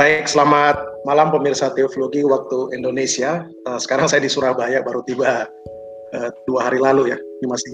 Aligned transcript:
Baik, 0.00 0.32
selamat 0.32 1.04
malam 1.04 1.28
pemirsa 1.28 1.76
Teologi 1.76 2.24
waktu 2.24 2.72
Indonesia. 2.72 3.44
Uh, 3.68 3.76
sekarang 3.76 4.08
saya 4.08 4.24
di 4.24 4.32
Surabaya 4.32 4.80
baru 4.80 5.04
tiba 5.04 5.44
uh, 6.16 6.30
dua 6.48 6.72
hari 6.72 6.80
lalu 6.80 7.12
ya. 7.12 7.20
Ini 7.20 7.44
masih 7.44 7.72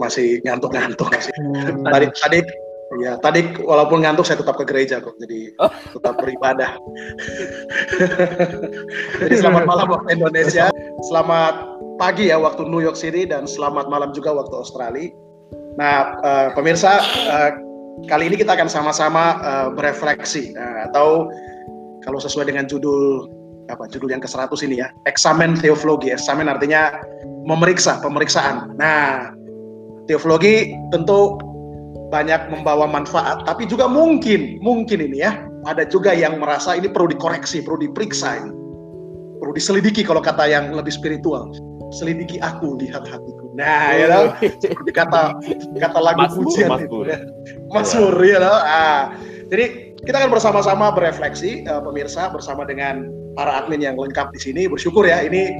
masih 0.00 0.26
ngantuk-ngantuk. 0.40 1.12
Hmm. 1.12 1.84
Tadi 1.84 2.08
tadi 2.16 2.40
ya 3.04 3.20
tadi 3.20 3.60
walaupun 3.60 4.08
ngantuk 4.08 4.24
saya 4.24 4.40
tetap 4.40 4.56
ke 4.56 4.64
gereja 4.64 5.04
kok. 5.04 5.20
Jadi 5.20 5.52
oh. 5.60 5.68
tetap 5.68 6.16
beribadah. 6.16 6.80
jadi 9.20 9.36
selamat 9.36 9.68
malam 9.68 9.86
waktu 9.92 10.16
Indonesia. 10.16 10.72
Selamat 11.12 11.60
pagi 12.00 12.32
ya 12.32 12.40
waktu 12.40 12.64
New 12.64 12.80
York 12.80 12.96
City 12.96 13.28
dan 13.28 13.44
selamat 13.44 13.92
malam 13.92 14.16
juga 14.16 14.32
waktu 14.32 14.56
Australia. 14.56 15.12
Nah, 15.76 16.16
uh, 16.24 16.48
pemirsa, 16.56 17.04
uh, 17.28 17.52
kali 18.08 18.32
ini 18.32 18.40
kita 18.40 18.56
akan 18.56 18.64
sama-sama 18.64 19.36
uh, 19.44 19.68
berefleksi 19.76 20.56
uh, 20.56 20.88
atau 20.88 21.28
kalau 22.06 22.22
sesuai 22.22 22.48
dengan 22.48 22.64
judul 22.70 23.26
apa 23.66 23.90
judul 23.90 24.14
yang 24.14 24.22
ke-100 24.22 24.54
ini 24.62 24.78
ya, 24.78 24.88
eksamen 25.10 25.58
teologi. 25.58 26.14
Eksamen 26.14 26.46
artinya 26.46 27.02
memeriksa, 27.50 27.98
pemeriksaan. 27.98 28.78
Nah, 28.78 29.34
teologi 30.06 30.70
tentu 30.94 31.34
banyak 32.14 32.46
membawa 32.54 32.86
manfaat, 32.86 33.42
tapi 33.42 33.66
juga 33.66 33.90
mungkin, 33.90 34.62
mungkin 34.62 35.02
ini 35.02 35.26
ya, 35.26 35.42
ada 35.66 35.82
juga 35.82 36.14
yang 36.14 36.38
merasa 36.38 36.78
ini 36.78 36.86
perlu 36.86 37.10
dikoreksi, 37.10 37.66
perlu 37.66 37.90
diperiksa 37.90 38.38
ini. 38.38 38.54
Perlu 39.42 39.52
diselidiki 39.52 40.06
kalau 40.06 40.22
kata 40.22 40.46
yang 40.46 40.70
lebih 40.70 40.94
spiritual. 40.94 41.50
Selidiki 41.90 42.38
aku, 42.38 42.78
lihat 42.78 43.02
hatiku 43.02 43.46
Nah, 43.56 43.96
ya 43.96 44.06
tahu 44.12 44.26
seperti 44.60 44.92
kata 44.92 45.22
kata 45.80 45.98
lagu 46.04 46.20
Mas 46.28 46.36
pujian 46.36 46.68
Mas 46.68 46.84
itu. 46.84 46.98
Ya. 47.08 47.18
Mazmur 47.72 48.14
ya 48.20 48.38
tahu. 48.44 48.58
Ah, 48.60 49.02
jadi 49.48 49.64
kita 50.06 50.22
akan 50.22 50.30
bersama-sama 50.30 50.94
berefleksi 50.94 51.66
uh, 51.66 51.82
pemirsa 51.82 52.30
bersama 52.30 52.62
dengan 52.62 53.10
para 53.34 53.58
admin 53.60 53.82
yang 53.82 53.98
lengkap 53.98 54.30
di 54.30 54.40
sini. 54.40 54.62
Bersyukur 54.70 55.02
ya 55.02 55.26
ini 55.26 55.50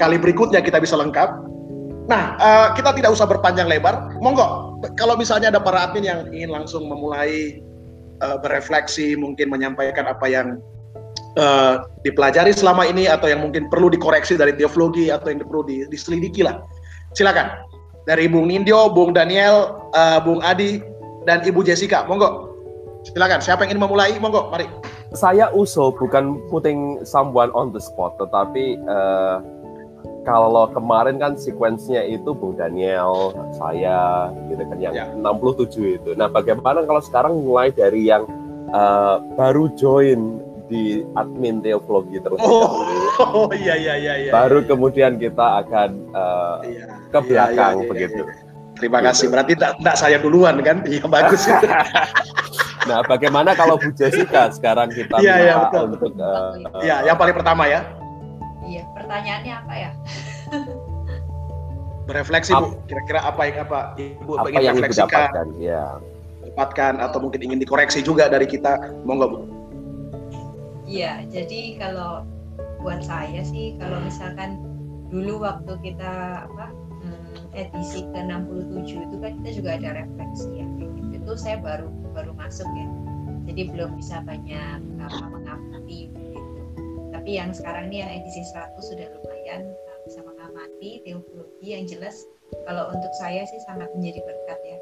kali 0.00 0.16
berikutnya 0.16 0.64
kita 0.64 0.80
bisa 0.80 0.96
lengkap. 0.96 1.28
Nah, 2.08 2.34
uh, 2.40 2.68
kita 2.74 2.96
tidak 2.96 3.14
usah 3.14 3.28
berpanjang 3.28 3.68
lebar. 3.68 4.16
Monggo, 4.18 4.80
kalau 4.98 5.14
misalnya 5.14 5.54
ada 5.54 5.60
para 5.62 5.86
admin 5.86 6.08
yang 6.08 6.20
ingin 6.34 6.50
langsung 6.50 6.88
memulai 6.88 7.62
uh, 8.24 8.40
berefleksi, 8.40 9.14
mungkin 9.14 9.52
menyampaikan 9.52 10.10
apa 10.10 10.26
yang 10.26 10.58
uh, 11.38 11.86
dipelajari 12.02 12.50
selama 12.50 12.88
ini 12.88 13.06
atau 13.06 13.30
yang 13.30 13.44
mungkin 13.44 13.70
perlu 13.70 13.92
dikoreksi 13.92 14.34
dari 14.34 14.56
teologi 14.56 15.12
atau 15.14 15.30
yang 15.30 15.44
perlu 15.46 15.62
diselidiki 15.86 16.42
lah 16.42 16.58
Silakan. 17.12 17.68
Dari 18.02 18.26
Bung 18.26 18.50
Nindyo, 18.50 18.90
Bung 18.90 19.14
Daniel, 19.14 19.78
uh, 19.94 20.18
Bung 20.18 20.42
Adi, 20.42 20.82
dan 21.28 21.44
Ibu 21.44 21.62
Jessica. 21.62 22.02
Monggo. 22.08 22.51
Silakan. 23.02 23.42
Siapa 23.42 23.66
yang 23.66 23.74
ingin 23.74 23.82
memulai? 23.82 24.14
Monggo, 24.22 24.46
mari. 24.48 24.70
Saya 25.12 25.50
usul 25.52 25.92
bukan 25.98 26.38
putting 26.48 27.02
someone 27.04 27.50
on 27.52 27.74
the 27.74 27.82
spot, 27.82 28.16
tetapi 28.16 28.80
uh, 28.88 29.42
kalau 30.22 30.70
kemarin 30.70 31.18
kan 31.18 31.34
sequence-nya 31.34 32.06
itu 32.06 32.32
Bung 32.32 32.56
Daniel, 32.56 33.34
saya, 33.58 34.30
gitu 34.48 34.62
kan 34.64 34.78
yang 34.80 34.94
ya. 34.94 35.04
67 35.18 35.98
itu. 36.00 36.10
Nah, 36.16 36.30
bagaimana 36.30 36.86
kalau 36.86 37.02
sekarang 37.02 37.42
mulai 37.42 37.74
dari 37.74 38.08
yang 38.08 38.24
uh, 38.72 39.20
baru 39.36 39.68
join 39.76 40.40
di 40.72 41.04
admin 41.20 41.60
teologi 41.60 42.16
terus 42.16 42.40
oh, 42.40 42.80
Oh 43.28 43.52
iya 43.60 43.76
iya 43.76 43.94
iya. 44.00 44.14
iya 44.24 44.30
Baru 44.32 44.64
iya. 44.64 44.68
kemudian 44.72 45.20
kita 45.20 45.60
akan 45.60 45.90
uh, 46.16 46.64
iya, 46.64 46.88
ke 47.12 47.18
iya, 47.20 47.28
belakang 47.28 47.74
iya, 47.76 47.82
iya, 47.84 47.90
begitu. 47.92 48.22
Iya, 48.24 48.32
iya. 48.32 48.50
Terima 48.80 48.98
gitu. 48.98 49.06
kasih. 49.12 49.26
Berarti 49.28 49.52
tidak 49.60 49.96
saya 50.00 50.16
duluan 50.16 50.56
kan? 50.64 50.80
Iya 50.88 51.04
bagus. 51.04 51.44
nah, 52.88 53.00
bagaimana 53.06 53.54
kalau 53.54 53.78
Bu 53.78 53.90
Jessica 53.94 54.50
sekarang 54.50 54.90
kita 54.90 55.16
iya, 55.22 55.68
betul. 55.68 55.84
untuk 55.94 56.12
uh, 56.18 56.56
Iya, 56.82 57.06
yang 57.06 57.16
paling 57.18 57.36
pertama 57.36 57.66
ya. 57.70 57.86
Iya, 58.62 58.82
pertanyaannya 58.94 59.54
apa 59.54 59.74
ya? 59.74 59.90
Berefleksi 62.08 62.50
Bu, 62.58 62.74
kira-kira 62.90 63.20
apa 63.22 63.42
yang 63.46 63.58
apa 63.62 63.78
Ibu 63.94 64.32
apa 64.34 64.48
ingin 64.50 64.62
yang 64.62 64.76
refleksikan? 64.82 65.46
ya. 65.62 65.84
Dapatkan 66.42 66.98
atau 66.98 67.18
mungkin 67.22 67.40
ingin 67.40 67.58
dikoreksi 67.62 68.02
juga 68.02 68.26
dari 68.26 68.44
kita, 68.50 68.78
monggo 69.06 69.26
Bu. 69.30 69.38
Iya, 70.82 71.24
jadi 71.30 71.78
kalau 71.78 72.26
buat 72.82 73.06
saya 73.06 73.46
sih 73.46 73.78
kalau 73.78 74.02
misalkan 74.02 74.58
dulu 75.08 75.46
waktu 75.46 75.72
kita 75.86 76.44
apa 76.50 76.74
hmm, 77.06 77.54
edisi 77.54 78.02
ke 78.10 78.18
67 78.18 79.06
itu 79.06 79.16
kan 79.22 79.32
kita 79.40 79.50
juga 79.54 79.70
ada 79.78 79.90
refleksi 80.02 80.50
ya. 80.58 80.66
Itu 81.14 81.38
saya 81.38 81.62
baru 81.62 82.01
baru 82.12 82.32
masuk 82.36 82.68
ya. 82.76 82.88
Jadi 83.50 83.62
belum 83.74 83.98
bisa 83.98 84.22
banyak 84.22 84.78
apa 85.02 85.24
mengamati 85.26 86.12
gitu. 86.12 86.40
Tapi 87.12 87.30
yang 87.36 87.50
sekarang 87.50 87.90
ini 87.90 88.04
yang 88.04 88.10
edisi 88.22 88.40
100 88.54 88.78
sudah 88.78 89.06
lumayan 89.18 89.66
uh, 89.66 89.98
bisa 90.06 90.20
mengamati 90.22 91.02
teologi 91.02 91.68
yang 91.68 91.84
jelas 91.84 92.16
kalau 92.68 92.92
untuk 92.92 93.12
saya 93.18 93.42
sih 93.48 93.60
sangat 93.66 93.88
menjadi 93.96 94.20
berkat 94.22 94.60
ya. 94.62 94.78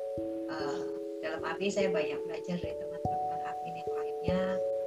Uh, 0.50 1.00
dalam 1.20 1.40
arti 1.44 1.68
saya 1.68 1.92
banyak 1.92 2.16
belajar 2.26 2.56
dari 2.58 2.74
teman-teman 2.76 3.40
admin 3.44 3.74
yang 3.76 3.92
lainnya 3.92 4.40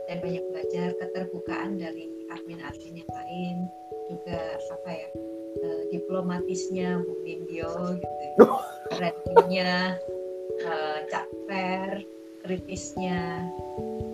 dan 0.09 0.17
banyak 0.19 0.43
belajar 0.51 0.87
keterbukaan 0.99 1.77
dari 1.77 2.09
admin-admin 2.33 3.05
yang 3.05 3.11
lain 3.13 3.55
juga 4.09 4.59
apa 4.59 4.89
ya 4.91 5.09
uh, 5.63 5.83
diplomatisnya 5.93 6.99
Bu 6.99 7.13
Nindyo 7.23 8.01
gitu 8.01 8.45
kerennya 8.97 9.97
uh, 10.65 10.97
Cak 11.07 11.27
Fer 11.47 12.03
kritisnya 12.43 13.47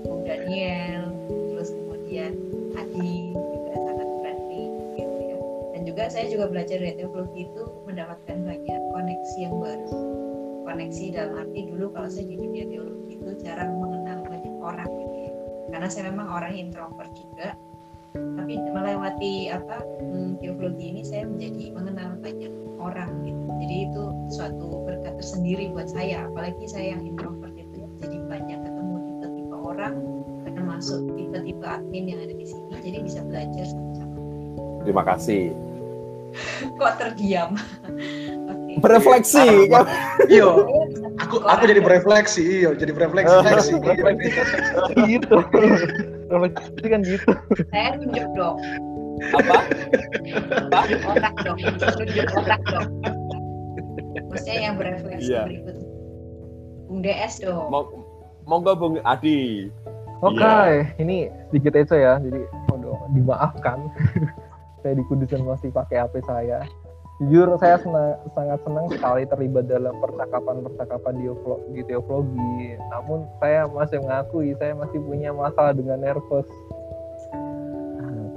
Bung 0.06 0.24
Daniel 0.24 1.10
terus 1.28 1.74
kemudian 1.74 2.32
Adi 2.78 3.34
juga 3.36 3.74
sangat 3.76 4.10
friendly 4.22 4.64
gitu 4.96 5.18
ya. 5.20 5.38
Dan 5.76 5.82
juga 5.90 6.04
saya 6.08 6.26
juga 6.30 6.46
belajar 6.48 6.78
dari 6.78 6.96
teologi 6.96 7.50
itu 7.50 7.64
mendapatkan 7.90 8.38
banyak 8.46 8.82
koneksi 8.94 9.38
yang 9.42 9.56
baru. 9.58 9.92
Koneksi 10.70 11.06
dalam 11.12 11.34
arti 11.42 11.60
dulu 11.66 11.86
kalau 11.92 12.08
saya 12.08 12.30
di 12.30 12.38
dunia 12.38 12.66
teologi 12.70 13.18
itu 13.18 13.30
jarang 13.42 13.74
mengenal 13.82 14.22
banyak 14.30 14.56
orang. 14.62 14.90
Gitu 14.90 15.18
ya 15.26 15.34
karena 15.70 15.88
saya 15.88 16.12
memang 16.12 16.28
orang 16.28 16.54
introvert 16.58 17.14
juga 17.16 17.56
tapi 18.12 18.58
melewati 18.58 19.54
apa 19.54 19.86
hmm, 20.02 20.42
teologi 20.42 20.86
ini 20.90 21.02
saya 21.06 21.30
menjadi 21.30 21.72
mengenal 21.78 22.18
banyak 22.18 22.50
orang 22.82 23.22
gitu. 23.22 23.46
Jadi 23.64 23.76
itu 23.86 24.04
suatu 24.34 24.68
berkat 24.84 25.14
tersendiri 25.22 25.70
buat 25.72 25.88
saya 25.94 26.26
apalagi 26.26 26.66
saya 26.66 26.98
yang 26.98 27.06
introvert 27.06 27.39
orang 29.80 29.96
termasuk 30.44 31.00
tipe-tipe 31.16 31.64
admin 31.64 32.12
yang 32.12 32.20
ada 32.20 32.36
di 32.36 32.46
sini 32.46 32.76
jadi 32.84 33.00
bisa 33.00 33.20
belajar 33.24 33.64
sama-sama 33.64 34.10
terima 34.84 35.04
kasih. 35.06 35.54
Kok 36.82 36.94
terdiam? 36.98 37.54
Berefleksi. 38.84 39.70
Iya. 40.30 40.50
Aku 41.20 41.44
aku 41.44 41.64
jadi 41.68 41.82
berefleksi 41.84 42.64
iya 42.64 42.72
jadi 42.74 42.96
berefleksi. 42.96 43.36
Gitu. 45.10 45.36
Refleksi 46.30 46.86
kan 46.88 47.02
gitu. 47.04 47.30
Saya 47.74 47.98
tunjuk 47.98 48.30
dong. 48.38 48.56
Apa? 49.36 49.58
Apa? 50.70 50.80
Otak 51.12 51.36
dong. 51.44 51.58
Tunjuk 51.76 52.28
otak 52.40 52.62
dong. 52.72 52.88
Maksudnya 54.32 54.58
yang 54.70 54.76
berefleksi 54.80 55.28
yeah. 55.28 55.44
berikut. 55.44 55.76
Bung 56.88 57.02
DS 57.04 57.42
dong 57.44 57.99
monggo 58.50 58.74
Bung 58.74 58.98
Adi 59.06 59.70
Oke, 60.20 60.36
okay. 60.36 60.84
yeah. 60.84 61.00
ini 61.00 61.18
sedikit 61.48 61.80
aja 61.80 61.96
ya, 61.96 62.14
jadi 62.20 62.44
oh, 62.76 63.08
dimaafkan. 63.16 63.88
saya 64.84 65.00
di 65.00 65.04
Kudusan 65.08 65.48
masih 65.48 65.72
pakai 65.72 66.04
HP 66.04 66.20
saya 66.28 66.60
jujur 67.20 67.52
saya 67.60 67.76
senang, 67.84 68.16
sangat 68.32 68.60
senang 68.64 68.88
sekali 68.88 69.28
terlibat 69.28 69.68
dalam 69.68 69.92
percakapan-percakapan 70.00 71.14
di, 71.20 71.28
di 71.76 71.82
teologi. 71.84 72.80
Namun 72.88 73.28
saya 73.44 73.68
masih 73.68 74.00
mengakui 74.00 74.56
saya 74.56 74.72
masih 74.72 75.04
punya 75.04 75.36
masalah 75.36 75.76
dengan 75.76 76.00
nervous. 76.00 76.48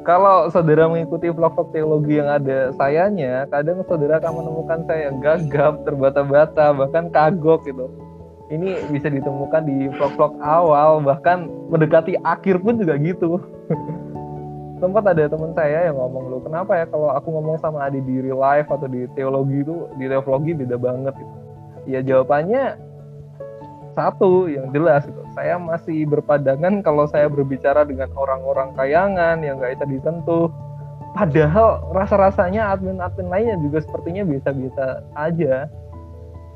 Kalau 0.02 0.50
saudara 0.50 0.90
mengikuti 0.90 1.30
vlog-vlog 1.30 1.70
teologi 1.70 2.18
yang 2.18 2.26
ada 2.26 2.74
sayanya, 2.74 3.46
kadang 3.54 3.86
saudara 3.86 4.18
akan 4.18 4.42
menemukan 4.42 4.82
saya 4.90 5.14
gagap, 5.22 5.86
terbata-bata, 5.86 6.74
bahkan 6.74 7.06
kagok 7.14 7.62
gitu. 7.62 7.86
Ini 8.52 8.92
bisa 8.92 9.08
ditemukan 9.08 9.64
di 9.64 9.88
vlog-vlog 9.96 10.36
awal, 10.44 11.00
bahkan 11.00 11.48
mendekati 11.72 12.20
akhir 12.20 12.60
pun 12.60 12.76
juga 12.76 13.00
gitu. 13.00 13.40
sempat 14.82 15.06
ada 15.06 15.30
teman 15.30 15.54
saya 15.54 15.86
yang 15.86 15.94
ngomong 15.94 16.26
lu 16.26 16.42
kenapa 16.42 16.74
ya 16.74 16.90
kalau 16.90 17.14
aku 17.14 17.30
ngomong 17.30 17.54
sama 17.62 17.86
Adi 17.86 18.02
di 18.02 18.18
real 18.18 18.42
life 18.42 18.66
atau 18.66 18.90
di 18.90 19.06
teologi 19.14 19.62
itu 19.62 19.86
di 19.94 20.10
teologi 20.10 20.58
beda 20.58 20.74
banget 20.74 21.14
gitu. 21.14 21.34
Ya 21.86 22.02
jawabannya 22.02 22.74
satu 23.94 24.50
yang 24.50 24.74
jelas 24.74 25.06
gitu. 25.06 25.22
Saya 25.38 25.54
masih 25.62 26.10
berpadangan 26.10 26.82
kalau 26.82 27.06
saya 27.06 27.30
berbicara 27.30 27.86
dengan 27.86 28.10
orang-orang 28.18 28.74
kayangan 28.74 29.38
yang 29.46 29.62
nggak 29.62 29.78
bisa 29.78 29.86
disentuh. 29.86 30.50
Padahal 31.14 31.86
rasa-rasanya 31.94 32.72
admin-admin 32.74 33.28
lainnya 33.30 33.56
juga 33.62 33.84
sepertinya 33.84 34.26
biasa-biasa 34.26 34.84
aja. 35.14 35.70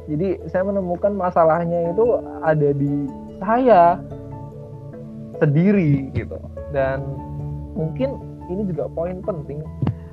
Jadi 0.06 0.38
saya 0.50 0.62
menemukan 0.62 1.12
masalahnya 1.14 1.90
itu 1.90 2.06
ada 2.46 2.70
di 2.70 3.10
saya 3.42 3.98
sendiri 5.42 6.10
gitu. 6.14 6.38
Dan 6.70 7.02
mungkin 7.74 8.16
ini 8.48 8.62
juga 8.70 8.86
poin 8.90 9.18
penting 9.22 9.60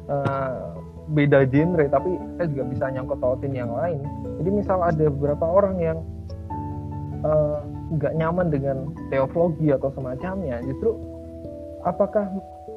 uh, 0.10 0.74
beda 1.13 1.45
genre 1.51 1.86
tapi 1.92 2.16
saya 2.40 2.48
juga 2.50 2.63
bisa 2.74 2.86
nyangkut 2.90 3.19
tautin 3.22 3.54
yang 3.54 3.72
lain. 3.72 4.01
Jadi 4.42 4.50
misal 4.50 4.81
ada 4.81 5.06
beberapa 5.13 5.45
orang 5.45 5.75
yang 5.80 5.98
nggak 7.96 8.13
uh, 8.13 8.18
nyaman 8.19 8.51
dengan 8.51 8.92
teologi 9.07 9.72
atau 9.72 9.88
semacamnya 9.96 10.60
justru 10.68 10.92
apakah 11.88 12.28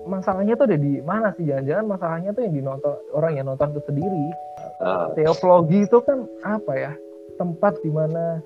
masalahnya 0.06 0.54
tuh 0.54 0.70
ada 0.70 0.78
di 0.78 1.02
mana 1.02 1.34
sih? 1.34 1.50
Jangan-jangan 1.50 1.86
masalahnya 1.86 2.30
tuh 2.30 2.42
yang 2.46 2.54
dinonton 2.54 2.94
orang 3.10 3.32
yang 3.34 3.46
nonton 3.50 3.74
itu 3.74 3.82
sendiri. 3.90 4.26
Uh. 4.76 5.08
teologi 5.16 5.88
itu 5.88 5.98
kan 6.04 6.28
apa 6.44 6.72
ya 6.76 6.92
tempat 7.36 7.78
di 7.84 7.90
mana 7.92 8.40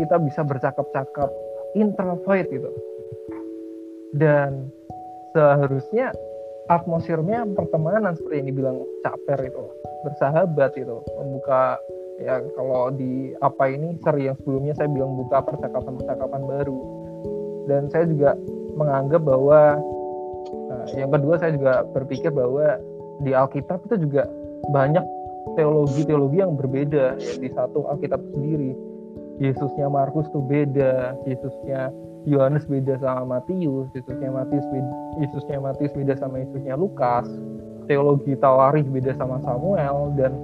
kita 0.00 0.16
bisa 0.20 0.40
bercakap-cakap 0.44 1.30
introvert 1.76 2.48
gitu. 2.48 2.70
Dan 4.16 4.72
seharusnya 5.36 6.10
atmosfernya 6.66 7.46
pertemanan 7.54 8.18
seperti 8.18 8.42
yang 8.42 8.48
dibilang 8.50 8.78
Caper 9.06 9.38
itu 9.46 9.64
bersahabat 10.00 10.72
itu 10.80 10.96
membuka 11.20 11.76
ya 12.20 12.40
kalau 12.56 12.92
di 12.92 13.32
apa 13.40 13.68
ini 13.68 13.96
seri 14.00 14.28
yang 14.28 14.36
sebelumnya 14.40 14.74
saya 14.76 14.88
bilang 14.88 15.14
buka 15.16 15.44
percakapan-percakapan 15.44 16.42
baru. 16.46 16.80
Dan 17.68 17.86
saya 17.92 18.08
juga 18.08 18.34
menganggap 18.74 19.22
bahwa 19.22 19.78
nah, 20.68 20.84
yang 20.96 21.10
kedua 21.12 21.34
saya 21.38 21.54
juga 21.54 21.86
berpikir 21.92 22.32
bahwa 22.32 22.80
di 23.20 23.36
Alkitab 23.36 23.84
itu 23.86 24.08
juga 24.08 24.26
banyak 24.72 25.04
teologi-teologi 25.56 26.38
yang 26.40 26.54
berbeda 26.54 27.16
ya, 27.16 27.32
di 27.40 27.48
satu 27.52 27.88
Alkitab 27.88 28.20
sendiri 28.34 28.76
Yesusnya 29.40 29.88
Markus 29.88 30.28
tuh 30.36 30.44
beda 30.44 31.16
Yesusnya 31.24 31.88
Yohanes 32.28 32.68
beda 32.68 33.00
sama 33.00 33.40
Matius, 33.40 33.88
Yesusnya 33.96 34.28
Matius 34.28 34.66
beda, 34.68 34.92
Yesusnya 35.24 35.56
Matius 35.56 35.92
beda 35.96 36.14
sama 36.20 36.44
Yesusnya 36.44 36.76
Lukas, 36.76 37.24
teologi 37.88 38.36
Tawarikh 38.36 38.84
beda 38.92 39.16
sama 39.16 39.40
Samuel 39.40 40.12
dan 40.20 40.36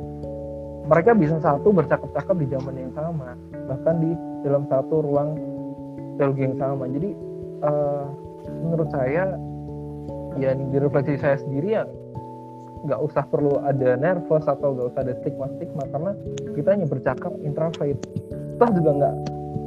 mereka 0.89 1.13
bisa 1.13 1.37
satu 1.45 1.75
bercakap-cakap 1.75 2.37
di 2.41 2.47
zaman 2.49 2.75
yang 2.81 2.93
sama, 2.97 3.37
bahkan 3.69 4.01
di 4.01 4.11
dalam 4.49 4.65
satu 4.73 5.05
ruang 5.05 5.37
teologi 6.17 6.49
yang 6.49 6.57
sama. 6.57 6.89
Jadi 6.89 7.11
uh, 7.61 8.09
menurut 8.65 8.89
saya 8.89 9.37
ya 10.41 10.53
di 10.57 11.17
saya 11.21 11.37
sendiri 11.37 11.77
ya 11.77 11.85
nggak 12.87 13.01
usah 13.03 13.27
perlu 13.27 13.59
ada 13.67 13.99
nervous 13.99 14.47
atau 14.47 14.73
nggak 14.79 14.87
usah 14.95 15.01
ada 15.03 15.15
stigma-stigma 15.21 15.85
karena 15.91 16.13
kita 16.55 16.69
hanya 16.71 16.87
bercakap 16.87 17.33
introvert. 17.43 17.99
Toh 18.57 18.71
juga 18.73 18.91
nggak 18.95 19.15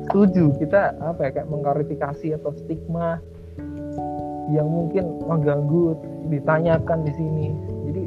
setuju 0.10 0.46
kita 0.58 0.98
apa 1.04 1.20
ya 1.28 1.30
kayak 1.36 1.48
mengklarifikasi 1.52 2.28
atau 2.40 2.56
stigma 2.56 3.20
yang 4.50 4.66
mungkin 4.66 5.22
mengganggu 5.28 6.00
ditanyakan 6.32 7.06
di 7.06 7.14
sini. 7.14 7.48
Jadi 7.92 8.04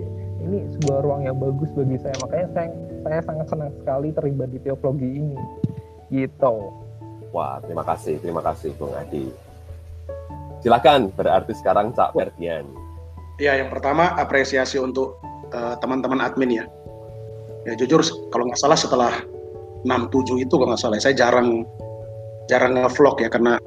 ini 0.48 0.58
sebuah 0.74 0.98
ruang 1.06 1.22
yang 1.28 1.38
bagus 1.38 1.70
bagi 1.76 2.00
saya. 2.00 2.16
Makanya 2.24 2.48
saya 2.56 2.68
saya 3.02 3.20
sangat 3.22 3.46
senang 3.52 3.70
sekali 3.78 4.08
terlibat 4.10 4.48
di 4.50 4.58
teologi 4.64 5.08
ini. 5.20 5.38
Gitu. 6.08 6.56
Wah 7.30 7.60
terima 7.62 7.84
kasih 7.84 8.18
terima 8.18 8.42
kasih 8.42 8.74
Bung 8.80 8.96
Adi. 8.96 9.28
Silakan 10.64 11.12
berarti 11.14 11.52
sekarang 11.58 11.90
Cak 11.94 12.14
Ferdian 12.14 12.81
ya 13.40 13.56
yang 13.56 13.68
pertama 13.72 14.12
apresiasi 14.18 14.76
untuk 14.80 15.20
uh, 15.52 15.76
teman-teman 15.80 16.20
admin 16.20 16.62
ya. 16.62 16.64
Ya 17.62 17.78
jujur 17.78 18.02
kalau 18.34 18.50
nggak 18.50 18.58
salah 18.58 18.74
setelah 18.74 19.12
67 19.86 20.42
itu 20.42 20.54
kalau 20.58 20.74
nggak 20.74 20.82
salah 20.82 20.98
saya 20.98 21.14
jarang 21.14 21.62
jarang 22.50 22.74
ngevlog 22.74 23.22
ya 23.22 23.30
karena 23.30 23.58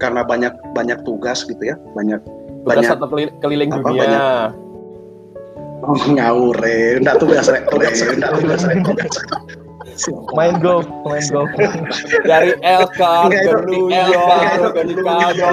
karena 0.00 0.20
banyak 0.24 0.52
banyak 0.76 0.98
tugas 1.04 1.44
gitu 1.48 1.60
ya 1.60 1.76
banyak 1.96 2.20
tugas 2.64 2.84
banyak 2.84 3.32
keliling 3.40 3.70
apa, 3.72 3.88
dunia. 3.88 4.00
banyak, 4.04 4.22
oh, 5.84 6.00
ngawur 6.12 6.56
ya 6.60 7.00
enggak 7.00 7.16
tugas 7.20 7.46
rek 7.48 7.64
enggak 7.72 8.32
tugas 8.36 8.62
rek 8.68 8.78
main 10.36 10.56
golf 10.60 10.86
main 11.04 11.24
golf. 11.34 11.50
Dari 12.24 12.52
LK 12.60 13.00
ke 13.32 13.52
New 13.68 13.88
York 13.90 14.74
ke 14.74 14.82
Chicago 14.92 15.48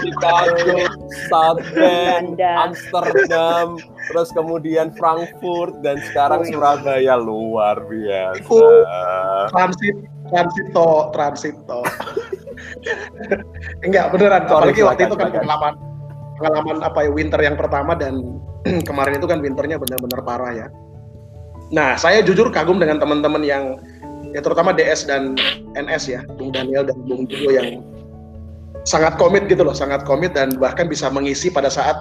Chicago 0.00 0.74
South 1.28 1.62
Bend 1.74 2.38
Amsterdam 2.38 3.78
terus 4.10 4.28
kemudian 4.34 4.94
Frankfurt 4.94 5.82
dan 5.82 5.98
sekarang 6.10 6.46
Surabaya 6.48 7.18
luar 7.18 7.82
biasa. 7.86 8.62
Transit 9.50 9.96
transito 10.30 11.10
transito 11.10 11.80
enggak 13.86 14.14
beneran 14.14 14.46
Sorry, 14.46 14.70
apalagi 14.70 14.82
waktu 14.86 15.02
itu 15.10 15.16
kan 15.18 15.28
pengalaman 15.34 15.74
pengalaman 16.38 16.76
apa 16.86 16.98
ya 17.04 17.10
winter 17.10 17.40
yang 17.42 17.56
pertama 17.58 17.92
dan 17.98 18.38
kemarin 18.88 19.18
itu 19.18 19.26
kan 19.26 19.42
winternya 19.42 19.76
benar-benar 19.76 20.20
parah 20.22 20.52
ya 20.54 20.66
nah 21.70 21.94
saya 21.94 22.22
jujur 22.22 22.50
kagum 22.50 22.82
dengan 22.82 22.98
teman-teman 22.98 23.42
yang 23.46 23.78
ya 24.34 24.42
terutama 24.42 24.74
DS 24.74 25.06
dan 25.06 25.38
NS 25.74 26.04
ya 26.10 26.20
Bung 26.38 26.50
Daniel 26.50 26.86
dan 26.86 26.98
Bung 27.06 27.26
Jugo 27.30 27.54
yang 27.54 27.82
sangat 28.86 29.14
komit 29.18 29.46
gitu 29.46 29.62
loh 29.62 29.74
sangat 29.74 30.02
komit 30.02 30.34
dan 30.34 30.54
bahkan 30.58 30.90
bisa 30.90 31.06
mengisi 31.12 31.50
pada 31.50 31.70
saat 31.70 31.94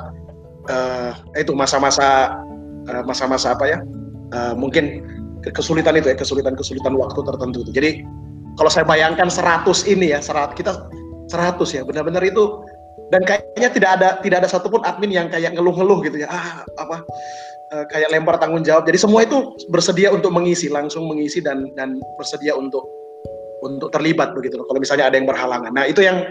uh, 0.69 1.13
itu 1.38 1.54
masa-masa 1.54 2.39
uh, 2.89 3.04
masa-masa 3.06 3.54
apa 3.54 3.66
ya 3.68 3.77
uh, 4.33 4.54
mungkin 4.57 5.06
kesulitan 5.48 5.95
itu 5.95 6.12
ya 6.12 6.18
kesulitan-kesulitan 6.19 6.94
waktu 7.00 7.19
tertentu 7.24 7.63
itu. 7.63 7.71
Jadi 7.71 7.92
kalau 8.60 8.68
saya 8.68 8.83
bayangkan 8.83 9.31
100 9.31 9.63
ini 9.88 10.12
ya, 10.12 10.19
100 10.19 10.57
kita 10.60 10.92
100 11.31 11.63
ya, 11.71 11.81
benar-benar 11.88 12.19
itu 12.27 12.60
dan 13.10 13.24
kayaknya 13.25 13.69
tidak 13.71 13.92
ada 14.00 14.10
tidak 14.21 14.38
ada 14.45 14.50
satupun 14.51 14.83
admin 14.83 15.10
yang 15.10 15.27
kayak 15.31 15.56
ngeluh-ngeluh 15.56 16.04
gitu 16.04 16.19
ya. 16.19 16.27
Ah, 16.27 16.68
apa 16.77 17.07
uh, 17.74 17.86
kayak 17.89 18.10
lempar 18.13 18.38
tanggung 18.42 18.66
jawab. 18.66 18.86
Jadi 18.86 18.98
semua 19.01 19.25
itu 19.25 19.54
bersedia 19.69 20.10
untuk 20.13 20.33
mengisi, 20.33 20.68
langsung 20.68 21.10
mengisi 21.10 21.39
dan 21.42 21.69
dan 21.77 21.98
bersedia 22.18 22.54
untuk 22.54 22.86
untuk 23.66 23.92
terlibat 23.92 24.33
begitu 24.33 24.60
loh. 24.60 24.66
Kalau 24.68 24.80
misalnya 24.80 25.12
ada 25.12 25.16
yang 25.19 25.27
berhalangan. 25.27 25.71
Nah, 25.75 25.86
itu 25.86 26.00
yang 26.04 26.24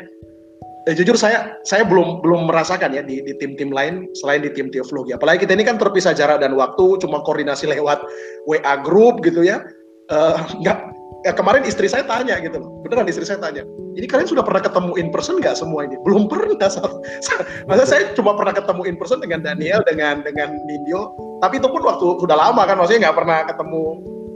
eh, 0.88 0.94
jujur 0.96 1.14
saya 1.14 1.56
saya 1.62 1.84
belum 1.84 2.24
belum 2.24 2.48
merasakan 2.48 2.96
ya 2.96 3.02
di, 3.04 3.20
tim-tim 3.36 3.68
lain 3.68 4.08
selain 4.16 4.42
di 4.44 4.50
tim 4.52 4.72
teologi. 4.72 5.12
Apalagi 5.12 5.44
kita 5.44 5.52
ini 5.54 5.64
kan 5.64 5.76
terpisah 5.76 6.16
jarak 6.16 6.40
dan 6.40 6.56
waktu, 6.56 6.98
cuma 7.04 7.20
koordinasi 7.22 7.68
lewat 7.68 8.00
WA 8.48 8.74
group 8.80 9.20
gitu 9.22 9.44
ya. 9.44 9.62
Uh, 10.08 10.40
nggak 10.64 10.97
ya 11.26 11.32
kemarin 11.34 11.66
istri 11.66 11.90
saya 11.90 12.06
tanya 12.06 12.38
gitu 12.38 12.62
loh. 12.62 12.70
Beneran 12.86 13.08
istri 13.10 13.26
saya 13.26 13.42
tanya 13.42 13.66
ini 13.98 14.06
kalian 14.06 14.30
sudah 14.30 14.46
pernah 14.46 14.62
ketemu 14.62 14.94
in 14.94 15.10
person 15.10 15.42
nggak 15.42 15.58
semua 15.58 15.82
ini? 15.82 15.98
Belum 16.06 16.30
pernah. 16.30 16.54
Masa 17.68 17.82
saya 17.82 18.14
cuma 18.14 18.38
pernah 18.38 18.54
ketemu 18.54 18.86
in 18.86 18.94
person 18.94 19.18
dengan 19.18 19.42
Daniel 19.42 19.82
dengan 19.90 20.22
dengan 20.22 20.54
Nindyo. 20.70 21.10
Tapi 21.42 21.58
itu 21.58 21.66
pun 21.66 21.82
waktu 21.82 22.22
sudah 22.22 22.38
lama 22.38 22.62
kan 22.62 22.78
maksudnya 22.78 23.10
nggak 23.10 23.18
pernah 23.18 23.38
ketemu 23.50 23.82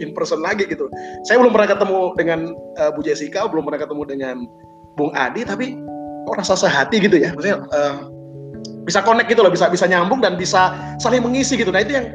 in 0.03 0.11
person 0.19 0.43
lagi 0.43 0.67
gitu. 0.67 0.91
Saya 1.31 1.39
belum 1.39 1.55
pernah 1.55 1.71
ketemu 1.79 1.99
dengan 2.19 2.41
uh, 2.83 2.91
Bu 2.91 3.07
Jessica 3.07 3.47
belum 3.47 3.71
pernah 3.71 3.87
ketemu 3.87 4.03
dengan 4.03 4.37
Bung 4.99 5.15
Adi 5.15 5.47
tapi 5.47 5.79
kok 6.27 6.35
rasa 6.43 6.59
sehati 6.59 6.99
gitu 6.99 7.23
ya? 7.23 7.31
Maksudnya 7.31 7.63
uh, 7.71 8.11
bisa 8.83 8.99
connect 9.07 9.31
gitu 9.31 9.47
loh 9.47 9.55
bisa 9.55 9.71
bisa 9.71 9.87
nyambung 9.87 10.19
dan 10.19 10.35
bisa 10.35 10.75
saling 10.99 11.23
mengisi 11.23 11.55
gitu. 11.55 11.71
Nah 11.71 11.87
itu 11.87 12.03
yang 12.03 12.11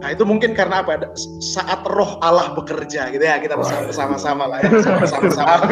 Nah 0.00 0.08
itu 0.16 0.24
mungkin 0.24 0.56
karena 0.56 0.80
apa? 0.80 1.12
Saat 1.40 1.84
roh 1.84 2.16
Allah 2.24 2.56
bekerja 2.56 3.12
gitu 3.12 3.20
ya 3.20 3.36
kita 3.36 3.54
bersama-sama 3.56 4.48
lah 4.48 4.58
ya 4.64 4.70
bersama-sama. 4.72 5.64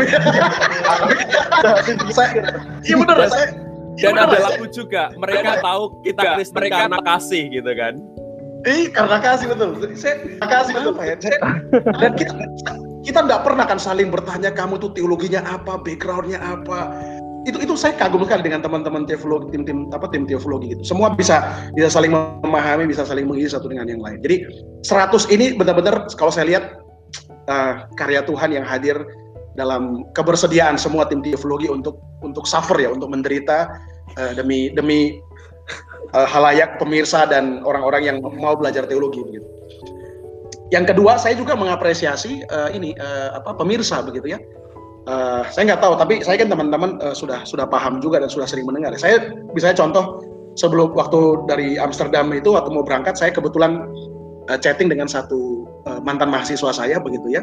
iya 2.85 2.95
benar 3.01 3.17
saya. 3.33 3.49
Dan 3.99 4.15
ya 4.15 4.31
ada 4.31 4.39
lagu 4.39 4.67
juga. 4.71 5.11
Mereka 5.19 5.59
tahu 5.59 5.83
kita 6.07 6.23
Kristen 6.39 6.55
mereka 6.61 6.77
karena 6.87 7.01
kasih 7.03 7.43
gitu 7.51 7.73
kan. 7.75 7.95
Iya 8.69 8.87
karena 8.95 9.17
kasih 9.19 9.47
betul. 9.51 9.69
Saya 9.97 10.15
kasih 10.45 10.73
betul 10.77 10.93
Pak. 10.95 11.19
Dan 11.99 12.13
kita 12.15 12.35
kita 13.03 13.25
tidak 13.25 13.41
pernah 13.41 13.65
kan 13.65 13.81
saling 13.81 14.13
bertanya 14.13 14.53
kamu 14.53 14.77
tuh 14.77 14.93
teologinya 14.93 15.41
apa, 15.49 15.81
backgroundnya 15.81 16.37
apa, 16.45 16.93
itu 17.49 17.59
itu 17.65 17.75
saya 17.75 17.97
kagum 17.97 18.23
sekali 18.29 18.45
dengan 18.45 18.61
teman-teman 18.61 19.09
teologi 19.09 19.57
tim-tim 19.57 19.89
apa 19.97 20.05
tim 20.13 20.29
teologi 20.29 20.77
gitu. 20.77 20.83
Semua 20.85 21.17
bisa 21.17 21.57
bisa 21.73 21.89
saling 21.89 22.13
memahami, 22.13 22.85
bisa 22.85 23.09
saling 23.09 23.25
mengisi 23.25 23.57
satu 23.57 23.73
dengan 23.73 23.89
yang 23.89 24.05
lain. 24.05 24.21
Jadi 24.21 24.45
100 24.85 25.33
ini 25.33 25.57
benar-benar 25.57 26.05
kalau 26.21 26.29
saya 26.29 26.47
lihat 26.53 26.65
uh, 27.49 27.89
karya 27.97 28.21
Tuhan 28.29 28.53
yang 28.53 28.69
hadir 28.69 29.01
dalam 29.57 30.07
kebersediaan 30.13 30.77
semua 30.77 31.09
tim 31.09 31.25
teologi 31.25 31.73
untuk 31.73 31.99
untuk 32.21 32.45
suffer 32.45 32.77
ya, 32.79 32.93
untuk 32.93 33.09
menderita 33.09 33.73
uh, 34.21 34.33
demi 34.37 34.69
demi 34.77 35.17
uh, 36.13 36.29
halayak 36.29 36.77
pemirsa 36.77 37.25
dan 37.25 37.65
orang-orang 37.65 38.03
yang 38.05 38.17
mau 38.21 38.53
belajar 38.55 38.85
teologi 38.85 39.25
begitu. 39.25 39.49
Yang 40.69 40.93
kedua, 40.93 41.17
saya 41.17 41.33
juga 41.33 41.57
mengapresiasi 41.57 42.45
uh, 42.53 42.69
ini 42.77 42.93
uh, 43.01 43.41
apa 43.41 43.57
pemirsa 43.57 44.05
begitu 44.05 44.37
ya 44.37 44.39
uh, 45.07 45.47
saya 45.53 45.75
nggak 45.75 45.83
tahu 45.85 45.95
tapi 45.95 46.15
saya 46.25 46.41
kan 46.41 46.49
teman-teman 46.51 46.99
uh, 46.99 47.15
sudah 47.15 47.45
sudah 47.47 47.69
paham 47.69 48.03
juga 48.03 48.19
dan 48.19 48.33
sudah 48.33 48.49
sering 48.49 48.67
mendengar. 48.67 48.97
Saya 48.99 49.31
misalnya 49.53 49.79
contoh 49.79 50.25
sebelum 50.59 50.97
waktu 50.99 51.47
dari 51.47 51.79
Amsterdam 51.79 52.33
itu 52.35 52.57
waktu 52.57 52.73
mau 52.73 52.83
berangkat 52.83 53.15
saya 53.15 53.31
kebetulan 53.31 53.87
uh, 54.51 54.59
chatting 54.59 54.91
dengan 54.91 55.07
satu 55.07 55.69
uh, 55.87 56.01
mantan 56.03 56.33
mahasiswa 56.33 56.73
saya 56.75 56.97
begitu 56.99 57.39
ya. 57.39 57.43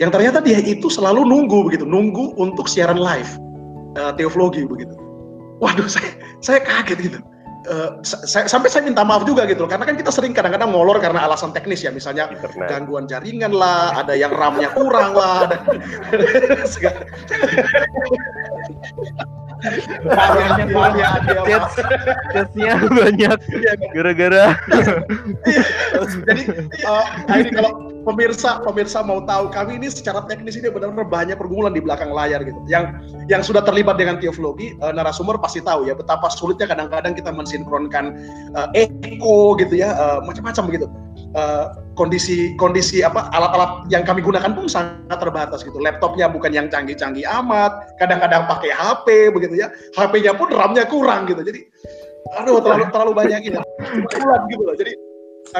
Yang 0.00 0.18
ternyata 0.18 0.38
dia 0.40 0.58
itu 0.62 0.88
selalu 0.88 1.26
nunggu 1.26 1.68
begitu. 1.68 1.84
Nunggu 1.84 2.32
untuk 2.40 2.70
siaran 2.70 2.96
live 2.96 3.28
uh, 4.00 4.14
teologi 4.16 4.64
begitu. 4.64 4.94
Waduh 5.60 5.90
saya 5.94 6.16
saya 6.40 6.60
kaget 6.62 7.10
gitu 7.12 7.20
Uh, 7.62 8.02
saya, 8.02 8.50
sampai 8.50 8.66
saya 8.66 8.82
minta 8.82 9.06
maaf 9.06 9.22
juga 9.22 9.46
gitu 9.46 9.70
karena 9.70 9.86
kan 9.86 9.94
kita 9.94 10.10
sering 10.10 10.34
kadang-kadang 10.34 10.74
ngolor 10.74 10.98
karena 10.98 11.22
alasan 11.26 11.54
teknis 11.54 11.86
ya. 11.86 11.94
Misalnya 11.94 12.26
Internet. 12.26 12.66
gangguan 12.66 13.06
jaringan 13.06 13.54
lah 13.54 14.02
ada 14.02 14.18
yang 14.18 14.34
RAM-nya 14.34 14.74
kurang 14.74 15.14
lah. 15.14 15.46
Ada, 15.46 15.62
banyak 20.02 20.68
banyak. 20.74 21.10
Chatnya 22.34 22.74
banyak 22.90 23.38
gara-gara. 23.94 24.46
Jadi 26.26 26.42
uh, 26.82 27.06
ini 27.38 27.50
kalau 27.54 27.91
pemirsa 28.02 28.58
pemirsa 28.62 29.00
mau 29.00 29.22
tahu 29.22 29.48
kami 29.48 29.78
ini 29.78 29.88
secara 29.88 30.26
teknis 30.26 30.58
ini 30.58 30.68
benar-benar 30.68 31.06
banyak 31.06 31.38
pergumulan 31.38 31.72
di 31.72 31.82
belakang 31.82 32.10
layar 32.10 32.42
gitu. 32.42 32.58
Yang 32.66 32.98
yang 33.30 33.42
sudah 33.42 33.62
terlibat 33.62 33.96
dengan 33.96 34.18
teoflogi 34.18 34.74
uh, 34.82 34.90
narasumber 34.90 35.38
pasti 35.38 35.62
tahu 35.62 35.86
ya 35.86 35.94
betapa 35.94 36.28
sulitnya 36.28 36.66
kadang-kadang 36.70 37.14
kita 37.14 37.30
mensinkronkan 37.30 38.18
uh, 38.58 38.68
echo 38.74 39.54
gitu 39.56 39.74
ya 39.78 39.94
uh, 39.94 40.18
macam-macam 40.26 40.62
begitu. 40.68 40.86
Uh, 41.32 41.72
kondisi 41.96 42.52
kondisi 42.60 43.00
apa 43.00 43.32
alat-alat 43.32 43.88
yang 43.88 44.04
kami 44.04 44.20
gunakan 44.20 44.52
pun 44.52 44.66
sangat 44.68 45.16
terbatas 45.16 45.64
gitu. 45.64 45.78
Laptopnya 45.80 46.28
bukan 46.28 46.52
yang 46.52 46.68
canggih-canggih 46.68 47.24
amat, 47.42 47.96
kadang-kadang 47.96 48.44
pakai 48.50 48.74
HP 48.74 49.32
begitu 49.32 49.62
ya. 49.62 49.72
HP-nya 49.96 50.36
pun 50.36 50.52
RAM-nya 50.52 50.84
kurang 50.90 51.30
gitu. 51.30 51.40
Jadi 51.40 51.64
aduh 52.36 52.60
terlalu 52.64 52.84
terlalu 52.90 53.12
banyak 53.16 53.40
ini. 53.48 53.58
gitu 54.50 54.62
loh. 54.64 54.76
Jadi 54.76 55.11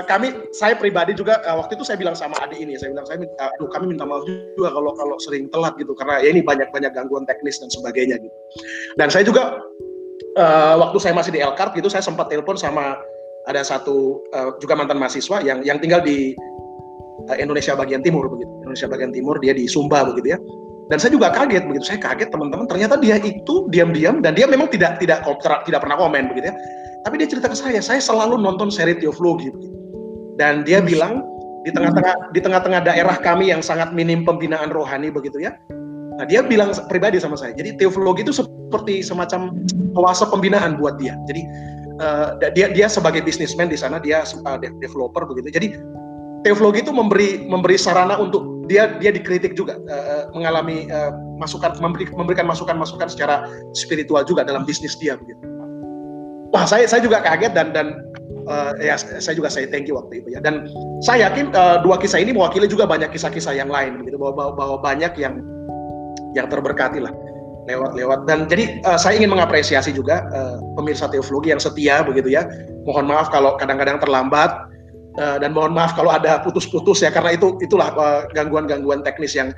kami 0.08 0.32
saya 0.56 0.72
pribadi 0.72 1.12
juga 1.12 1.44
uh, 1.44 1.60
waktu 1.60 1.76
itu 1.76 1.84
saya 1.84 2.00
bilang 2.00 2.16
sama 2.16 2.32
adik 2.40 2.56
ini 2.56 2.80
saya 2.80 2.96
bilang 2.96 3.04
saya 3.04 3.20
uh, 3.20 3.50
aduh 3.58 3.68
kami 3.68 3.92
minta 3.92 4.08
maaf 4.08 4.24
juga 4.24 4.72
kalau 4.72 4.96
kalau 4.96 5.16
sering 5.20 5.52
telat 5.52 5.76
gitu 5.76 5.92
karena 5.92 6.22
ya 6.24 6.32
ini 6.32 6.40
banyak 6.40 6.72
banyak 6.72 6.96
gangguan 6.96 7.28
teknis 7.28 7.60
dan 7.60 7.68
sebagainya 7.68 8.16
gitu. 8.16 8.36
Dan 8.96 9.12
saya 9.12 9.26
juga 9.28 9.60
uh, 10.40 10.74
waktu 10.80 10.96
saya 10.96 11.12
masih 11.12 11.36
di 11.36 11.40
Elkart 11.44 11.76
gitu 11.76 11.92
saya 11.92 12.00
sempat 12.00 12.32
telepon 12.32 12.56
sama 12.56 12.96
ada 13.50 13.60
satu 13.60 14.22
uh, 14.32 14.56
juga 14.62 14.78
mantan 14.78 14.96
mahasiswa 14.96 15.44
yang 15.44 15.60
yang 15.60 15.76
tinggal 15.76 16.00
di 16.00 16.32
uh, 17.28 17.36
Indonesia 17.36 17.76
bagian 17.76 18.00
timur 18.00 18.32
begitu 18.32 18.48
Indonesia 18.64 18.88
bagian 18.88 19.12
timur 19.12 19.36
dia 19.44 19.52
di 19.52 19.68
Sumba 19.68 20.08
begitu 20.08 20.32
ya. 20.32 20.40
Dan 20.90 21.00
saya 21.00 21.14
juga 21.14 21.32
kaget 21.32 21.68
begitu 21.68 21.84
saya 21.84 22.00
kaget 22.00 22.32
teman-teman 22.32 22.64
ternyata 22.64 22.96
dia 22.96 23.20
itu 23.20 23.68
diam-diam 23.68 24.24
dan 24.24 24.32
dia 24.32 24.48
memang 24.48 24.72
tidak 24.72 24.96
tidak 25.00 25.20
tidak 25.68 25.80
pernah 25.84 25.96
komen 26.00 26.32
begitu 26.32 26.48
ya 26.48 26.56
tapi 27.02 27.18
dia 27.18 27.28
cerita 27.28 27.50
ke 27.50 27.56
saya 27.58 27.82
saya 27.82 27.98
selalu 27.98 28.38
nonton 28.38 28.70
seri 28.70 28.98
teoflogi 28.98 29.50
begitu 29.50 29.76
dan 30.40 30.64
dia 30.64 30.80
bilang 30.80 31.22
di 31.62 31.70
tengah-tengah 31.70 32.34
di 32.34 32.40
tengah-tengah 32.42 32.80
daerah 32.82 33.16
kami 33.22 33.54
yang 33.54 33.62
sangat 33.62 33.94
minim 33.94 34.26
pembinaan 34.26 34.74
rohani 34.74 35.14
begitu 35.14 35.38
ya. 35.38 35.54
Nah, 36.18 36.28
dia 36.28 36.44
bilang 36.44 36.74
pribadi 36.90 37.16
sama 37.22 37.38
saya. 37.38 37.56
Jadi 37.56 37.78
teologi 37.78 38.26
itu 38.26 38.34
seperti 38.34 39.00
semacam 39.00 39.54
kuasa 39.96 40.28
pembinaan 40.28 40.76
buat 40.76 40.98
dia. 40.98 41.16
Jadi 41.30 41.42
uh, 42.02 42.36
dia 42.52 42.68
dia 42.74 42.86
sebagai 42.90 43.22
bisnismen 43.22 43.70
di 43.70 43.78
sana 43.78 44.02
dia 44.02 44.26
uh, 44.26 44.58
developer 44.82 45.24
begitu. 45.24 45.48
Jadi 45.54 45.66
teologi 46.42 46.82
itu 46.82 46.92
memberi 46.92 47.46
memberi 47.46 47.78
sarana 47.78 48.18
untuk 48.18 48.66
dia 48.66 48.98
dia 48.98 49.14
dikritik 49.14 49.54
juga 49.54 49.78
uh, 49.78 50.28
mengalami 50.34 50.90
uh, 50.90 51.14
masukan 51.38 51.78
memberi, 51.78 52.10
memberikan 52.10 52.44
masukan-masukan 52.50 53.08
secara 53.08 53.46
spiritual 53.72 54.26
juga 54.26 54.42
dalam 54.42 54.66
bisnis 54.66 54.98
dia 54.98 55.14
begitu. 55.14 55.40
Wah, 56.52 56.68
saya 56.68 56.84
saya 56.84 57.00
juga 57.00 57.24
kaget 57.24 57.56
dan 57.56 57.72
dan 57.72 57.86
uh, 58.44 58.76
ya 58.76 59.00
saya 59.00 59.32
juga 59.32 59.48
saya 59.48 59.64
thank 59.72 59.88
you 59.88 59.96
waktu 59.96 60.20
itu 60.20 60.36
ya. 60.36 60.40
Dan 60.44 60.68
saya 61.00 61.32
yakin 61.32 61.48
uh, 61.56 61.80
dua 61.80 61.96
kisah 61.96 62.20
ini 62.20 62.36
mewakili 62.36 62.68
juga 62.68 62.84
banyak 62.84 63.08
kisah-kisah 63.08 63.56
yang 63.56 63.72
lain 63.72 64.04
begitu 64.04 64.20
bahwa, 64.20 64.36
bahwa, 64.36 64.52
bahwa 64.60 64.76
banyak 64.84 65.12
yang 65.16 65.40
yang 66.36 66.46
terberkati 66.52 67.00
lah 67.00 67.12
lewat-lewat 67.62 68.26
dan 68.26 68.50
jadi 68.50 68.82
uh, 68.84 68.98
saya 69.00 69.16
ingin 69.22 69.32
mengapresiasi 69.32 69.94
juga 69.94 70.28
uh, 70.34 70.58
pemirsa 70.76 71.08
teologi 71.08 71.56
yang 71.56 71.62
setia 71.62 72.04
begitu 72.04 72.28
ya. 72.28 72.44
Mohon 72.84 73.16
maaf 73.16 73.32
kalau 73.32 73.56
kadang-kadang 73.56 73.96
terlambat 74.02 74.68
dan 75.12 75.52
mohon 75.52 75.76
maaf 75.76 75.92
kalau 75.92 76.08
ada 76.08 76.40
putus-putus 76.40 77.04
ya 77.04 77.12
karena 77.12 77.36
itu 77.36 77.60
itulah 77.60 77.92
gangguan-gangguan 78.32 79.00
uh, 79.00 79.04
teknis 79.04 79.36
yang 79.36 79.52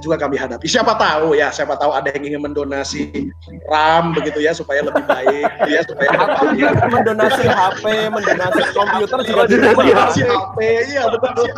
juga 0.00 0.16
kami 0.16 0.40
hadapi. 0.40 0.64
Siapa 0.64 0.96
tahu 0.96 1.36
ya, 1.36 1.52
siapa 1.52 1.76
tahu 1.76 1.92
ada 1.92 2.08
yang 2.16 2.24
ingin 2.32 2.40
mendonasi 2.40 3.28
RAM 3.68 4.16
begitu 4.16 4.40
ya 4.40 4.56
supaya 4.56 4.80
lebih 4.84 5.04
baik 5.04 5.50
ya 5.68 5.80
supaya 5.84 6.08
atau 6.16 6.46
mendonasi 6.88 7.44
HP, 7.44 7.84
mendonasi 8.08 8.60
komputer 8.72 9.18
juga 9.28 9.42
mendonasi 9.76 10.20
HP, 10.32 10.56
iya 10.96 11.02
betul 11.12 11.30
betul 11.36 11.56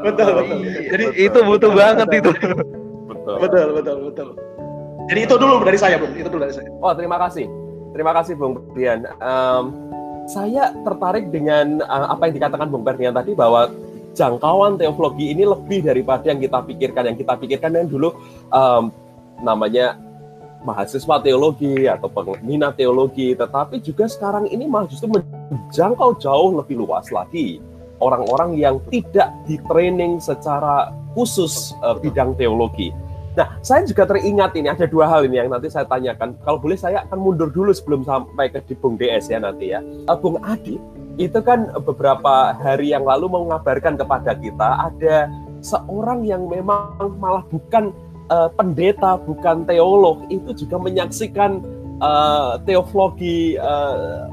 betul. 0.00 0.34
Jadi 0.88 1.04
itu 1.18 1.38
butuh 1.44 1.70
banget 1.74 2.08
itu. 2.14 2.30
Betul. 3.10 3.34
Betul 3.42 3.68
betul 3.76 3.96
betul. 4.08 4.28
Jadi 5.10 5.20
itu 5.26 5.34
dulu 5.34 5.54
dari 5.66 5.78
saya, 5.78 5.98
Bung. 5.98 6.14
Itu 6.14 6.30
dulu 6.30 6.46
dari 6.46 6.54
saya. 6.54 6.70
Oh, 6.78 6.94
terima 6.94 7.18
kasih. 7.18 7.50
Terima 7.90 8.14
kasih, 8.14 8.38
Bung 8.38 8.62
Brian. 8.70 9.02
Um, 9.18 9.74
saya 10.30 10.70
tertarik 10.86 11.34
dengan 11.34 11.82
uh, 11.82 12.14
apa 12.14 12.30
yang 12.30 12.38
dikatakan 12.38 12.70
Bung 12.70 12.86
Bernian 12.86 13.10
tadi 13.10 13.34
bahwa 13.34 13.66
jangkauan 14.14 14.76
teologi 14.76 15.32
ini 15.32 15.46
lebih 15.46 15.86
daripada 15.86 16.30
yang 16.30 16.40
kita 16.42 16.62
pikirkan. 16.64 17.02
Yang 17.14 17.18
kita 17.26 17.34
pikirkan 17.38 17.70
yang 17.76 17.88
dulu 17.88 18.14
um, 18.50 18.90
namanya 19.40 19.96
mahasiswa 20.60 21.16
teologi 21.24 21.88
atau 21.88 22.12
pengguna 22.12 22.70
teologi, 22.76 23.32
tetapi 23.32 23.80
juga 23.80 24.04
sekarang 24.10 24.44
ini 24.52 24.68
malah 24.68 24.90
justru 24.90 25.08
menjangkau 25.08 26.20
jauh 26.20 26.60
lebih 26.60 26.84
luas 26.84 27.08
lagi 27.08 27.60
orang-orang 28.00 28.56
yang 28.56 28.80
tidak 28.88 29.28
di 29.44 29.60
training 29.68 30.18
secara 30.18 30.90
khusus 31.12 31.76
uh, 31.84 31.94
bidang 31.96 32.34
teologi. 32.34 32.90
Nah, 33.38 33.56
saya 33.62 33.86
juga 33.86 34.10
teringat 34.10 34.58
ini 34.58 34.68
ada 34.68 34.90
dua 34.90 35.06
hal 35.06 35.22
ini 35.30 35.38
yang 35.38 35.54
nanti 35.54 35.70
saya 35.70 35.86
tanyakan. 35.86 36.34
Kalau 36.42 36.58
boleh 36.58 36.74
saya 36.74 37.06
akan 37.06 37.18
mundur 37.20 37.48
dulu 37.54 37.70
sebelum 37.70 38.02
sampai 38.02 38.50
ke 38.50 38.58
di 38.66 38.74
Bung 38.74 38.98
DS 38.98 39.30
ya 39.30 39.38
nanti 39.38 39.70
ya. 39.70 39.80
Uh, 40.10 40.18
Bung 40.18 40.42
Adi, 40.42 40.76
itu 41.20 41.36
kan 41.44 41.68
beberapa 41.84 42.56
hari 42.56 42.96
yang 42.96 43.04
lalu 43.04 43.28
mengabarkan 43.28 44.00
kepada 44.00 44.32
kita 44.40 44.88
ada 44.88 45.28
seorang 45.60 46.24
yang 46.24 46.48
memang 46.48 47.20
malah 47.20 47.44
bukan 47.52 47.92
uh, 48.32 48.48
pendeta, 48.56 49.20
bukan 49.20 49.68
teolog, 49.68 50.24
itu 50.32 50.64
juga 50.64 50.80
menyaksikan 50.80 51.60
uh, 52.00 52.56
teologi 52.64 53.60
uh, 53.60 54.24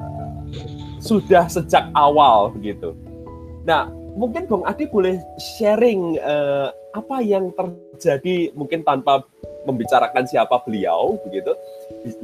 sudah 1.03 1.51
sejak 1.51 1.91
awal 1.91 2.55
begitu. 2.55 2.95
Nah, 3.67 3.91
mungkin 4.15 4.47
Bung 4.47 4.63
Adi 4.63 4.87
boleh 4.87 5.19
sharing 5.59 6.15
uh, 6.23 6.71
apa 6.95 7.19
yang 7.19 7.51
terjadi 7.51 8.55
mungkin 8.55 8.87
tanpa 8.87 9.27
membicarakan 9.67 10.23
siapa 10.23 10.63
beliau 10.63 11.19
begitu 11.27 11.51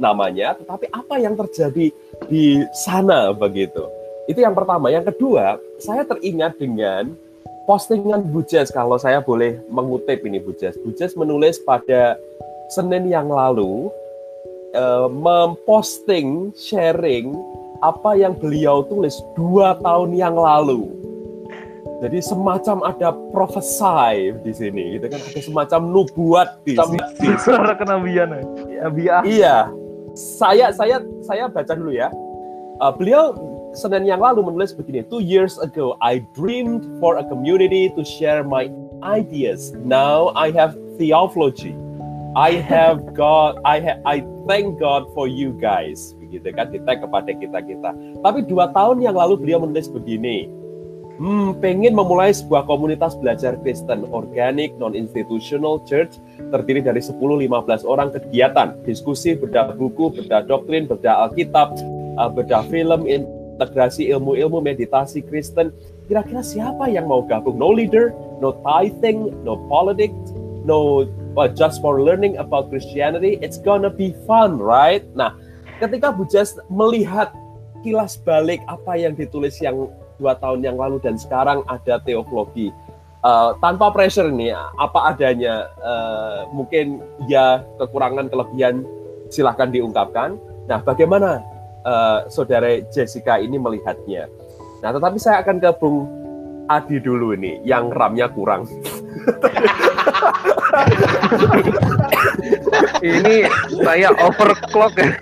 namanya, 0.00 0.56
tetapi 0.56 0.88
apa 0.88 1.20
yang 1.20 1.36
terjadi 1.36 1.92
di 2.32 2.64
sana 2.72 3.36
begitu. 3.36 3.84
Itu 4.24 4.40
yang 4.40 4.56
pertama. 4.56 4.88
Yang 4.88 5.12
kedua, 5.12 5.60
saya 5.76 6.04
teringat 6.08 6.56
dengan 6.56 7.12
postingan 7.68 8.24
Bujas 8.28 8.72
kalau 8.72 8.96
saya 8.96 9.20
boleh 9.20 9.60
mengutip 9.68 10.24
ini 10.24 10.40
Bujas. 10.40 10.76
Bujas 10.80 11.12
menulis 11.16 11.60
pada 11.60 12.16
Senin 12.72 13.08
yang 13.12 13.28
lalu 13.28 13.92
uh, 14.72 15.08
memposting 15.12 16.52
sharing 16.56 17.36
apa 17.84 18.16
yang 18.16 18.32
beliau 18.32 18.80
tulis 18.88 19.12
dua 19.36 19.76
tahun 19.84 20.16
yang 20.16 20.36
lalu. 20.36 20.88
Jadi 22.00 22.20
semacam 22.20 22.84
ada 22.84 23.16
prophesy 23.32 24.36
di 24.44 24.52
sini, 24.52 24.98
gitu 24.98 25.08
kan? 25.08 25.20
Ada 25.24 25.40
semacam 25.40 25.80
nubuat 25.88 26.48
di 26.64 26.76
sini. 26.76 27.00
Suara 27.40 27.72
kenabian 27.76 28.28
ya. 28.68 29.24
Iya. 29.24 29.56
Saya 30.12 30.68
saya 30.72 31.00
saya 31.24 31.48
baca 31.48 31.72
dulu 31.72 31.92
ya. 31.92 32.12
Uh, 32.80 32.92
beliau 32.92 33.32
Senin 33.74 34.06
yang 34.06 34.22
lalu 34.22 34.46
menulis 34.46 34.70
begini, 34.70 35.02
two 35.10 35.18
years 35.18 35.58
ago 35.58 35.98
I 35.98 36.22
dreamed 36.32 36.86
for 37.02 37.18
a 37.18 37.26
community 37.26 37.90
to 37.98 38.06
share 38.06 38.46
my 38.46 38.70
ideas. 39.02 39.74
Now 39.82 40.30
I 40.38 40.54
have 40.54 40.78
theology. 40.94 41.74
I 42.34 42.58
have 42.66 43.14
God, 43.14 43.58
I 43.62 43.78
ha 43.78 43.94
I 44.06 44.22
thank 44.46 44.78
God 44.78 45.10
for 45.14 45.26
you 45.26 45.54
guys. 45.54 46.14
Begitu 46.18 46.50
kan 46.54 46.70
kita 46.70 47.02
kepada 47.02 47.30
kita 47.30 47.58
kita. 47.62 47.90
Tapi 48.22 48.46
dua 48.46 48.70
tahun 48.74 49.02
yang 49.02 49.14
lalu 49.14 49.38
beliau 49.38 49.62
menulis 49.62 49.86
begini, 49.86 50.50
hmm, 51.18 51.62
pengen 51.62 51.94
memulai 51.94 52.34
sebuah 52.34 52.66
komunitas 52.66 53.14
belajar 53.18 53.54
Kristen, 53.62 54.06
organik, 54.10 54.74
non-institutional 54.82 55.82
church, 55.86 56.18
terdiri 56.50 56.82
dari 56.82 56.98
10-15 56.98 57.86
orang 57.86 58.10
kegiatan, 58.10 58.74
diskusi, 58.82 59.38
bedah 59.38 59.74
buku, 59.74 60.10
bedah 60.14 60.42
doktrin, 60.46 60.90
bedah 60.90 61.30
Alkitab, 61.30 61.78
uh, 62.18 62.30
bedah 62.30 62.66
film, 62.66 63.06
integrasi 63.54 64.10
ilmu-ilmu 64.10 64.58
meditasi 64.58 65.22
Kristen. 65.22 65.70
Kira-kira 66.10 66.42
siapa 66.42 66.90
yang 66.90 67.06
mau 67.06 67.22
gabung? 67.22 67.56
No 67.56 67.70
leader, 67.70 68.10
no 68.42 68.58
tithing, 68.66 69.32
no 69.46 69.56
politics, 69.70 70.34
no 70.66 71.06
but 71.32 71.54
just 71.54 71.78
for 71.78 72.02
learning 72.02 72.36
about 72.36 72.68
Christianity. 72.68 73.38
It's 73.38 73.56
gonna 73.56 73.90
be 73.90 74.12
fun, 74.26 74.58
right? 74.58 75.06
Nah, 75.14 75.32
ketika 75.78 76.10
Bu 76.10 76.26
Jess 76.26 76.58
melihat 76.68 77.32
kilas 77.86 78.18
balik 78.20 78.60
apa 78.66 78.98
yang 78.98 79.14
ditulis 79.14 79.56
yang 79.62 79.88
dua 80.18 80.34
tahun 80.38 80.62
yang 80.62 80.76
lalu 80.78 80.98
dan 81.02 81.18
sekarang 81.18 81.62
ada 81.66 81.98
teologi, 82.02 82.74
uh, 83.24 83.50
tanpa 83.58 83.88
pressure 83.90 84.28
nih 84.28 84.52
apa 84.54 85.16
adanya 85.16 85.72
uh, 85.80 86.44
mungkin 86.52 87.00
ya 87.26 87.64
kekurangan 87.80 88.28
kelebihan 88.28 88.84
silahkan 89.32 89.72
diungkapkan 89.72 90.36
nah 90.68 90.78
bagaimana 90.84 91.40
uh, 91.84 92.26
saudara 92.32 92.80
Jessica 92.90 93.38
ini 93.38 93.60
melihatnya. 93.60 94.26
Nah 94.82 94.90
tetapi 94.92 95.16
saya 95.20 95.40
akan 95.44 95.60
ke 95.60 95.70
Bung 95.78 96.08
Adi 96.64 96.96
dulu 96.96 97.36
nih 97.36 97.60
yang 97.64 97.92
ramnya 97.92 98.28
kurang. 98.32 98.64
Ini 103.04 103.44
saya 103.84 104.08
overclock. 104.16 104.96
Ya 104.96 105.12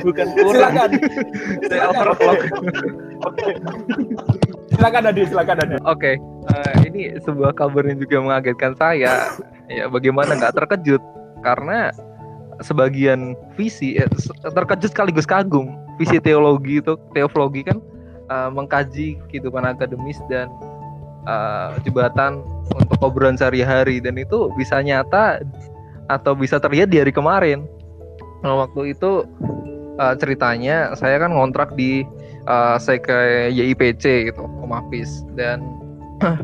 bukan 0.00 0.28
kurang. 0.40 0.72
Kan 0.72 0.90
saya 1.68 1.82
overclock. 1.92 2.40
Silakan 4.72 5.04
Adi 5.12 5.22
silakan 5.28 5.56
Adi. 5.60 5.76
Oke. 5.84 5.84
Okay. 5.84 6.14
uh, 6.48 6.64
eh, 6.80 6.88
ini 6.88 7.00
sebuah 7.20 7.52
kabar 7.52 7.84
yang 7.84 8.00
juga 8.00 8.16
mengagetkan 8.24 8.72
saya. 8.80 9.36
Ya 9.68 9.84
bagaimana 9.92 10.32
nggak 10.40 10.56
terkejut? 10.56 11.04
Karena 11.44 11.92
sebagian 12.64 13.36
visi 13.56 14.00
eh, 14.00 14.08
terkejut 14.44 14.92
sekaligus 14.92 15.28
kagum 15.28 15.76
visi 16.00 16.16
teologi 16.16 16.80
itu 16.80 16.96
teologi 17.12 17.60
kan 17.60 17.76
uh, 18.32 18.48
mengkaji 18.48 19.20
kehidupan 19.28 19.68
akademis 19.68 20.16
dan 20.32 20.48
uh, 21.28 21.76
jembatan 21.84 22.40
untuk 22.72 22.96
obrolan 23.04 23.36
sehari-hari 23.36 24.00
dan 24.00 24.16
itu 24.16 24.48
bisa 24.56 24.80
nyata 24.80 25.44
atau 26.08 26.32
bisa 26.32 26.56
terlihat 26.56 26.88
di 26.88 27.04
hari 27.04 27.12
kemarin. 27.12 27.68
Nah, 28.40 28.64
waktu 28.64 28.96
itu 28.96 29.28
uh, 30.00 30.14
ceritanya 30.16 30.96
saya 30.96 31.20
kan 31.20 31.36
ngontrak 31.36 31.76
di 31.76 32.08
uh, 32.48 32.80
ke 32.80 33.52
YIPC 33.52 34.32
gitu, 34.32 34.42
Komapis 34.64 35.28
dan 35.36 35.60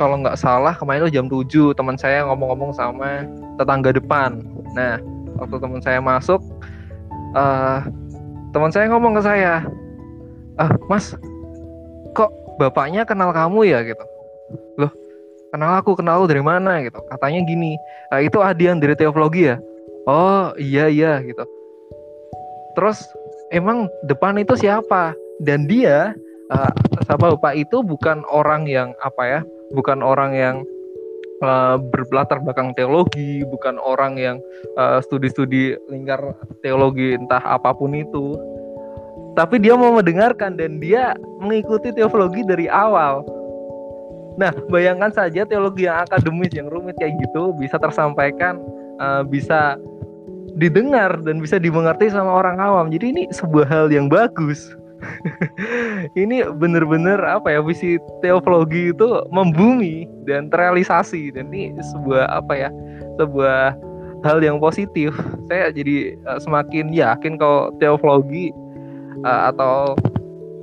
kalau 0.00 0.16
nggak 0.24 0.40
salah 0.40 0.72
kemarin 0.72 1.04
itu 1.04 1.20
jam 1.20 1.26
7 1.28 1.76
teman 1.76 2.00
saya 2.00 2.24
ngomong-ngomong 2.24 2.72
sama 2.72 3.28
tetangga 3.60 3.92
depan. 3.92 4.40
Nah, 4.72 4.96
waktu 5.36 5.56
teman 5.60 5.82
saya 5.84 6.00
masuk 6.00 6.40
uh, 7.36 7.84
teman 8.54 8.70
saya 8.72 8.88
ngomong 8.92 9.18
ke 9.18 9.22
saya, 9.24 9.64
"Ah, 10.56 10.72
Mas, 10.88 11.12
kok 12.16 12.30
bapaknya 12.56 13.04
kenal 13.04 13.30
kamu 13.32 13.68
ya?" 13.68 13.80
gitu. 13.84 14.04
Loh, 14.80 14.92
kenal 15.52 15.78
aku 15.80 15.98
kenal 15.98 16.24
dari 16.24 16.40
mana? 16.40 16.80
Gitu. 16.84 16.98
Katanya 17.08 17.40
gini 17.44 17.76
ah, 18.12 18.20
itu 18.20 18.38
Adi 18.40 18.68
yang 18.68 18.80
dari 18.80 18.94
teologi 18.96 19.52
ya? 19.52 19.56
Oh 20.08 20.56
iya 20.56 20.88
iya 20.88 21.20
gitu. 21.20 21.44
Terus 22.78 23.04
emang 23.52 23.90
depan 24.08 24.40
itu 24.40 24.56
siapa? 24.56 25.12
Dan 25.44 25.68
dia 25.68 26.16
uh, 26.50 26.72
siapa 27.04 27.36
bapak 27.36 27.54
itu 27.56 27.84
bukan 27.84 28.24
orang 28.32 28.64
yang 28.66 28.96
apa 29.04 29.22
ya 29.24 29.40
bukan 29.72 30.00
orang 30.00 30.32
yang 30.34 30.56
uh, 31.42 31.76
berlatar 31.78 32.42
belakang 32.42 32.72
teologi 32.74 33.42
bukan 33.48 33.78
orang 33.80 34.18
yang 34.18 34.36
uh, 34.78 35.02
studi-studi 35.02 35.78
lingkar 35.90 36.20
teologi 36.62 37.14
entah 37.14 37.42
apa 37.42 37.74
pun 37.74 37.94
itu 37.94 38.38
tapi 39.38 39.62
dia 39.62 39.78
mau 39.78 39.94
mendengarkan 39.94 40.58
dan 40.58 40.82
dia 40.82 41.14
mengikuti 41.38 41.94
teologi 41.94 42.42
dari 42.42 42.66
awal 42.66 43.22
Nah, 44.38 44.54
bayangkan 44.70 45.10
saja 45.10 45.42
teologi 45.42 45.90
yang 45.90 46.06
akademis 46.06 46.54
yang 46.54 46.70
rumit 46.70 46.94
kayak 47.02 47.18
gitu 47.26 47.50
bisa 47.58 47.74
tersampaikan, 47.74 48.62
uh, 49.02 49.26
bisa 49.26 49.74
didengar 50.54 51.18
dan 51.26 51.42
bisa 51.42 51.58
dimengerti 51.58 52.06
sama 52.06 52.38
orang 52.38 52.62
awam. 52.62 52.86
Jadi 52.86 53.06
ini 53.10 53.22
sebuah 53.34 53.66
hal 53.66 53.86
yang 53.90 54.06
bagus. 54.06 54.78
ini 56.22 56.42
benar-benar 56.58 57.22
apa 57.22 57.54
ya 57.54 57.60
visi 57.62 57.98
teologi 58.20 58.90
itu 58.90 59.08
membumi 59.30 60.06
dan 60.26 60.50
terrealisasi 60.50 61.34
dan 61.34 61.50
ini 61.54 61.74
sebuah 61.78 62.26
apa 62.30 62.54
ya 62.54 62.70
sebuah 63.18 63.78
hal 64.26 64.38
yang 64.42 64.58
positif. 64.58 65.14
Saya 65.46 65.70
jadi 65.70 66.18
uh, 66.26 66.38
semakin 66.42 66.90
yakin 66.90 67.38
kalau 67.38 67.70
teologi 67.78 68.50
uh, 69.22 69.50
atau 69.54 69.94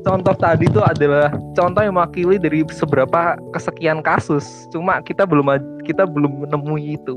contoh 0.05 0.36
tadi 0.38 0.69
itu 0.69 0.81
adalah 0.83 1.33
contoh 1.57 1.81
yang 1.81 1.95
mewakili 1.95 2.38
dari 2.38 2.62
seberapa 2.69 3.39
kesekian 3.55 4.03
kasus. 4.03 4.45
Cuma 4.69 4.99
kita 5.01 5.23
belum 5.23 5.47
kita 5.88 6.03
belum 6.05 6.47
menemui 6.47 6.99
itu. 6.99 7.15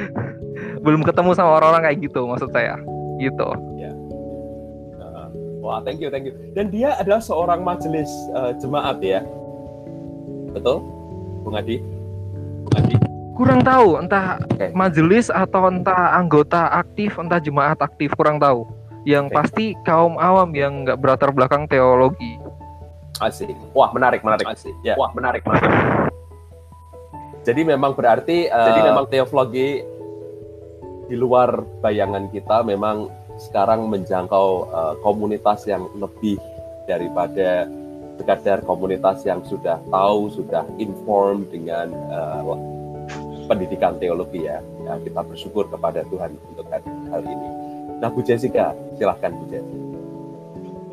belum 0.84 1.02
ketemu 1.02 1.34
sama 1.34 1.58
orang-orang 1.58 1.92
kayak 1.92 1.98
gitu 2.08 2.20
maksud 2.28 2.50
saya. 2.52 2.76
Gitu. 3.16 3.48
Ya. 3.80 3.95
Wah, 5.66 5.82
thank 5.82 5.98
you, 5.98 6.14
thank 6.14 6.30
you. 6.30 6.34
Dan 6.54 6.70
dia 6.70 6.94
adalah 6.94 7.18
seorang 7.18 7.66
majelis 7.66 8.06
uh, 8.38 8.54
jemaat 8.62 9.02
ya. 9.02 9.26
Betul? 10.54 10.78
Bung 11.42 11.58
Adi? 11.58 11.82
Bung 12.62 12.74
Adi? 12.78 12.94
Kurang 13.34 13.66
tahu, 13.66 13.98
entah 13.98 14.38
okay. 14.46 14.70
majelis 14.78 15.26
atau 15.26 15.66
entah 15.66 16.14
anggota 16.14 16.70
aktif, 16.70 17.18
entah 17.18 17.42
jemaat 17.42 17.82
aktif, 17.82 18.14
kurang 18.14 18.38
tahu 18.38 18.62
yang 19.02 19.26
pasti 19.26 19.74
kaum 19.82 20.14
awam 20.22 20.54
yang 20.54 20.86
nggak 20.86 21.02
berlatar 21.02 21.34
belakang 21.34 21.66
teologi. 21.66 22.38
Asik. 23.18 23.50
Wah 23.74 23.90
menarik 23.90 24.22
menarik. 24.22 24.46
Asik. 24.46 24.74
Ya. 24.86 24.94
Wah 24.94 25.10
menarik 25.18 25.42
menarik. 25.42 25.70
Jadi 27.42 27.62
memang 27.66 27.94
berarti 27.94 28.50
uh, 28.50 28.66
jadi 28.70 28.80
memang 28.86 29.06
teologi 29.10 29.82
di 31.06 31.16
luar 31.18 31.62
bayangan 31.82 32.30
kita 32.34 32.66
memang 32.66 33.25
sekarang 33.36 33.88
menjangkau 33.92 34.48
uh, 34.72 34.94
komunitas 35.04 35.68
yang 35.68 35.88
lebih 35.96 36.40
daripada 36.88 37.68
sekadar 38.16 38.64
komunitas 38.64 39.20
yang 39.28 39.44
sudah 39.44 39.76
tahu, 39.92 40.32
sudah 40.32 40.64
inform 40.80 41.44
dengan 41.52 41.92
uh, 42.08 42.56
pendidikan 43.46 44.00
teologi 44.00 44.48
ya. 44.48 44.64
ya. 44.88 44.96
Kita 45.04 45.20
bersyukur 45.20 45.68
kepada 45.68 46.02
Tuhan 46.08 46.32
untuk 46.52 46.66
hal 46.72 47.22
ini. 47.22 47.48
Nah, 48.00 48.08
Bu 48.12 48.20
Jessica, 48.24 48.72
silahkan 48.96 49.32
Bu 49.36 49.44
Jessica. 49.48 49.84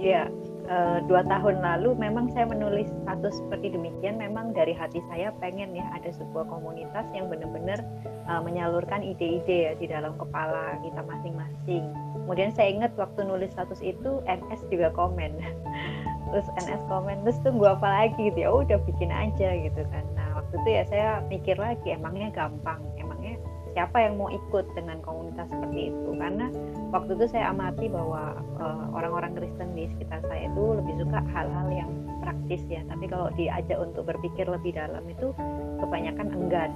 Iya, 0.04 0.28
uh, 0.68 1.00
dua 1.08 1.24
tahun 1.24 1.64
lalu 1.64 1.96
memang 1.96 2.28
saya 2.36 2.44
menulis 2.48 2.92
status 3.04 3.40
seperti 3.40 3.72
demikian. 3.72 4.20
Memang 4.20 4.52
dari 4.52 4.76
hati 4.76 5.00
saya 5.08 5.32
pengen 5.40 5.72
ya 5.72 5.88
ada 5.96 6.12
sebuah 6.12 6.44
komunitas 6.52 7.08
yang 7.16 7.32
benar-benar 7.32 7.80
uh, 8.28 8.44
menyalurkan 8.44 9.00
ide-ide 9.00 9.72
ya 9.72 9.74
di 9.80 9.88
dalam 9.88 10.16
kepala 10.20 10.76
kita 10.84 11.02
masing-masing. 11.08 11.88
Kemudian 12.24 12.56
saya 12.56 12.72
ingat 12.72 12.96
waktu 12.96 13.28
nulis 13.28 13.52
status 13.52 13.84
itu 13.84 14.24
NS 14.24 14.64
juga 14.72 14.96
komen. 14.96 15.36
terus 16.32 16.48
NS 16.66 16.82
komen, 16.90 17.22
terus 17.28 17.38
tunggu 17.44 17.68
apa 17.68 17.86
lagi? 17.86 18.32
Gitu 18.32 18.48
ya 18.48 18.50
udah 18.50 18.80
bikin 18.88 19.12
aja 19.12 19.50
gitu 19.60 19.82
kan. 19.92 20.04
Nah 20.16 20.40
waktu 20.40 20.54
itu 20.64 20.70
ya 20.72 20.84
saya 20.88 21.08
mikir 21.28 21.60
lagi 21.60 21.94
emangnya 21.94 22.32
gampang, 22.32 22.80
emangnya 22.98 23.38
siapa 23.76 24.00
yang 24.02 24.18
mau 24.18 24.32
ikut 24.32 24.66
dengan 24.74 25.04
komunitas 25.04 25.52
seperti 25.52 25.92
itu? 25.92 26.10
Karena 26.16 26.48
waktu 26.96 27.12
itu 27.20 27.26
saya 27.28 27.52
amati 27.52 27.86
bahwa 27.92 28.40
uh, 28.58 28.86
orang-orang 28.96 29.36
Kristen 29.36 29.76
di 29.76 29.92
sekitar 29.92 30.24
saya 30.26 30.48
itu 30.48 30.64
lebih 30.80 31.06
suka 31.06 31.20
hal-hal 31.36 31.68
yang 31.70 31.92
praktis 32.24 32.64
ya. 32.72 32.82
Tapi 32.88 33.06
kalau 33.12 33.28
diajak 33.36 33.78
untuk 33.78 34.08
berpikir 34.08 34.48
lebih 34.48 34.74
dalam 34.74 35.04
itu 35.12 35.36
kebanyakan 35.84 36.32
enggan 36.32 36.72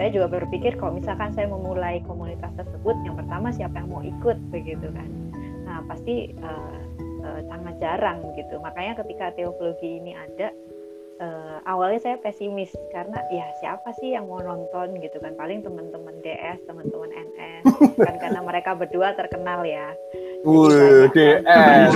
saya 0.00 0.16
juga 0.16 0.32
berpikir 0.32 0.80
kalau 0.80 0.96
misalkan 0.96 1.28
saya 1.36 1.44
memulai 1.52 2.00
komunitas 2.08 2.48
tersebut 2.56 2.96
yang 3.04 3.20
pertama 3.20 3.52
siapa 3.52 3.84
yang 3.84 3.92
mau 3.92 4.00
ikut 4.00 4.40
begitu 4.48 4.88
kan. 4.96 5.04
Nah 5.68 5.84
pasti 5.84 6.32
uh, 6.40 6.80
uh, 7.20 7.40
sangat 7.44 7.76
jarang 7.84 8.24
gitu. 8.32 8.56
Makanya 8.64 8.96
ketika 9.04 9.28
teologi 9.36 10.00
ini 10.00 10.16
ada 10.16 10.56
uh, 11.20 11.60
awalnya 11.68 12.00
saya 12.00 12.16
pesimis. 12.16 12.72
Karena 12.96 13.20
ya 13.28 13.44
siapa 13.60 13.92
sih 14.00 14.16
yang 14.16 14.24
mau 14.24 14.40
nonton 14.40 14.96
gitu 15.04 15.20
kan? 15.20 15.36
Paling 15.36 15.60
teman-teman 15.60 16.16
DS 16.24 16.64
teman-teman 16.64 17.12
NS 17.12 17.64
kan 18.08 18.16
karena 18.16 18.40
mereka 18.40 18.72
berdua 18.72 19.12
terkenal 19.20 19.68
ya 19.68 19.92
DS, 20.40 21.92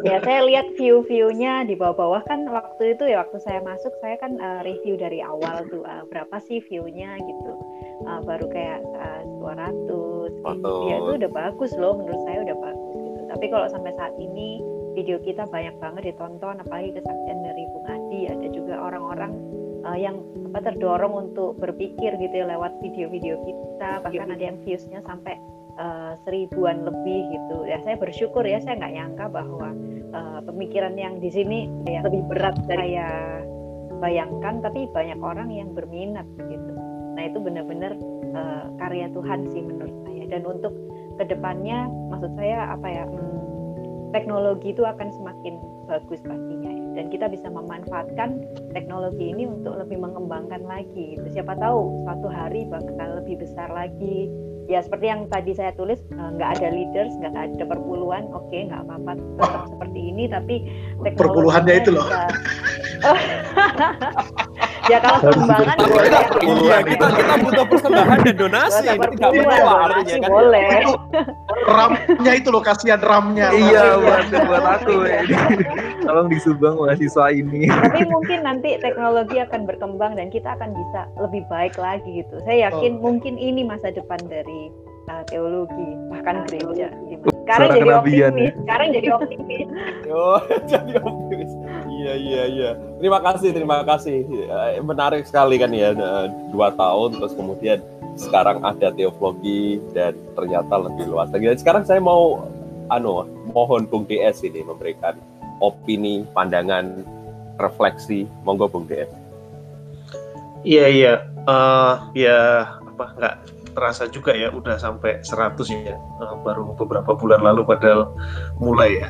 ya 0.00 0.16
saya 0.24 0.40
lihat 0.48 0.66
view-viewnya 0.80 1.68
di 1.68 1.76
bawah-bawah 1.76 2.24
kan 2.24 2.48
waktu 2.48 2.96
itu 2.96 3.04
ya 3.04 3.20
waktu 3.20 3.36
saya 3.44 3.60
masuk 3.60 3.92
saya 4.00 4.16
kan 4.16 4.40
uh, 4.40 4.64
review 4.64 4.96
dari 4.96 5.20
awal 5.20 5.68
tuh 5.68 5.84
uh, 5.84 6.08
berapa 6.08 6.40
sih 6.48 6.64
view-nya 6.64 7.20
gitu. 7.20 7.52
Uh, 8.08 8.24
baru 8.24 8.48
kayak 8.48 8.80
uh, 8.96 9.22
200 9.44 10.40
gitu. 10.40 10.72
ya 10.88 10.96
itu 11.04 11.12
udah 11.20 11.30
bagus 11.36 11.72
loh 11.76 11.92
menurut 12.00 12.20
saya 12.24 12.38
udah 12.40 12.56
bagus 12.56 12.96
gitu. 12.96 13.20
Tapi 13.28 13.44
kalau 13.52 13.66
sampai 13.68 13.92
saat 14.00 14.14
ini 14.16 14.64
video 14.96 15.20
kita 15.20 15.44
banyak 15.52 15.76
banget 15.80 16.12
ditonton 16.12 16.60
apalagi 16.64 16.96
kesaksian 16.96 17.38
dari 17.44 17.62
Bung 17.76 17.86
Adi 17.88 18.20
ada 18.28 18.46
juga 18.52 18.74
orang-orang 18.80 19.51
uh, 19.84 19.98
yang 19.98 20.22
apa 20.50 20.72
terdorong 20.72 21.28
untuk 21.28 21.58
berpikir 21.58 22.14
gitu 22.18 22.34
ya 22.34 22.46
lewat 22.48 22.78
video-video 22.80 23.38
kita. 23.42 24.02
Bahkan 24.02 24.28
ada 24.32 24.42
yang 24.42 24.58
viewsnya 24.62 25.02
sampai 25.04 25.38
uh, 25.78 26.14
seribuan 26.24 26.86
lebih 26.86 27.20
gitu. 27.34 27.66
Ya 27.66 27.78
saya 27.82 27.98
bersyukur 27.98 28.46
ya 28.46 28.62
saya 28.62 28.78
nggak 28.78 28.94
nyangka 28.94 29.24
bahwa 29.30 29.68
uh, 30.14 30.40
pemikiran 30.46 30.94
yang 30.96 31.18
di 31.18 31.30
sini 31.30 31.68
ya, 31.86 32.02
lebih 32.06 32.22
berat 32.30 32.56
dari 32.66 32.96
saya 32.96 33.08
bayangkan. 33.98 34.62
Tapi 34.62 34.88
banyak 34.90 35.18
orang 35.20 35.48
yang 35.50 35.74
berminat 35.74 36.26
gitu. 36.38 36.72
Nah 37.18 37.22
itu 37.28 37.38
benar-benar 37.42 37.92
uh, 38.34 38.66
karya 38.80 39.10
Tuhan 39.12 39.50
sih 39.50 39.62
menurut 39.62 39.96
saya. 40.06 40.24
Dan 40.32 40.42
untuk 40.48 40.72
ke 41.20 41.28
depannya 41.28 41.90
maksud 42.08 42.32
saya 42.40 42.72
apa 42.72 42.88
ya 42.88 43.04
hmm, 43.04 44.12
teknologi 44.16 44.72
itu 44.72 44.80
akan 44.80 45.12
semakin 45.12 45.60
bagus 45.88 46.20
pastinya 46.24 46.72
ya. 46.72 46.81
Dan 46.94 47.08
kita 47.08 47.26
bisa 47.28 47.48
memanfaatkan 47.48 48.44
teknologi 48.76 49.32
ini 49.32 49.48
untuk 49.48 49.76
lebih 49.76 50.00
mengembangkan 50.00 50.62
lagi. 50.64 51.16
Itu 51.18 51.28
siapa 51.32 51.56
tahu 51.56 52.06
suatu 52.06 52.28
hari 52.28 52.68
bakal 52.68 53.22
lebih 53.22 53.40
besar 53.40 53.68
lagi. 53.72 54.28
Ya 54.70 54.78
seperti 54.78 55.10
yang 55.10 55.26
tadi 55.26 55.52
saya 55.58 55.74
tulis 55.74 55.98
eh, 56.14 56.30
nggak 56.38 56.50
ada 56.60 56.68
leaders, 56.70 57.12
nggak 57.18 57.34
ada 57.34 57.64
perpuluhan, 57.66 58.30
oke 58.30 58.46
okay, 58.48 58.70
nggak 58.70 58.86
apa-apa 58.86 59.12
tetap 59.18 59.62
seperti 59.74 60.00
ini, 60.00 60.24
tapi 60.30 60.54
perpuluhannya 61.18 61.74
itu 61.82 61.90
loh. 61.92 62.06
Bisa... 62.06 62.22
ya 64.92 64.98
kalau 65.00 65.18
sumbangan 65.32 65.76
boleh. 65.88 66.10
Iya, 66.42 66.76
kita 66.84 67.06
kita 67.16 67.34
butuh 67.40 67.64
persembahan 67.64 68.18
dan 68.28 68.34
donasi. 68.36 68.86
Tidak 68.92 69.30
donasi 69.32 70.16
kan? 70.20 70.30
boleh. 70.30 70.70
Ramnya 71.64 72.32
itu 72.36 72.48
loh 72.52 72.62
kasihan 72.62 73.00
ramnya. 73.00 73.48
Iya, 73.52 73.96
buat 73.96 74.24
buat 74.28 74.64
aku 74.80 74.92
ini. 75.08 75.34
Tolong 76.06 76.28
disumbang 76.28 76.74
mahasiswa 76.76 77.26
ini. 77.32 77.70
Tapi 77.70 78.02
mungkin 78.10 78.38
nanti 78.44 78.76
teknologi 78.82 79.40
akan 79.40 79.64
berkembang 79.64 80.18
dan 80.18 80.28
kita 80.28 80.52
akan 80.58 80.76
bisa 80.76 81.00
lebih 81.16 81.42
baik 81.48 81.74
lagi 81.80 82.20
gitu. 82.20 82.36
Saya 82.44 82.68
yakin 82.68 83.00
oh. 83.00 83.08
mungkin 83.08 83.40
ini 83.40 83.64
masa 83.64 83.94
depan 83.94 84.20
dari 84.28 84.68
uh, 85.08 85.22
teologi 85.30 85.88
bahkan 86.12 86.44
gereja. 86.50 86.92
Sekarang 87.42 87.68
jadi 87.74 87.90
optimis. 87.90 88.52
Sekarang 88.62 88.88
jadi 88.96 89.08
optimis. 89.10 89.68
oh, 90.10 90.40
jadi 90.68 90.92
optimis. 91.02 91.50
Iya 92.02 92.14
iya 92.18 92.42
iya. 92.50 92.70
Terima 92.98 93.22
kasih 93.22 93.54
terima 93.54 93.78
kasih. 93.86 94.26
Eh, 94.26 94.82
menarik 94.82 95.22
sekali 95.22 95.54
kan 95.62 95.70
ya 95.70 95.94
dua 96.50 96.74
tahun 96.74 97.14
terus 97.14 97.32
kemudian 97.38 97.78
sekarang 98.18 98.58
ada 98.66 98.90
teologi 98.90 99.78
dan 99.94 100.18
ternyata 100.34 100.82
lebih 100.82 101.06
luas 101.06 101.30
lagi. 101.30 101.46
Dan 101.46 101.58
sekarang 101.62 101.84
saya 101.86 102.02
mau 102.02 102.42
anu 102.90 103.22
mohon 103.54 103.86
Bung 103.86 104.04
DS 104.10 104.42
ini 104.42 104.66
memberikan 104.66 105.14
opini, 105.62 106.26
pandangan, 106.34 107.06
refleksi. 107.62 108.26
Monggo 108.42 108.66
Bung 108.66 108.90
DS. 108.90 109.08
Iya 110.66 110.86
iya. 110.90 111.14
Uh, 111.42 111.98
ya 112.14 112.38
apa 112.78 113.06
nggak 113.18 113.34
terasa 113.74 114.06
juga 114.06 114.30
ya 114.36 114.52
udah 114.52 114.78
sampai 114.78 115.24
100 115.24 115.58
ya 115.74 115.96
uh, 116.22 116.38
baru 116.44 116.76
beberapa 116.76 117.18
bulan 117.18 117.42
lalu 117.42 117.66
padahal 117.66 118.14
mulai 118.62 119.02
ya 119.02 119.08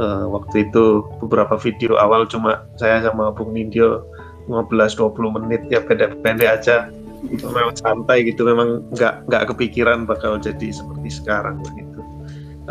uh, 0.00 0.24
waktu 0.32 0.66
itu 0.66 1.04
beberapa 1.20 1.60
video 1.60 2.00
awal 2.00 2.24
cuma 2.24 2.64
saya 2.80 3.04
sama 3.04 3.28
Bung 3.30 3.52
Nindyo 3.52 4.08
15-20 4.48 5.36
menit 5.36 5.62
ya 5.68 5.84
pendek-pendek 5.84 6.48
aja. 6.48 6.88
Memang 7.20 7.76
santai 7.76 8.24
gitu 8.24 8.48
memang 8.48 8.80
nggak 8.96 9.28
nggak 9.28 9.52
kepikiran 9.52 10.08
bakal 10.08 10.40
jadi 10.40 10.72
seperti 10.72 11.20
sekarang 11.20 11.60
begitu 11.60 12.00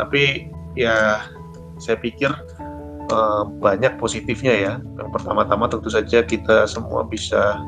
tapi 0.00 0.48
ya 0.72 1.20
saya 1.76 2.00
pikir 2.00 2.32
uh, 3.12 3.44
banyak 3.60 4.00
positifnya 4.00 4.54
ya. 4.56 4.72
Yang 4.96 5.08
pertama-tama 5.12 5.68
tentu 5.68 5.92
saja 5.92 6.24
kita 6.24 6.64
semua 6.64 7.04
bisa 7.04 7.60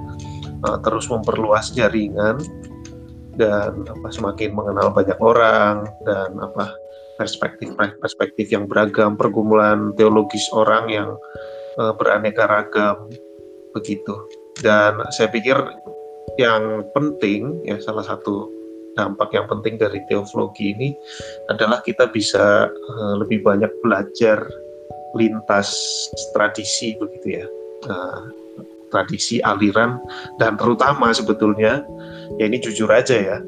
uh, 0.65 0.79
terus 0.81 1.13
memperluas 1.13 1.77
jaringan 1.77 2.41
dan 3.37 3.85
apa 3.89 4.09
semakin 4.13 4.53
mengenal 4.53 4.93
banyak 4.93 5.17
orang 5.21 5.89
dan 6.05 6.37
apa 6.41 6.77
perspektif 7.23 7.71
perspektif 8.03 8.51
yang 8.51 8.67
beragam 8.67 9.15
pergumulan 9.15 9.95
teologis 9.95 10.43
orang 10.51 10.91
yang 10.91 11.09
uh, 11.79 11.95
beraneka 11.95 12.51
ragam 12.51 13.07
begitu. 13.71 14.15
Dan 14.59 15.01
saya 15.15 15.31
pikir 15.31 15.57
yang 16.37 16.83
penting 16.93 17.63
ya 17.63 17.79
salah 17.79 18.03
satu 18.03 18.51
dampak 18.99 19.33
yang 19.33 19.49
penting 19.49 19.81
dari 19.81 20.03
teologi 20.11 20.77
ini 20.77 20.93
adalah 21.49 21.81
kita 21.81 22.11
bisa 22.11 22.69
uh, 22.69 23.15
lebih 23.17 23.41
banyak 23.41 23.71
belajar 23.81 24.43
lintas 25.17 25.73
tradisi 26.35 26.99
begitu 26.99 27.41
ya. 27.41 27.47
Uh, 27.87 28.43
tradisi 28.93 29.41
aliran 29.41 29.97
dan 30.37 30.61
terutama 30.61 31.17
sebetulnya 31.17 31.81
ya 32.37 32.45
ini 32.45 32.61
jujur 32.61 32.93
aja 32.93 33.17
ya, 33.17 33.39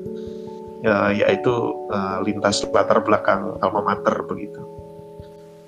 ya 0.85 1.09
yaitu 1.16 1.53
uh, 1.88 2.20
lintas 2.20 2.61
latar 2.68 3.01
belakang 3.01 3.57
alma 3.64 3.81
mater 3.81 4.20
begitu 4.29 4.61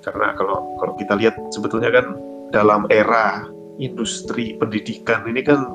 karena 0.05 0.37
kalau 0.37 0.77
kalau 0.77 0.93
kita 0.93 1.17
lihat 1.17 1.35
sebetulnya 1.49 1.89
kan 1.89 2.13
dalam 2.53 2.85
era 2.93 3.49
industri 3.81 4.53
pendidikan 4.61 5.25
ini 5.25 5.41
kan 5.41 5.65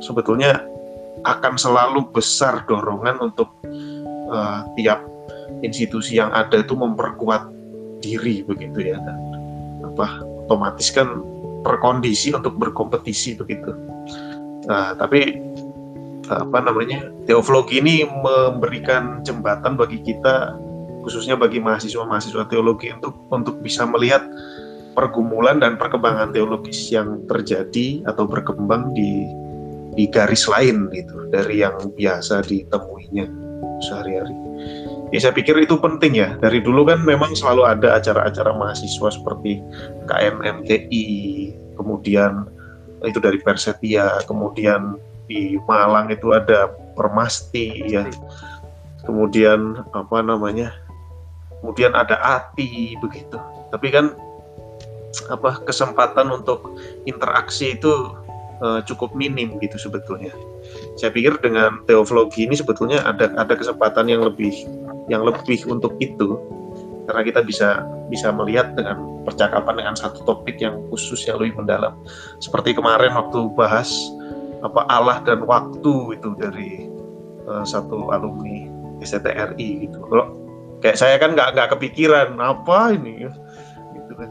sebetulnya 0.00 0.64
akan 1.28 1.60
selalu 1.60 2.08
besar 2.08 2.64
dorongan 2.64 3.20
untuk 3.20 3.52
uh, 4.32 4.64
tiap 4.80 5.04
institusi 5.60 6.16
yang 6.16 6.32
ada 6.32 6.64
itu 6.64 6.72
memperkuat 6.72 7.52
diri 8.00 8.40
begitu 8.48 8.80
ya 8.80 8.96
dan 8.96 9.18
apa 9.84 10.24
otomatis 10.48 10.88
kan 10.88 11.20
terkondisi 11.60 12.32
untuk 12.32 12.56
berkompetisi 12.56 13.36
begitu. 13.36 13.76
Nah, 14.64 14.96
tapi 14.96 15.36
apa 16.30 16.62
namanya 16.62 17.10
teologi 17.26 17.82
ini 17.82 18.06
memberikan 18.06 19.24
jembatan 19.26 19.74
bagi 19.74 19.98
kita 20.06 20.54
khususnya 21.02 21.34
bagi 21.34 21.58
mahasiswa-mahasiswa 21.58 22.46
teologi 22.46 22.92
untuk 22.92 23.16
untuk 23.32 23.58
bisa 23.64 23.88
melihat 23.88 24.22
pergumulan 24.94 25.58
dan 25.58 25.80
perkembangan 25.80 26.30
teologis 26.30 26.90
yang 26.92 27.24
terjadi 27.26 28.04
atau 28.06 28.28
berkembang 28.28 28.92
di 28.94 29.26
di 29.98 30.06
garis 30.06 30.46
lain 30.46 30.86
gitu 30.94 31.26
dari 31.34 31.66
yang 31.66 31.74
biasa 31.98 32.46
ditemuinya 32.46 33.26
sehari-hari. 33.82 34.36
Ya 35.10 35.18
saya 35.18 35.34
pikir 35.34 35.58
itu 35.58 35.74
penting 35.82 36.14
ya. 36.14 36.38
Dari 36.38 36.62
dulu 36.62 36.86
kan 36.86 37.02
memang 37.02 37.34
selalu 37.34 37.66
ada 37.66 37.98
acara-acara 37.98 38.54
mahasiswa 38.54 39.10
seperti 39.10 39.58
KMMTI, 40.06 41.06
kemudian 41.74 42.46
itu 43.02 43.18
dari 43.18 43.42
Persetia, 43.42 44.22
kemudian 44.30 44.94
di 45.30 45.54
Malang 45.70 46.10
itu 46.10 46.34
ada 46.34 46.74
Permasti 46.98 47.86
ya. 47.86 48.04
Kemudian 49.06 49.86
apa 49.94 50.20
namanya 50.20 50.74
kemudian 51.62 51.96
ada 51.96 52.18
ATI 52.18 52.98
begitu. 53.00 53.38
Tapi 53.72 53.88
kan 53.94 54.12
apa 55.32 55.64
kesempatan 55.64 56.28
untuk 56.28 56.76
interaksi 57.08 57.78
itu 57.78 58.12
uh, 58.60 58.84
cukup 58.84 59.16
minim 59.16 59.56
gitu 59.64 59.80
sebetulnya. 59.80 60.34
Saya 61.00 61.08
pikir 61.14 61.40
dengan 61.40 61.80
teologi 61.88 62.44
ini 62.44 62.58
sebetulnya 62.58 63.00
ada 63.06 63.32
ada 63.38 63.54
kesempatan 63.56 64.12
yang 64.12 64.20
lebih 64.26 64.52
yang 65.08 65.24
lebih 65.24 65.64
untuk 65.70 65.96
itu. 66.02 66.36
Karena 67.08 67.22
kita 67.24 67.40
bisa 67.40 67.82
bisa 68.12 68.28
melihat 68.30 68.76
dengan 68.76 69.24
percakapan 69.24 69.80
dengan 69.80 69.94
satu 69.96 70.20
topik 70.28 70.60
yang 70.60 70.76
khusus 70.92 71.24
yang 71.24 71.40
lebih 71.40 71.64
mendalam. 71.64 71.96
Seperti 72.44 72.76
kemarin 72.76 73.16
waktu 73.16 73.50
bahas 73.56 73.88
apa 74.60 74.84
Allah 74.92 75.24
dan 75.24 75.44
waktu 75.48 76.20
itu 76.20 76.30
dari 76.36 76.88
uh, 77.48 77.64
satu 77.64 78.12
alumni 78.12 78.68
STTRI 79.00 79.88
gitu. 79.88 79.98
Kalau 80.08 80.36
kayak 80.84 80.96
saya 81.00 81.16
kan 81.16 81.32
nggak 81.36 81.56
nggak 81.56 81.68
kepikiran 81.76 82.36
apa 82.40 82.96
ini 82.96 83.28
gitu 83.96 84.12
kan. 84.16 84.30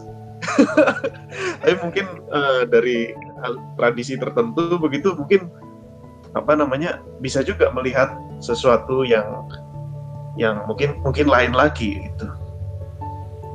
Tapi 1.61 1.73
mungkin 1.81 2.05
uh, 2.31 2.63
dari 2.69 3.13
tradisi 3.75 4.15
tertentu 4.17 4.77
begitu 4.77 5.13
mungkin 5.17 5.49
apa 6.37 6.53
namanya 6.53 7.01
bisa 7.19 7.41
juga 7.41 7.73
melihat 7.73 8.13
sesuatu 8.37 9.01
yang 9.01 9.25
yang 10.37 10.61
mungkin 10.69 11.01
mungkin 11.01 11.25
lain 11.25 11.53
lagi 11.57 12.05
gitu. 12.05 12.29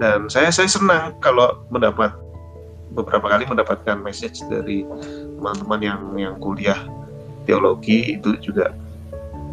Dan 0.02 0.26
saya 0.26 0.50
saya 0.50 0.66
senang 0.66 1.14
kalau 1.22 1.62
mendapat 1.70 2.10
beberapa 2.94 3.26
kali 3.26 3.44
mendapatkan 3.44 3.98
message 4.00 4.40
dari 4.46 4.87
teman-teman 5.37 5.80
yang 5.83 6.00
yang 6.14 6.35
kuliah 6.38 6.78
teologi 7.44 8.16
itu 8.16 8.38
juga 8.40 8.72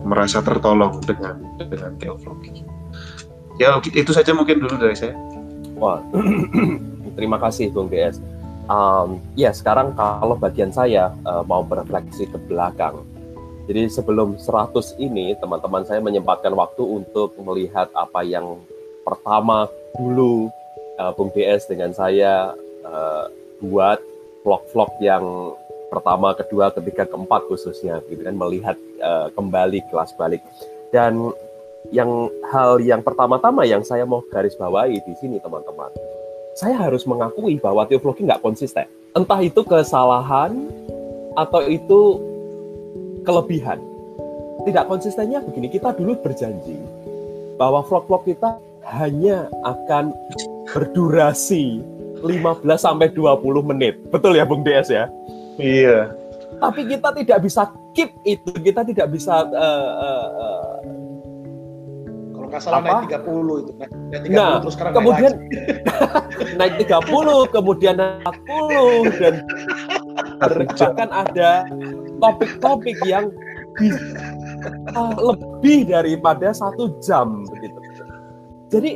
merasa 0.06 0.42
tertolong 0.42 1.02
dengan 1.04 1.42
dengan 1.58 1.94
teologi. 1.98 2.64
Ya 3.60 3.78
itu 3.82 4.12
saja 4.14 4.34
mungkin 4.34 4.62
dulu 4.62 4.78
dari 4.78 4.98
saya. 4.98 5.14
Wah, 5.78 6.02
terima 7.18 7.38
kasih 7.42 7.70
Bung 7.74 7.90
DS. 7.90 8.22
Um, 8.70 9.20
ya 9.36 9.52
sekarang 9.52 9.98
kalau 9.98 10.38
bagian 10.38 10.72
saya 10.72 11.12
uh, 11.26 11.44
mau 11.44 11.66
berefleksi 11.66 12.30
ke 12.30 12.38
belakang. 12.48 13.04
Jadi 13.70 13.88
sebelum 13.94 14.42
100 14.42 14.98
ini 14.98 15.38
teman-teman 15.38 15.86
saya 15.86 16.02
menyempatkan 16.02 16.54
waktu 16.56 16.82
untuk 16.82 17.38
melihat 17.46 17.94
apa 17.94 18.26
yang 18.26 18.58
pertama 19.06 19.70
dulu 19.98 20.50
uh, 20.98 21.12
Bung 21.14 21.30
DS 21.34 21.70
dengan 21.70 21.94
saya 21.94 22.58
uh, 22.92 23.26
buat 23.64 24.00
vlog-vlog 24.44 24.92
yang 25.02 25.56
pertama, 25.92 26.32
kedua, 26.36 26.72
ketiga, 26.72 27.04
keempat 27.04 27.48
khususnya 27.52 28.00
gitu 28.08 28.24
kan 28.24 28.36
melihat 28.36 28.78
uh, 29.04 29.28
kembali 29.36 29.84
kelas 29.92 30.16
balik. 30.16 30.40
Dan 30.92 31.32
yang 31.90 32.30
hal 32.54 32.78
yang 32.80 33.02
pertama-tama 33.02 33.66
yang 33.66 33.82
saya 33.82 34.06
mau 34.06 34.22
garis 34.30 34.54
bawahi 34.56 35.02
di 35.02 35.14
sini 35.20 35.42
teman-teman, 35.42 35.90
saya 36.56 36.78
harus 36.78 37.04
mengakui 37.04 37.60
bahwa 37.60 37.84
teologi 37.88 38.24
nggak 38.24 38.44
konsisten. 38.44 38.88
Entah 39.12 39.42
itu 39.44 39.66
kesalahan 39.68 40.72
atau 41.36 41.62
itu 41.68 42.20
kelebihan. 43.28 43.80
Tidak 44.62 44.86
konsistennya 44.86 45.42
begini, 45.42 45.74
kita 45.74 45.92
dulu 45.98 46.22
berjanji 46.22 46.78
bahwa 47.58 47.82
vlog-vlog 47.82 48.24
kita 48.30 48.62
hanya 48.94 49.50
akan 49.66 50.14
berdurasi 50.70 51.82
15 52.22 52.66
sampai 52.78 53.10
20 53.12 53.70
menit. 53.74 54.00
Betul 54.14 54.38
ya 54.38 54.46
Bung 54.46 54.62
DS 54.62 54.90
ya? 54.94 55.06
Iya. 55.58 56.14
Tapi 56.62 56.86
kita 56.86 57.10
tidak 57.18 57.40
bisa 57.42 57.74
keep 57.98 58.14
itu, 58.24 58.52
kita 58.62 58.86
tidak 58.86 59.10
bisa 59.10 59.50
uh, 59.50 59.90
uh, 59.98 60.28
uh, 60.38 60.70
kalau 62.38 62.48
nggak 62.48 62.62
salah 62.62 62.80
Apa? 62.86 63.10
naik 63.10 63.26
30 63.26 63.62
itu 63.66 63.72
naik, 63.82 63.92
naik 64.14 64.24
30 64.30 64.38
Nah, 64.38 64.54
terus 64.62 64.74
sekarang 64.78 64.94
kemudian 64.94 65.32
naik 66.62 66.74
naik 66.78 66.86
30, 66.86 67.56
kemudian 67.56 67.96
naik 67.98 68.36
40 68.50 69.22
dan 69.22 69.36
bahkan 70.78 71.10
ada 71.10 71.52
topik-topik 72.22 72.98
yang 73.10 73.34
bisa 73.78 74.06
lebih 75.18 75.90
daripada 75.90 76.54
satu 76.54 76.94
jam 77.02 77.42
begitu. 77.50 77.80
Jadi 78.72 78.96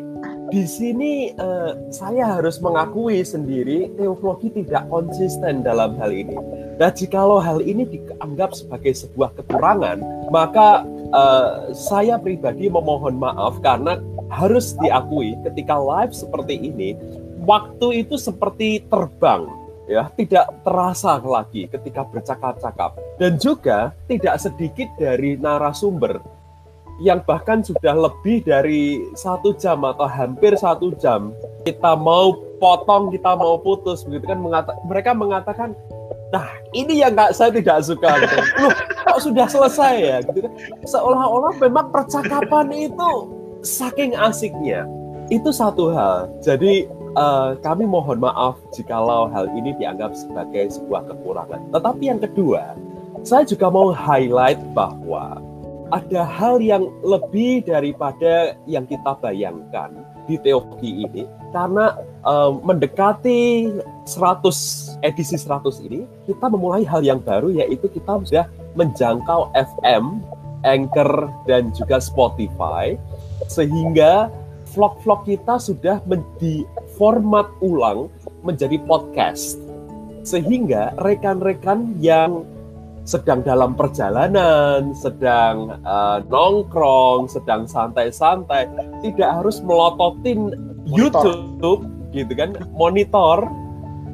di 0.54 0.64
sini 0.70 1.34
eh, 1.34 1.72
saya 1.90 2.38
harus 2.38 2.62
mengakui 2.62 3.26
sendiri 3.26 3.90
teologi 3.98 4.54
tidak 4.54 4.86
konsisten 4.92 5.66
dalam 5.66 5.98
hal 5.98 6.14
ini. 6.14 6.38
Nah, 6.76 6.92
jikalau 6.92 7.40
hal 7.40 7.64
ini 7.64 7.88
dianggap 7.88 8.52
sebagai 8.54 8.94
sebuah 8.94 9.34
kekurangan, 9.42 10.30
maka 10.30 10.86
eh, 11.14 11.74
saya 11.74 12.22
pribadi 12.22 12.70
memohon 12.70 13.18
maaf 13.18 13.58
karena 13.66 13.98
harus 14.30 14.74
diakui 14.82 15.38
ketika 15.46 15.78
live 15.78 16.14
seperti 16.14 16.58
ini, 16.58 16.98
waktu 17.46 18.06
itu 18.06 18.18
seperti 18.18 18.86
terbang 18.90 19.46
ya 19.86 20.10
tidak 20.18 20.50
terasa 20.66 21.22
lagi 21.22 21.70
ketika 21.70 22.02
bercakap-cakap 22.10 22.98
dan 23.22 23.38
juga 23.38 23.94
tidak 24.10 24.42
sedikit 24.42 24.90
dari 24.98 25.38
narasumber 25.38 26.18
yang 27.04 27.20
bahkan 27.28 27.60
sudah 27.60 27.92
lebih 27.92 28.44
dari 28.48 29.04
satu 29.20 29.52
jam 29.60 29.84
atau 29.84 30.08
hampir 30.08 30.56
satu 30.56 30.96
jam 30.96 31.36
kita 31.68 31.98
mau 31.98 32.40
potong 32.62 33.12
kita 33.12 33.36
mau 33.36 33.60
putus 33.60 34.08
begitu 34.08 34.32
kan 34.32 34.40
mengata 34.40 34.72
mereka 34.88 35.12
mengatakan 35.12 35.76
nah 36.32 36.48
ini 36.76 37.00
yang 37.00 37.16
nggak 37.16 37.32
saya 37.32 37.54
tidak 37.54 37.80
suka. 37.86 38.10
Gitu. 38.20 38.36
loh 38.60 38.74
kok 39.08 39.20
sudah 39.24 39.48
selesai 39.48 39.96
ya? 39.96 40.18
Gitu 40.28 40.44
kan. 40.44 40.54
Seolah-olah 40.84 41.54
memang 41.64 41.88
percakapan 41.94 42.68
itu 42.76 43.12
saking 43.64 44.12
asiknya. 44.18 44.84
Itu 45.32 45.56
satu 45.56 45.96
hal. 45.96 46.30
Jadi 46.44 46.86
uh, 47.18 47.58
kami 47.64 47.88
mohon 47.88 48.20
maaf 48.22 48.60
jikalau 48.76 49.32
hal 49.32 49.50
ini 49.56 49.74
dianggap 49.80 50.14
sebagai 50.14 50.70
sebuah 50.76 51.08
kekurangan. 51.10 51.72
Tetapi 51.74 52.04
yang 52.04 52.20
kedua, 52.22 52.76
saya 53.24 53.48
juga 53.48 53.72
mau 53.72 53.90
highlight 53.96 54.60
bahwa 54.76 55.42
ada 55.94 56.26
hal 56.26 56.58
yang 56.62 56.90
lebih 57.06 57.66
daripada 57.66 58.58
yang 58.66 58.90
kita 58.90 59.18
bayangkan 59.22 59.94
di 60.26 60.42
teologi 60.42 61.06
ini 61.06 61.30
karena 61.54 61.94
uh, 62.26 62.58
mendekati 62.66 63.70
100 64.10 65.06
edisi 65.06 65.38
100 65.38 65.86
ini 65.86 66.10
kita 66.26 66.50
memulai 66.50 66.82
hal 66.82 67.06
yang 67.06 67.22
baru 67.22 67.54
yaitu 67.54 67.86
kita 67.94 68.18
sudah 68.26 68.46
menjangkau 68.74 69.54
FM, 69.54 70.20
Anchor 70.66 71.30
dan 71.46 71.70
juga 71.78 72.02
Spotify 72.02 72.98
sehingga 73.46 74.34
vlog-vlog 74.76 75.24
kita 75.30 75.56
sudah 75.62 76.02
di 76.42 76.68
format 77.00 77.48
ulang 77.64 78.12
menjadi 78.44 78.82
podcast. 78.84 79.62
Sehingga 80.26 80.98
rekan-rekan 81.00 81.96
yang 82.02 82.44
sedang 83.06 83.46
dalam 83.46 83.78
perjalanan, 83.78 84.92
sedang 84.98 85.78
uh, 85.86 86.26
nongkrong, 86.26 87.30
sedang 87.30 87.70
santai-santai, 87.70 88.66
tidak 89.06 89.30
harus 89.42 89.62
melototin 89.62 90.58
Monitor. 90.90 91.22
YouTube 91.22 91.82
gitu 92.14 92.34
kan, 92.34 92.58
monitor 92.74 93.46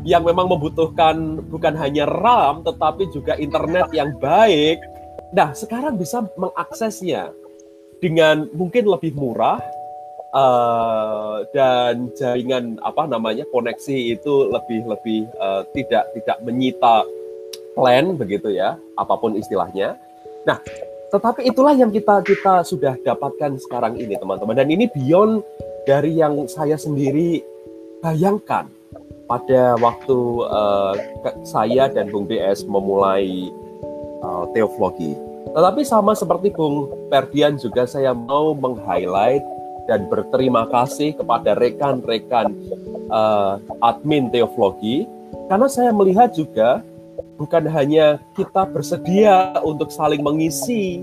yang 0.03 0.27
memang 0.27 0.49
membutuhkan 0.51 1.39
bukan 1.47 1.77
hanya 1.77 2.09
RAM 2.09 2.67
tetapi 2.67 3.07
juga 3.15 3.39
internet 3.39 3.87
yang 3.95 4.11
baik. 4.19 4.83
Nah, 5.31 5.55
sekarang 5.55 5.95
bisa 5.95 6.27
mengaksesnya 6.35 7.31
dengan 8.03 8.49
mungkin 8.51 8.89
lebih 8.89 9.15
murah 9.15 9.61
uh, 10.35 11.45
dan 11.53 12.09
jaringan 12.17 12.81
apa 12.81 13.07
namanya 13.07 13.45
koneksi 13.53 14.19
itu 14.19 14.51
lebih 14.51 14.89
lebih 14.89 15.29
uh, 15.37 15.63
tidak 15.71 16.09
tidak 16.17 16.37
menyita 16.43 17.05
plan 17.73 18.15
begitu 18.15 18.51
ya 18.51 18.75
apa 18.95 19.13
pun 19.17 19.35
istilahnya. 19.35 19.95
Nah, 20.43 20.57
tetapi 21.11 21.47
itulah 21.47 21.75
yang 21.75 21.91
kita 21.91 22.23
kita 22.23 22.63
sudah 22.63 22.95
dapatkan 23.03 23.59
sekarang 23.59 23.99
ini 23.99 24.15
teman-teman 24.15 24.55
dan 24.55 24.67
ini 24.71 24.87
beyond 24.91 25.43
dari 25.83 26.15
yang 26.15 26.47
saya 26.47 26.79
sendiri 26.79 27.43
bayangkan 27.99 28.69
pada 29.27 29.79
waktu 29.79 30.19
uh, 30.51 30.95
saya 31.47 31.87
dan 31.87 32.11
Bung 32.11 32.27
DS 32.27 32.67
memulai 32.67 33.47
uh, 34.19 34.47
teoflogi. 34.51 35.15
Tetapi 35.51 35.81
sama 35.87 36.15
seperti 36.15 36.51
Bung 36.51 36.91
Perdian 37.07 37.55
juga 37.55 37.87
saya 37.87 38.11
mau 38.11 38.55
meng-highlight 38.55 39.43
dan 39.89 40.07
berterima 40.07 40.67
kasih 40.69 41.15
kepada 41.15 41.57
rekan-rekan 41.57 42.53
uh, 43.11 43.59
admin 43.81 44.29
teoflogi 44.29 45.07
karena 45.51 45.67
saya 45.67 45.91
melihat 45.91 46.31
juga 46.31 46.79
bukan 47.41 47.65
hanya 47.73 48.21
kita 48.37 48.69
bersedia 48.69 49.57
untuk 49.65 49.89
saling 49.89 50.21
mengisi 50.21 51.01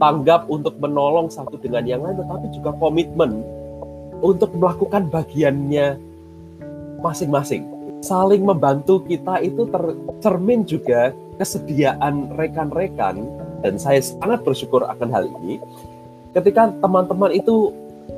tanggap 0.00 0.48
untuk 0.48 0.80
menolong 0.80 1.28
satu 1.28 1.60
dengan 1.60 1.84
yang 1.84 2.00
lain 2.00 2.24
tetapi 2.24 2.46
juga 2.56 2.72
komitmen 2.80 3.44
untuk 4.24 4.48
melakukan 4.56 5.12
bagiannya 5.12 6.00
masing-masing. 7.04 7.68
Saling 8.00 8.42
membantu 8.42 9.04
kita 9.04 9.44
itu 9.44 9.68
tercermin 9.68 10.64
juga 10.64 11.12
kesediaan 11.36 12.32
rekan-rekan 12.34 13.28
dan 13.60 13.76
saya 13.76 14.00
sangat 14.00 14.40
bersyukur 14.42 14.82
akan 14.88 15.10
hal 15.12 15.28
ini. 15.42 15.60
Ketika 16.32 16.72
teman-teman 16.80 17.30
itu 17.36 17.70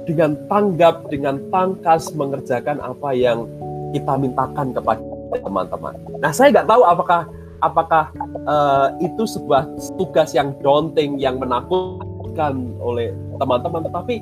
dengan 0.06 0.38
tanggap, 0.46 1.10
dengan 1.10 1.42
tangkas 1.50 2.14
mengerjakan 2.14 2.80
apa 2.80 3.10
yang 3.12 3.44
kita 3.92 4.14
mintakan 4.16 4.72
kepada 4.72 5.13
teman-teman. 5.40 5.94
Nah, 6.20 6.30
saya 6.30 6.52
nggak 6.54 6.68
tahu 6.68 6.82
apakah 6.84 7.20
apakah 7.64 8.04
uh, 8.44 8.92
itu 9.00 9.24
sebuah 9.24 9.66
tugas 9.96 10.36
yang 10.36 10.52
daunting, 10.60 11.16
yang 11.16 11.40
menakutkan 11.40 12.76
oleh 12.78 13.10
teman-teman, 13.40 13.88
tetapi 13.88 14.20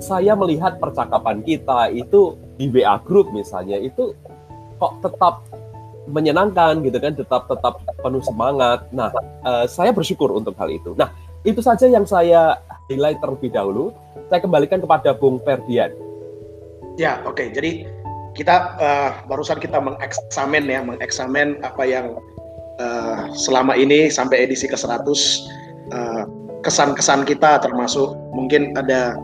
saya 0.00 0.32
melihat 0.32 0.80
percakapan 0.80 1.44
kita 1.44 1.92
itu 1.92 2.34
di 2.56 2.72
WA 2.72 2.96
group 3.04 3.28
misalnya 3.36 3.76
itu 3.76 4.16
kok 4.80 4.96
tetap 5.04 5.44
menyenangkan 6.08 6.80
gitu 6.82 6.98
kan, 6.98 7.12
tetap 7.14 7.46
tetap 7.46 7.84
penuh 8.00 8.24
semangat. 8.24 8.88
Nah, 8.90 9.12
uh, 9.44 9.68
saya 9.68 9.92
bersyukur 9.94 10.32
untuk 10.32 10.56
hal 10.58 10.72
itu. 10.72 10.96
Nah, 10.96 11.12
itu 11.46 11.60
saja 11.62 11.86
yang 11.86 12.08
saya 12.08 12.58
highlight 12.90 13.20
terlebih 13.22 13.52
dahulu. 13.52 13.94
Saya 14.26 14.42
kembalikan 14.42 14.82
kepada 14.82 15.14
Bung 15.14 15.38
Ferdian. 15.44 15.94
Ya, 16.98 17.22
oke. 17.22 17.38
Okay. 17.38 17.46
Jadi 17.54 17.70
kita 18.34 18.78
uh, 18.78 19.10
barusan 19.26 19.58
kita 19.58 19.78
mengeksamen 19.82 20.64
ya, 20.70 20.80
mengeksamen 20.82 21.58
apa 21.66 21.82
yang 21.82 22.14
uh, 22.78 23.30
selama 23.34 23.74
ini 23.74 24.08
sampai 24.08 24.46
edisi 24.46 24.70
ke-100 24.70 25.06
uh, 25.92 26.24
kesan-kesan 26.60 27.24
kita 27.24 27.58
termasuk 27.64 28.14
mungkin 28.36 28.76
ada 28.76 29.16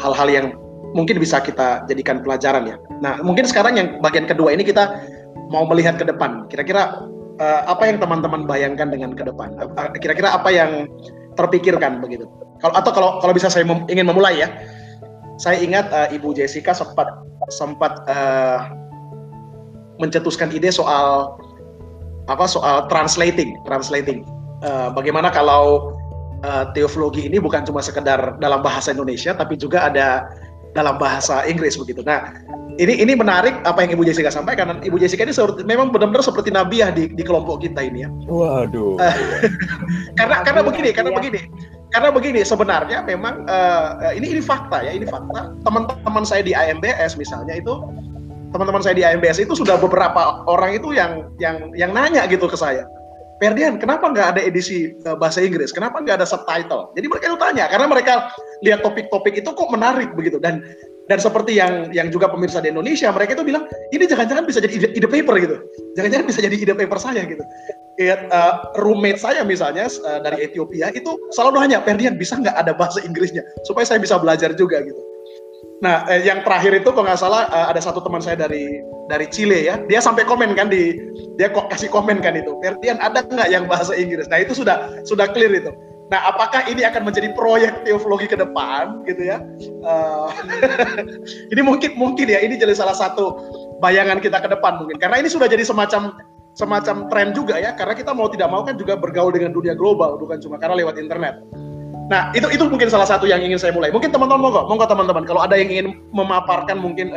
hal-hal 0.00 0.28
yang 0.28 0.46
mungkin 0.94 1.18
bisa 1.18 1.42
kita 1.42 1.84
jadikan 1.90 2.22
pelajaran 2.22 2.70
ya. 2.70 2.76
Nah, 3.02 3.20
mungkin 3.20 3.44
sekarang 3.44 3.76
yang 3.76 3.88
bagian 4.00 4.24
kedua 4.24 4.54
ini 4.54 4.62
kita 4.62 5.02
mau 5.50 5.66
melihat 5.66 5.98
ke 5.98 6.06
depan. 6.06 6.46
Kira-kira 6.48 7.04
uh, 7.38 7.62
apa 7.66 7.86
yang 7.90 7.98
teman-teman 7.98 8.46
bayangkan 8.46 8.88
dengan 8.88 9.12
ke 9.12 9.26
depan? 9.26 9.54
Kira-kira 9.98 10.34
apa 10.34 10.48
yang 10.54 10.86
terpikirkan 11.34 11.98
begitu? 11.98 12.30
Kalau 12.62 12.74
atau 12.78 12.92
kalau 12.94 13.10
kalau 13.20 13.34
bisa 13.34 13.50
saya 13.50 13.66
mem, 13.66 13.84
ingin 13.90 14.06
memulai 14.06 14.40
ya. 14.46 14.48
Saya 15.34 15.58
ingat 15.58 15.90
uh, 15.90 16.06
Ibu 16.14 16.30
Jessica 16.38 16.70
sempat 16.70 17.10
sempat 17.52 18.04
uh, 18.08 18.72
mencetuskan 20.00 20.50
ide 20.50 20.72
soal 20.72 21.38
apa 22.28 22.48
soal 22.48 22.88
translating, 22.88 23.56
translating. 23.68 24.24
Uh, 24.64 24.88
bagaimana 24.96 25.28
kalau 25.28 25.92
uh, 26.40 26.72
teoflogi 26.72 27.28
ini 27.28 27.36
bukan 27.36 27.68
cuma 27.68 27.84
sekedar 27.84 28.40
dalam 28.40 28.64
bahasa 28.64 28.96
Indonesia 28.96 29.36
tapi 29.36 29.60
juga 29.60 29.92
ada 29.92 30.24
dalam 30.72 30.96
bahasa 30.98 31.44
Inggris 31.46 31.78
begitu. 31.78 32.02
Nah, 32.02 32.34
ini 32.82 32.98
ini 32.98 33.14
menarik 33.14 33.54
apa 33.62 33.86
yang 33.86 33.94
Ibu 33.94 34.02
Jessica 34.08 34.32
sampaikan. 34.32 34.74
Dan 34.74 34.78
Ibu 34.82 34.98
Jessica 34.98 35.22
ini 35.22 35.30
seperti, 35.30 35.62
memang 35.62 35.94
benar-benar 35.94 36.24
seperti 36.26 36.50
nabiah 36.50 36.90
di, 36.90 37.06
di 37.12 37.22
kelompok 37.22 37.62
kita 37.62 37.84
ini 37.86 38.02
ya. 38.02 38.10
Waduh. 38.26 38.98
karena 40.18 40.42
karena 40.42 40.60
begini, 40.66 40.90
karena 40.90 41.10
begini 41.14 41.40
karena 41.94 42.10
begini 42.10 42.42
sebenarnya 42.42 43.06
memang 43.06 43.46
uh, 43.46 44.10
ini 44.10 44.34
ini 44.34 44.42
fakta 44.42 44.82
ya 44.82 44.90
ini 44.98 45.06
fakta. 45.06 45.54
Teman-teman 45.62 46.26
saya 46.26 46.42
di 46.42 46.50
AMBS 46.50 47.14
misalnya 47.14 47.54
itu 47.54 47.70
teman-teman 48.50 48.82
saya 48.82 48.98
di 48.98 49.06
AMBS 49.06 49.38
itu 49.46 49.54
sudah 49.54 49.78
beberapa 49.78 50.42
orang 50.50 50.74
itu 50.74 50.90
yang 50.90 51.30
yang 51.38 51.70
yang 51.78 51.94
nanya 51.94 52.26
gitu 52.26 52.50
ke 52.50 52.58
saya 52.58 52.82
Ferdian 53.42 53.82
kenapa 53.82 54.10
nggak 54.10 54.26
ada 54.34 54.40
edisi 54.42 54.94
uh, 55.06 55.18
bahasa 55.18 55.42
Inggris? 55.42 55.74
Kenapa 55.74 55.98
nggak 55.98 56.22
ada 56.22 56.26
subtitle? 56.26 56.94
Jadi 56.94 57.06
mereka 57.10 57.24
itu 57.34 57.38
tanya 57.38 57.66
karena 57.66 57.86
mereka 57.90 58.12
lihat 58.62 58.86
topik-topik 58.86 59.34
itu 59.42 59.50
kok 59.50 59.70
menarik 59.70 60.14
begitu. 60.14 60.38
Dan 60.38 60.62
dan 61.10 61.18
seperti 61.20 61.58
yang 61.58 61.90
yang 61.90 62.08
juga 62.14 62.30
pemirsa 62.30 62.62
di 62.62 62.70
Indonesia 62.70 63.10
mereka 63.10 63.36
itu 63.36 63.44
bilang 63.44 63.66
ini 63.90 64.06
jangan-jangan 64.06 64.46
bisa 64.46 64.62
jadi 64.62 64.72
ide, 64.72 64.88
ide 64.96 65.08
paper 65.10 65.34
gitu. 65.42 65.56
Jangan-jangan 65.98 66.26
bisa 66.30 66.40
jadi 66.42 66.56
ide 66.56 66.74
paper 66.78 66.98
saya 66.98 67.22
gitu 67.26 67.44
uh, 68.02 68.74
roommate 68.82 69.20
saya 69.20 69.46
misalnya 69.46 69.86
uh, 69.86 70.20
dari 70.22 70.46
Ethiopia 70.46 70.90
itu 70.90 71.14
selalu 71.34 71.62
nanya 71.62 71.78
Ferdian 71.82 72.18
bisa 72.18 72.38
nggak 72.38 72.56
ada 72.56 72.72
bahasa 72.74 73.00
Inggrisnya? 73.06 73.42
Supaya 73.66 73.86
saya 73.86 74.02
bisa 74.02 74.18
belajar 74.18 74.52
juga 74.54 74.82
gitu. 74.82 74.98
Nah 75.82 76.06
eh, 76.08 76.22
yang 76.24 76.42
terakhir 76.46 76.80
itu 76.80 76.88
kalau 76.90 77.06
nggak 77.06 77.20
salah 77.20 77.46
uh, 77.50 77.66
ada 77.70 77.80
satu 77.82 78.00
teman 78.02 78.22
saya 78.22 78.38
dari 78.38 78.82
dari 79.06 79.26
Chile 79.30 79.68
ya. 79.68 79.74
Dia 79.86 80.02
sampai 80.02 80.26
komen 80.26 80.54
kan 80.58 80.70
di 80.70 80.98
dia 81.38 81.50
kok 81.50 81.70
kasih 81.70 81.90
komen 81.90 82.22
kan 82.22 82.34
itu 82.34 82.54
Ferdian 82.62 82.98
ada 82.98 83.22
nggak 83.22 83.48
yang 83.50 83.70
bahasa 83.70 83.94
Inggris? 83.94 84.26
Nah 84.30 84.42
itu 84.42 84.54
sudah 84.56 85.04
sudah 85.06 85.30
clear 85.30 85.54
itu. 85.54 85.70
Nah, 86.12 86.20
apakah 86.28 86.68
ini 86.68 86.84
akan 86.84 87.08
menjadi 87.08 87.32
proyek 87.32 87.88
teologi 87.88 88.28
ke 88.28 88.36
depan, 88.36 89.00
gitu 89.08 89.24
ya? 89.24 89.40
Uh, 89.80 90.28
ini 91.52 91.64
mungkin 91.64 91.96
mungkin 91.96 92.28
ya, 92.28 92.44
ini 92.44 92.60
jadi 92.60 92.76
salah 92.76 92.92
satu 92.92 93.40
bayangan 93.80 94.20
kita 94.20 94.36
ke 94.36 94.52
depan 94.52 94.84
mungkin, 94.84 95.00
karena 95.00 95.24
ini 95.24 95.32
sudah 95.32 95.48
jadi 95.48 95.64
semacam 95.64 96.12
semacam 96.54 97.10
tren 97.10 97.34
juga 97.34 97.58
ya, 97.58 97.74
karena 97.74 97.94
kita 97.98 98.14
mau 98.14 98.30
tidak 98.30 98.48
mau 98.48 98.62
kan 98.62 98.78
juga 98.78 98.94
bergaul 98.94 99.34
dengan 99.34 99.50
dunia 99.50 99.74
global, 99.74 100.14
bukan 100.16 100.38
cuma 100.38 100.56
karena 100.56 100.78
lewat 100.78 100.96
internet. 101.02 101.42
Nah, 102.04 102.30
itu 102.36 102.46
itu 102.52 102.64
mungkin 102.68 102.92
salah 102.92 103.08
satu 103.08 103.24
yang 103.24 103.40
ingin 103.40 103.56
saya 103.56 103.72
mulai. 103.72 103.88
Mungkin 103.88 104.12
teman-teman 104.12 104.44
monggo, 104.44 104.62
monggo 104.68 104.86
teman-teman, 104.86 105.24
kalau 105.24 105.40
ada 105.40 105.56
yang 105.56 105.72
ingin 105.72 105.98
memaparkan 106.12 106.76
mungkin 106.76 107.16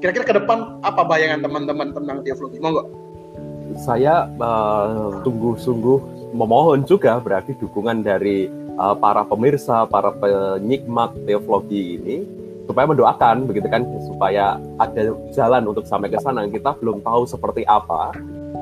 kira 0.00 0.16
kira-kira 0.16 0.24
ke 0.24 0.34
depan 0.40 0.80
apa 0.80 1.04
bayangan 1.04 1.44
teman-teman 1.44 1.92
tentang 1.92 2.24
teologi, 2.24 2.58
monggo. 2.64 2.88
Saya 3.76 4.26
uh, 4.40 5.20
tunggu-sungguh 5.22 6.32
memohon 6.34 6.82
juga 6.88 7.20
berarti 7.20 7.54
dukungan 7.60 8.02
dari 8.02 8.50
uh, 8.80 8.96
para 8.96 9.22
pemirsa, 9.22 9.84
para 9.86 10.10
penikmat 10.16 11.14
teologi 11.28 12.00
ini 12.00 12.16
supaya 12.66 12.86
mendoakan 12.88 13.50
begitu 13.50 13.68
kan 13.68 13.84
supaya 14.08 14.56
ada 14.80 15.12
jalan 15.36 15.68
untuk 15.68 15.84
sampai 15.84 16.08
ke 16.08 16.18
sana. 16.18 16.48
Kita 16.48 16.72
belum 16.80 17.04
tahu 17.04 17.28
seperti 17.28 17.68
apa 17.68 18.16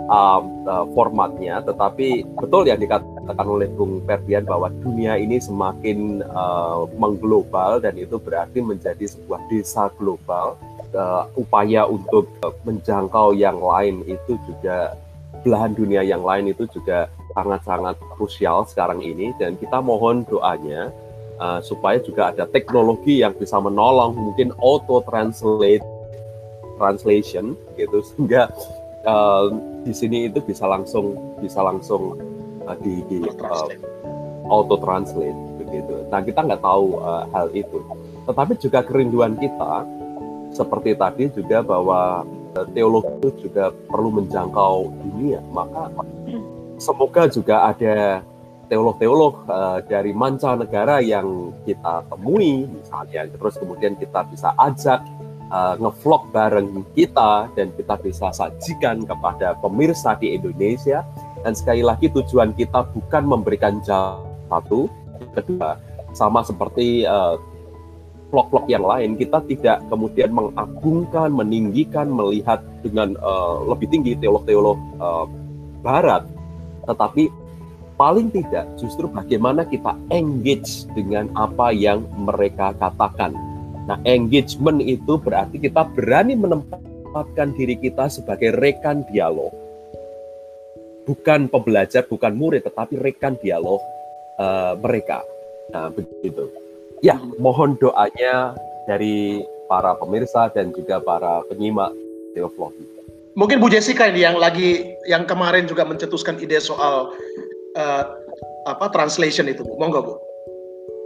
uh, 0.09 0.41
uh, 0.43 0.85
formatnya, 0.93 1.61
tetapi 1.65 2.25
betul 2.39 2.69
yang 2.69 2.81
dikatakan 2.81 3.47
oleh 3.47 3.69
Bung 3.73 4.01
Ferdian 4.05 4.45
bahwa 4.49 4.73
dunia 4.81 5.17
ini 5.21 5.41
semakin 5.41 6.25
uh, 6.29 6.89
mengglobal 6.97 7.81
dan 7.83 7.97
itu 7.97 8.17
berarti 8.17 8.61
menjadi 8.65 9.05
sebuah 9.05 9.41
desa 9.53 9.93
global. 9.97 10.57
Uh, 10.89 11.29
upaya 11.37 11.85
untuk 11.85 12.33
uh, 12.41 12.55
menjangkau 12.65 13.37
yang 13.37 13.61
lain 13.61 14.01
itu 14.09 14.41
juga 14.49 14.97
belahan 15.45 15.77
dunia 15.77 16.01
yang 16.01 16.25
lain 16.25 16.49
itu 16.49 16.65
juga 16.73 17.13
sangat-sangat 17.37 18.01
krusial 18.17 18.65
sekarang 18.65 19.05
ini 19.05 19.37
dan 19.37 19.55
kita 19.61 19.85
mohon 19.85 20.25
doanya 20.25 20.89
uh, 21.39 21.61
supaya 21.63 22.03
juga 22.03 22.35
ada 22.35 22.45
teknologi 22.49 23.23
yang 23.23 23.37
bisa 23.37 23.61
menolong 23.61 24.17
mungkin 24.17 24.51
auto 24.59 25.05
translate 25.07 25.85
translation 26.79 27.59
gitu 27.75 28.03
sehingga 28.03 28.51
uh, 29.05 29.53
di 29.85 29.93
sini 29.95 30.27
itu 30.31 30.41
bisa 30.43 30.67
langsung 30.67 31.37
bisa 31.39 31.61
langsung 31.63 32.19
uh, 32.67 32.77
di, 32.81 33.05
di 33.07 33.19
uh, 33.23 33.69
auto 34.49 34.81
translate 34.81 35.37
begitu. 35.61 36.09
Nah 36.09 36.25
kita 36.25 36.43
nggak 36.47 36.63
tahu 36.65 36.99
uh, 36.99 37.29
hal 37.35 37.53
itu, 37.53 37.79
tetapi 38.25 38.57
juga 38.59 38.81
kerinduan 38.83 39.37
kita 39.37 39.85
seperti 40.55 40.97
tadi 40.97 41.29
juga 41.31 41.61
bahwa 41.61 42.25
teologi 42.73 43.13
itu 43.21 43.31
juga 43.49 43.71
perlu 43.71 44.23
menjangkau 44.23 44.91
dunia. 45.05 45.39
Maka 45.53 45.93
semoga 46.81 47.29
juga 47.29 47.69
ada 47.71 48.25
teolog-teolog 48.69 49.49
uh, 49.49 49.81
dari 49.85 50.13
mancanegara 50.13 51.01
yang 51.01 51.53
kita 51.65 52.05
temui 52.09 52.69
misalnya. 52.69 53.29
Terus 53.29 53.55
kemudian 53.57 53.95
kita 53.97 54.25
bisa 54.29 54.53
ajak 54.57 55.05
uh, 55.51 55.75
ngevlog 55.81 56.31
bareng 56.33 56.85
kita 56.93 57.49
dan 57.53 57.73
kita 57.75 57.95
bisa 58.01 58.29
sajikan 58.33 59.05
kepada 59.05 59.57
pemirsa 59.61 60.17
di 60.17 60.37
Indonesia. 60.37 61.05
Dan 61.45 61.55
sekali 61.55 61.87
lagi 61.87 62.11
tujuan 62.11 62.51
kita 62.57 62.83
bukan 62.93 63.23
memberikan 63.23 63.79
jawab 63.87 64.27
satu 64.49 64.91
kedua 65.37 65.79
sama 66.17 66.43
seperti 66.43 67.07
uh, 67.07 67.39
vlog-vlog 68.29 68.67
yang 68.69 68.85
lain 68.85 69.17
kita 69.17 69.41
tidak 69.49 69.81
kemudian 69.89 70.33
mengagungkan 70.33 71.33
meninggikan 71.33 72.09
melihat 72.13 72.61
dengan 72.85 73.17
uh, 73.25 73.65
lebih 73.65 73.89
tinggi 73.89 74.13
teolog-teolog 74.21 74.77
uh, 75.01 75.25
barat. 75.81 76.29
Tetapi 76.85 77.29
paling 77.97 78.31
tidak 78.31 78.69
justru 78.79 79.09
bagaimana 79.11 79.65
kita 79.65 79.97
engage 80.13 80.87
dengan 80.93 81.29
apa 81.35 81.73
yang 81.73 82.05
mereka 82.15 82.73
katakan. 82.77 83.35
Nah, 83.89 83.97
engagement 84.05 84.85
itu 84.85 85.17
berarti 85.17 85.57
kita 85.57 85.89
berani 85.97 86.37
menempatkan 86.37 87.57
diri 87.57 87.81
kita 87.81 88.13
sebagai 88.13 88.53
rekan 88.61 89.03
dialog. 89.09 89.51
Bukan 91.09 91.49
pembelajar, 91.49 92.05
bukan 92.05 92.37
murid, 92.37 92.69
tetapi 92.69 93.01
rekan 93.01 93.41
dialog 93.41 93.81
uh, 94.37 94.77
mereka. 94.77 95.25
Nah, 95.73 95.89
begitu. 95.89 96.53
Ya, 97.01 97.17
mohon 97.41 97.81
doanya 97.81 98.53
dari 98.85 99.41
para 99.73 99.97
pemirsa 99.97 100.53
dan 100.53 100.69
juga 100.77 101.01
para 101.01 101.41
penyimak 101.49 101.97
teologi 102.37 102.99
mungkin 103.39 103.63
Bu 103.63 103.71
Jessica 103.71 104.11
ini 104.11 104.27
yang 104.27 104.35
lagi 104.35 104.99
yang 105.07 105.23
kemarin 105.23 105.71
juga 105.71 105.87
mencetuskan 105.87 106.43
ide 106.43 106.59
soal 106.59 107.15
uh, 107.79 108.05
apa 108.67 108.91
translation 108.91 109.47
itu 109.47 109.63
Bu. 109.63 109.79
Monggo 109.79 110.03
Bu. 110.03 110.15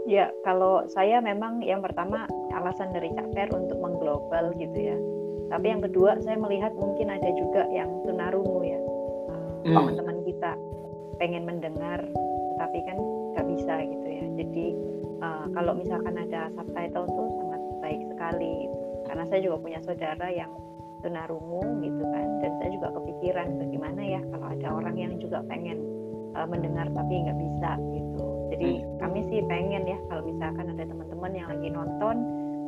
Ya, 0.03 0.35
kalau 0.43 0.83
saya 0.91 1.23
memang 1.23 1.63
yang 1.63 1.79
pertama 1.79 2.27
alasan 2.51 2.91
dari 2.91 3.15
Cak 3.15 3.29
Fer 3.35 3.49
untuk 3.55 3.79
mengglobal 3.79 4.51
gitu 4.59 4.75
ya. 4.75 4.99
Tapi 5.53 5.67
yang 5.71 5.83
kedua 5.85 6.19
saya 6.25 6.35
melihat 6.41 6.75
mungkin 6.75 7.13
ada 7.13 7.31
juga 7.39 7.69
yang 7.71 7.89
tunarungu 8.03 8.61
ya. 8.67 8.81
teman 9.63 9.63
hmm. 9.63 9.75
Teman-teman 9.79 10.19
kita 10.27 10.53
pengen 11.23 11.45
mendengar 11.47 12.01
tapi 12.59 12.79
kan 12.83 12.99
nggak 13.37 13.47
bisa 13.55 13.75
gitu 13.87 14.09
ya. 14.11 14.25
Jadi 14.43 14.67
uh, 15.23 15.47
kalau 15.55 15.73
misalkan 15.79 16.19
ada 16.19 16.51
subtitle 16.59 17.07
tuh 17.07 17.29
sangat 17.39 17.63
baik 17.79 18.03
sekali. 18.11 18.55
Karena 19.07 19.25
saya 19.31 19.41
juga 19.45 19.57
punya 19.63 19.79
saudara 19.87 20.29
yang 20.35 20.51
tunarungu 21.03 21.83
gitu 21.83 22.03
kan 22.15 22.27
dan 22.41 22.53
saya 22.63 22.71
juga 22.71 22.89
kepikiran 22.95 23.59
bagaimana 23.59 24.03
ya 24.07 24.21
kalau 24.31 24.47
ada 24.55 24.69
orang 24.71 24.95
yang 24.95 25.13
juga 25.19 25.43
pengen 25.51 25.83
uh, 26.39 26.47
mendengar 26.47 26.87
tapi 26.95 27.27
nggak 27.27 27.39
bisa 27.43 27.71
gitu 27.91 28.02
jadi 28.53 28.71
hmm. 28.85 29.01
kami 29.01 29.21
sih 29.33 29.41
pengen 29.49 29.89
ya 29.89 29.99
kalau 30.13 30.23
misalkan 30.29 30.77
ada 30.77 30.85
teman-teman 30.85 31.33
yang 31.33 31.49
lagi 31.49 31.69
nonton 31.73 32.17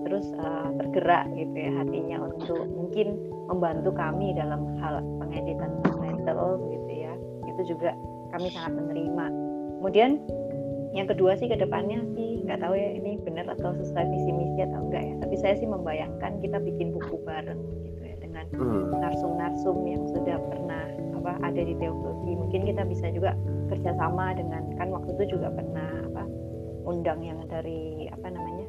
terus 0.05 0.27
uh, 0.37 0.68
tergerak 0.81 1.29
gitu 1.33 1.57
ya 1.57 1.73
hatinya 1.81 2.16
untuk 2.29 2.64
mungkin 2.77 3.16
membantu 3.49 3.90
kami 3.92 4.37
dalam 4.37 4.77
hal 4.81 5.01
pengeditan 5.20 5.85
title 6.25 6.57
gitu 6.73 6.92
ya. 6.92 7.12
Itu 7.44 7.61
juga 7.77 7.92
kami 8.33 8.49
sangat 8.51 8.73
menerima. 8.81 9.27
Kemudian 9.81 10.11
yang 10.97 11.11
kedua 11.11 11.37
sih 11.37 11.51
ke 11.51 11.59
depannya 11.59 12.01
sih 12.14 12.47
nggak 12.47 12.62
tahu 12.62 12.75
ya 12.79 12.94
ini 12.94 13.18
benar 13.27 13.51
atau 13.51 13.75
sesuai 13.75 14.07
visi 14.14 14.31
misi 14.31 14.62
atau 14.62 14.79
enggak 14.79 15.03
ya 15.03 15.14
tapi 15.27 15.35
saya 15.42 15.55
sih 15.59 15.66
membayangkan 15.66 16.38
kita 16.38 16.62
bikin 16.62 16.94
buku 16.94 17.18
bareng 17.27 17.59
dengan 18.52 18.90
hmm. 18.90 19.00
narsum-narsum 19.00 19.76
yang 19.87 20.04
sudah 20.11 20.37
pernah 20.50 20.85
apa 21.20 21.33
ada 21.40 21.61
di 21.62 21.74
teologi. 21.80 22.33
Mungkin 22.37 22.68
kita 22.68 22.83
bisa 22.85 23.09
juga 23.14 23.33
kerjasama 23.72 24.37
dengan 24.37 24.62
kan 24.76 24.92
waktu 24.92 25.16
itu 25.16 25.38
juga 25.38 25.48
pernah 25.54 26.04
apa 26.12 26.24
undang 26.85 27.24
yang 27.24 27.40
dari 27.48 28.12
apa 28.12 28.28
namanya 28.28 28.66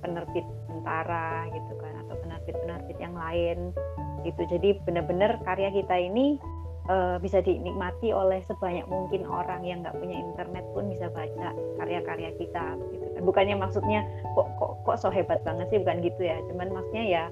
penerbit 0.00 0.46
tentara 0.70 1.50
gitu 1.52 1.72
kan 1.82 1.94
atau 2.06 2.14
penerbit-penerbit 2.22 2.98
yang 3.02 3.14
lain 3.14 3.74
gitu. 4.22 4.42
Jadi 4.48 4.78
benar-benar 4.84 5.40
karya 5.44 5.72
kita 5.72 5.96
ini 5.96 6.40
uh, 6.88 7.16
bisa 7.20 7.40
dinikmati 7.44 8.14
oleh 8.14 8.40
sebanyak 8.48 8.84
mungkin 8.88 9.24
orang 9.28 9.62
yang 9.64 9.84
nggak 9.84 9.96
punya 9.96 10.16
internet 10.20 10.64
pun 10.72 10.88
bisa 10.88 11.10
baca 11.12 11.52
karya-karya 11.80 12.30
kita 12.40 12.64
gitu 12.94 13.06
kan. 13.16 13.22
Bukannya 13.24 13.56
maksudnya 13.58 14.00
kok 14.34 14.48
kok 14.56 14.72
kok 14.86 14.96
so 14.96 15.08
hebat 15.12 15.40
banget 15.44 15.68
sih? 15.68 15.78
Bukan 15.82 16.00
gitu 16.00 16.22
ya. 16.22 16.38
Cuman 16.48 16.72
maksudnya 16.72 17.04
ya 17.04 17.24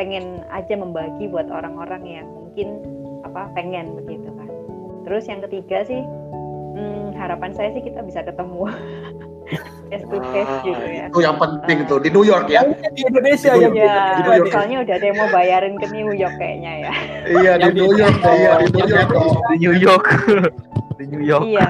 pengen 0.00 0.44
aja 0.52 0.74
membagi 0.74 1.28
buat 1.28 1.48
orang-orang 1.48 2.02
yang 2.06 2.26
mungkin 2.28 2.80
apa 3.22 3.48
pengen 3.56 3.96
begitu 4.02 4.28
kan. 4.34 4.50
Terus 5.08 5.24
yang 5.28 5.40
ketiga 5.44 5.84
sih 5.86 6.02
hmm, 6.76 7.16
harapan 7.16 7.52
saya 7.52 7.74
sih 7.76 7.82
kita 7.84 8.00
bisa 8.04 8.24
ketemu. 8.24 8.68
Face 9.92 10.08
to 10.08 10.16
face 10.32 10.48
ah, 10.48 10.64
gitu 10.64 10.86
ya. 10.88 11.04
itu 11.12 11.20
yang 11.20 11.36
penting 11.36 11.84
uh, 11.84 11.88
tuh 11.92 12.00
di 12.00 12.08
New 12.08 12.24
York 12.24 12.48
ya. 12.48 12.64
Di 12.96 13.04
Indonesia 13.04 13.52
ya, 13.52 13.68
ya 13.68 14.16
di 14.16 14.20
New 14.24 14.32
York. 14.40 14.48
soalnya 14.48 14.78
udah 14.88 14.94
ada 14.96 15.06
yang 15.12 15.18
mau 15.20 15.28
bayarin 15.28 15.74
ke 15.76 15.86
New 15.92 16.10
York 16.16 16.34
kayaknya 16.40 16.72
ya. 16.88 16.92
Iya 17.28 17.52
di 17.60 17.70
New 17.76 17.92
York 17.92 18.16
iya 18.24 18.52
di 18.64 18.68
New 18.72 18.88
York. 18.88 19.12
Di 19.52 19.56
New 19.60 19.74
York. 19.76 20.06
Di 20.96 21.04
New 21.12 21.20
York. 21.20 21.44
Iya 21.44 21.68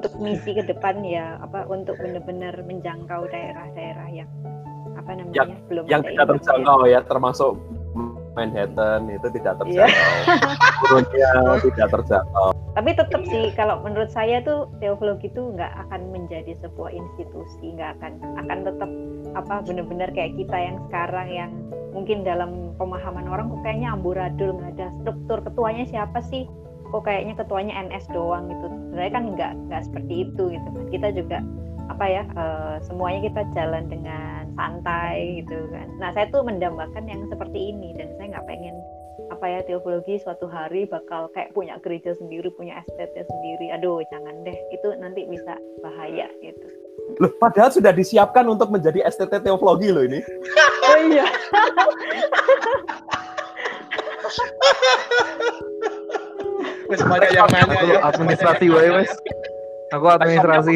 untuk 0.00 0.16
misi 0.18 0.56
ke 0.56 0.64
depan 0.64 1.04
ya 1.04 1.36
apa 1.38 1.68
untuk 1.68 1.94
benar-benar 2.00 2.56
menjangkau 2.64 3.28
daerah-daerah 3.28 4.08
yang 4.10 4.30
apa 5.00 5.10
namanya 5.16 5.36
yang, 5.36 5.50
belum 5.66 5.84
yang 5.88 6.02
tidak 6.04 6.26
terjangkau 6.36 6.80
ya 6.84 7.00
termasuk 7.08 7.52
Manhattan 8.30 9.10
itu 9.10 9.26
tidak 9.34 9.58
terjangkau. 9.58 9.90
Yeah. 10.30 10.54
Turunnya 10.86 11.30
tidak 11.66 11.88
terjangkau. 11.98 12.48
Tapi 12.78 12.90
tetap 12.94 13.22
sih 13.26 13.50
kalau 13.58 13.82
menurut 13.82 14.10
saya 14.14 14.38
tuh 14.46 14.70
teologi 14.78 15.26
itu 15.26 15.42
nggak 15.42 15.72
akan 15.86 16.14
menjadi 16.14 16.54
sebuah 16.62 16.94
institusi, 16.94 17.74
nggak 17.74 17.98
akan 17.98 18.12
akan 18.46 18.58
tetap 18.62 18.90
apa 19.34 19.54
benar-benar 19.66 20.08
kayak 20.14 20.38
kita 20.38 20.56
yang 20.56 20.76
sekarang 20.88 21.28
yang 21.30 21.50
mungkin 21.90 22.22
dalam 22.22 22.70
pemahaman 22.78 23.26
orang 23.26 23.50
kok 23.50 23.60
kayaknya 23.66 23.88
amburadul 23.94 24.54
nggak 24.58 24.78
ada 24.78 24.88
struktur 25.02 25.38
ketuanya 25.42 25.84
siapa 25.90 26.22
sih 26.22 26.46
kok 26.90 27.02
kayaknya 27.06 27.34
ketuanya 27.38 27.74
NS 27.86 28.10
doang 28.10 28.50
gitu 28.50 28.66
sebenarnya 28.70 29.12
kan 29.14 29.24
nggak 29.34 29.52
nggak 29.70 29.82
seperti 29.86 30.14
itu 30.26 30.42
gitu 30.54 30.68
kan 30.70 30.84
kita 30.90 31.08
juga 31.14 31.38
apa 31.90 32.06
ya 32.06 32.22
uh, 32.38 32.78
semuanya 32.86 33.26
kita 33.26 33.42
jalan 33.52 33.90
dengan 33.90 34.46
santai 34.54 35.42
gitu 35.42 35.58
kan 35.74 35.88
nah 35.98 36.14
saya 36.14 36.30
tuh 36.30 36.46
mendambakan 36.46 37.04
yang 37.10 37.26
seperti 37.26 37.74
ini 37.74 37.92
dan 37.98 38.14
saya 38.16 38.38
nggak 38.38 38.46
pengen 38.46 38.76
apa 39.30 39.46
ya 39.46 39.60
teologi 39.62 40.18
suatu 40.22 40.48
hari 40.50 40.86
bakal 40.88 41.30
kayak 41.36 41.52
punya 41.54 41.76
gereja 41.82 42.14
sendiri 42.16 42.50
punya 42.54 42.82
STT 42.88 43.14
sendiri 43.26 43.74
aduh 43.74 44.00
jangan 44.08 44.34
deh 44.46 44.56
itu 44.74 44.88
nanti 44.98 45.26
bisa 45.26 45.54
bahaya 45.82 46.30
gitu 46.40 46.66
Loh, 47.18 47.32
padahal 47.42 47.74
sudah 47.74 47.90
disiapkan 47.90 48.46
untuk 48.46 48.70
menjadi 48.70 49.02
STT 49.08 49.42
teologi 49.42 49.90
loh 49.90 50.04
ini. 50.06 50.20
Oh 50.86 50.96
iya. 51.10 51.26
Wes 56.86 57.02
banyak 57.02 57.30
yang 57.34 57.50
nanya 57.50 57.80
ya. 57.82 57.98
Administrasi 58.14 58.66
wae 58.70 58.90
wes. 58.94 59.10
Aku 59.90 60.06
administrasi. 60.06 60.74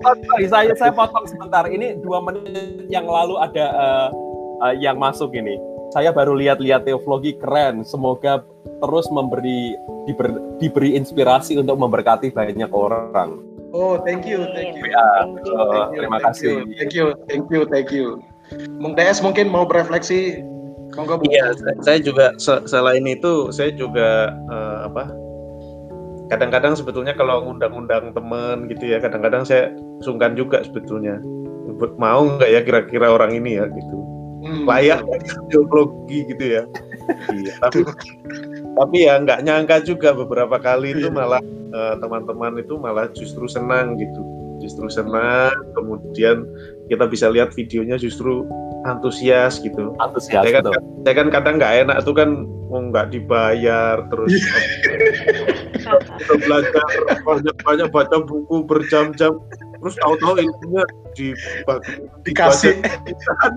Sorry, 0.00 0.46
saya 0.52 0.72
saya 0.76 0.92
potong 0.92 1.28
sebentar. 1.28 1.68
Ini 1.68 2.00
dua 2.00 2.24
menit 2.24 2.88
yang 2.88 3.04
lalu 3.04 3.36
ada 3.36 3.66
uh, 3.76 4.08
uh, 4.64 4.74
yang 4.76 4.96
masuk 4.96 5.36
ini. 5.36 5.60
Saya 5.92 6.12
baru 6.12 6.36
lihat-lihat 6.36 6.84
teologi 6.84 7.36
keren. 7.40 7.84
Semoga 7.84 8.44
terus 8.84 9.08
memberi 9.08 9.72
diber, 10.04 10.60
diberi 10.60 10.96
inspirasi 10.96 11.56
untuk 11.60 11.80
memberkati 11.80 12.32
banyak 12.32 12.68
orang. 12.72 13.44
Oh, 13.76 14.00
thank 14.00 14.24
you, 14.24 14.48
thank 14.56 14.80
you. 14.80 14.88
Ya, 14.88 15.28
thank 15.28 15.44
you. 15.44 15.52
Uh, 15.52 15.92
terima 15.92 16.16
thank 16.20 16.28
kasih. 16.32 16.52
You, 16.64 16.76
thank 16.76 16.92
you, 16.96 17.06
thank 17.28 17.46
you, 17.52 17.60
thank 17.68 17.88
you. 17.92 18.06
Mung 18.80 18.96
DS 18.96 19.20
mungkin 19.20 19.52
mau 19.52 19.68
berefleksi 19.68 20.40
Monggo 20.96 21.20
Iya, 21.28 21.52
saya 21.84 22.00
juga 22.00 22.32
selain 22.40 23.04
itu 23.04 23.52
saya 23.52 23.68
juga 23.76 24.32
uh, 24.48 24.88
apa? 24.88 25.27
Kadang-kadang 26.28 26.76
sebetulnya 26.76 27.16
kalau 27.16 27.44
ngundang-undang 27.44 28.12
teman 28.12 28.68
gitu 28.68 28.84
ya, 28.84 29.00
kadang-kadang 29.00 29.48
saya 29.48 29.72
sungkan 30.04 30.36
juga 30.36 30.60
sebetulnya. 30.64 31.20
Mau 31.96 32.36
nggak 32.36 32.50
ya 32.50 32.60
kira-kira 32.64 33.08
orang 33.12 33.32
ini 33.36 33.56
ya 33.56 33.64
gitu. 33.68 33.96
Hmm. 34.44 34.64
Layak 34.68 35.02
geologi 35.50 36.28
gitu 36.28 36.44
ya. 36.60 36.62
iya, 37.40 37.52
tapi 37.64 37.82
tapi 38.76 38.96
ya 39.08 39.18
nggak 39.18 39.42
nyangka 39.42 39.82
juga 39.82 40.12
beberapa 40.12 40.60
kali 40.60 40.92
itu 40.94 41.08
malah 41.08 41.40
eh, 41.72 41.94
teman-teman 41.98 42.60
uh, 42.60 42.62
itu 42.62 42.74
malah 42.76 43.08
justru 43.16 43.48
senang 43.48 43.96
gitu 43.96 44.22
justru 44.58 44.90
senang 44.90 45.54
kemudian 45.74 46.44
kita 46.90 47.06
bisa 47.06 47.30
lihat 47.30 47.54
videonya 47.54 47.96
justru 47.96 48.44
antusias 48.86 49.58
gitu. 49.62 49.94
Antusias. 49.98 50.42
Saya 50.44 50.62
kan, 50.62 50.64
saya 51.02 51.14
kan 51.14 51.28
kadang 51.32 51.54
nggak 51.58 51.74
enak 51.86 51.96
tuh 52.06 52.14
kan 52.14 52.46
mau 52.68 52.84
nggak 52.92 53.10
dibayar 53.10 54.04
terus 54.12 54.32
kita 55.96 56.34
belajar 56.44 56.86
banyak-banyak 57.24 57.88
baca 57.90 58.16
buku 58.24 58.56
berjam-jam. 58.64 59.38
Terus 59.78 59.94
tahu-tahu 60.02 60.42
ilmunya 60.42 60.84
di 61.14 61.32
dikasih 62.26 62.82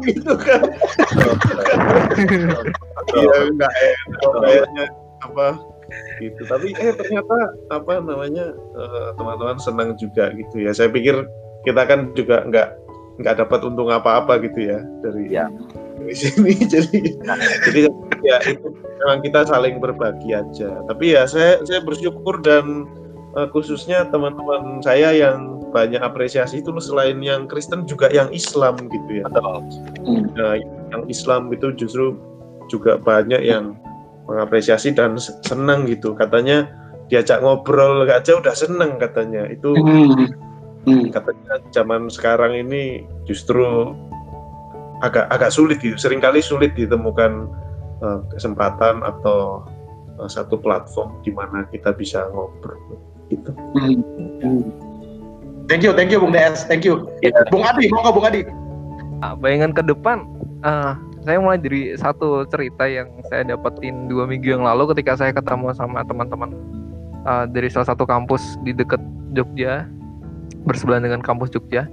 gitu 0.06 0.34
kan. 0.38 0.62
Iya 3.12 3.38
nggak 3.58 3.72
enak. 3.74 4.32
Kayaknya 4.46 4.86
apa? 5.26 5.48
Gitu. 6.22 6.42
Tapi 6.48 6.68
eh 6.78 6.94
ternyata 6.96 7.38
apa 7.74 8.00
namanya 8.00 8.54
eh, 8.56 9.10
teman-teman 9.18 9.58
uh, 9.58 9.64
senang 9.64 9.90
juga 9.98 10.32
gitu 10.38 10.62
ya. 10.62 10.72
Saya 10.72 10.94
pikir 10.94 11.26
kita 11.66 11.82
kan 11.90 12.14
juga 12.14 12.46
nggak 12.48 12.70
nggak 13.22 13.36
dapat 13.44 13.60
untung 13.68 13.92
apa-apa 13.92 14.40
gitu 14.46 14.72
ya 14.72 14.80
dari 15.04 15.34
ya. 15.34 15.50
Dari 16.06 16.16
sini 16.18 16.54
jadi 16.74 17.00
jadi 17.70 17.80
ya 18.26 18.38
itu 18.46 18.68
memang 19.02 19.20
kita 19.26 19.50
saling 19.50 19.82
berbagi 19.82 20.38
aja. 20.38 20.70
Tapi 20.86 21.18
ya 21.18 21.26
saya 21.26 21.62
saya 21.66 21.82
bersyukur 21.82 22.42
dan 22.46 22.86
uh, 23.34 23.50
khususnya 23.50 24.06
teman-teman 24.14 24.80
saya 24.86 25.10
yang 25.14 25.58
banyak 25.74 26.04
apresiasi 26.04 26.62
itu 26.62 26.70
selain 26.84 27.18
yang 27.24 27.48
Kristen 27.48 27.88
juga 27.90 28.12
yang 28.14 28.30
Islam 28.30 28.78
gitu 28.92 29.24
ya. 29.24 29.26
Nah, 30.38 30.60
yang 30.92 31.04
Islam 31.08 31.50
itu 31.50 31.74
justru 31.74 32.20
juga 32.70 33.00
banyak 33.00 33.42
yang 33.42 33.80
mengapresiasi 34.30 34.94
dan 34.94 35.18
senang 35.18 35.88
gitu. 35.90 36.14
Katanya 36.14 36.70
diajak 37.10 37.42
ngobrol 37.42 38.06
aja 38.06 38.38
udah 38.38 38.54
seneng 38.54 39.00
katanya. 39.00 39.48
Itu 39.50 39.74
hmm. 39.74 40.28
Hmm. 40.86 41.14
katanya 41.14 41.62
zaman 41.72 42.12
sekarang 42.12 42.58
ini 42.68 43.06
justru 43.26 43.96
agak 45.02 45.26
agak 45.34 45.50
sulit 45.50 45.78
gitu 45.82 45.98
sering 45.98 46.22
kali 46.22 46.40
sulit 46.40 46.74
ditemukan 46.78 47.50
uh, 48.02 48.20
kesempatan 48.34 49.02
atau 49.02 49.66
uh, 50.22 50.30
satu 50.30 50.58
platform 50.58 51.18
di 51.26 51.34
mana 51.34 51.66
kita 51.74 51.94
bisa 51.94 52.30
ngobrol 52.32 52.78
gitu 53.30 53.52
hmm. 53.78 54.02
Hmm. 54.46 54.64
thank 55.66 55.82
you 55.82 55.92
thank 55.94 56.14
you 56.14 56.22
bung 56.22 56.34
DS 56.34 56.66
thank 56.70 56.86
you 56.86 57.10
yeah. 57.26 57.34
bung 57.50 57.66
Adi 57.66 57.90
mau 57.90 58.14
bung 58.14 58.26
Adi 58.26 58.46
ah, 59.26 59.34
bayangan 59.34 59.74
ke 59.74 59.82
depan 59.86 60.24
uh, 60.62 60.94
saya 61.22 61.38
mulai 61.38 61.62
dari 61.62 61.94
satu 61.94 62.50
cerita 62.50 62.90
yang 62.90 63.10
saya 63.30 63.46
dapetin 63.46 64.10
dua 64.10 64.26
minggu 64.26 64.58
yang 64.58 64.66
lalu 64.66 64.90
ketika 64.94 65.18
saya 65.18 65.32
ketemu 65.34 65.70
sama 65.78 66.02
teman-teman 66.02 66.54
uh, 67.26 67.46
dari 67.46 67.70
salah 67.70 67.94
satu 67.94 68.10
kampus 68.10 68.58
di 68.66 68.74
dekat 68.74 69.02
Jogja 69.38 69.86
bersebelahan 70.66 71.06
dengan 71.06 71.22
kampus 71.22 71.54
Jogja. 71.54 71.88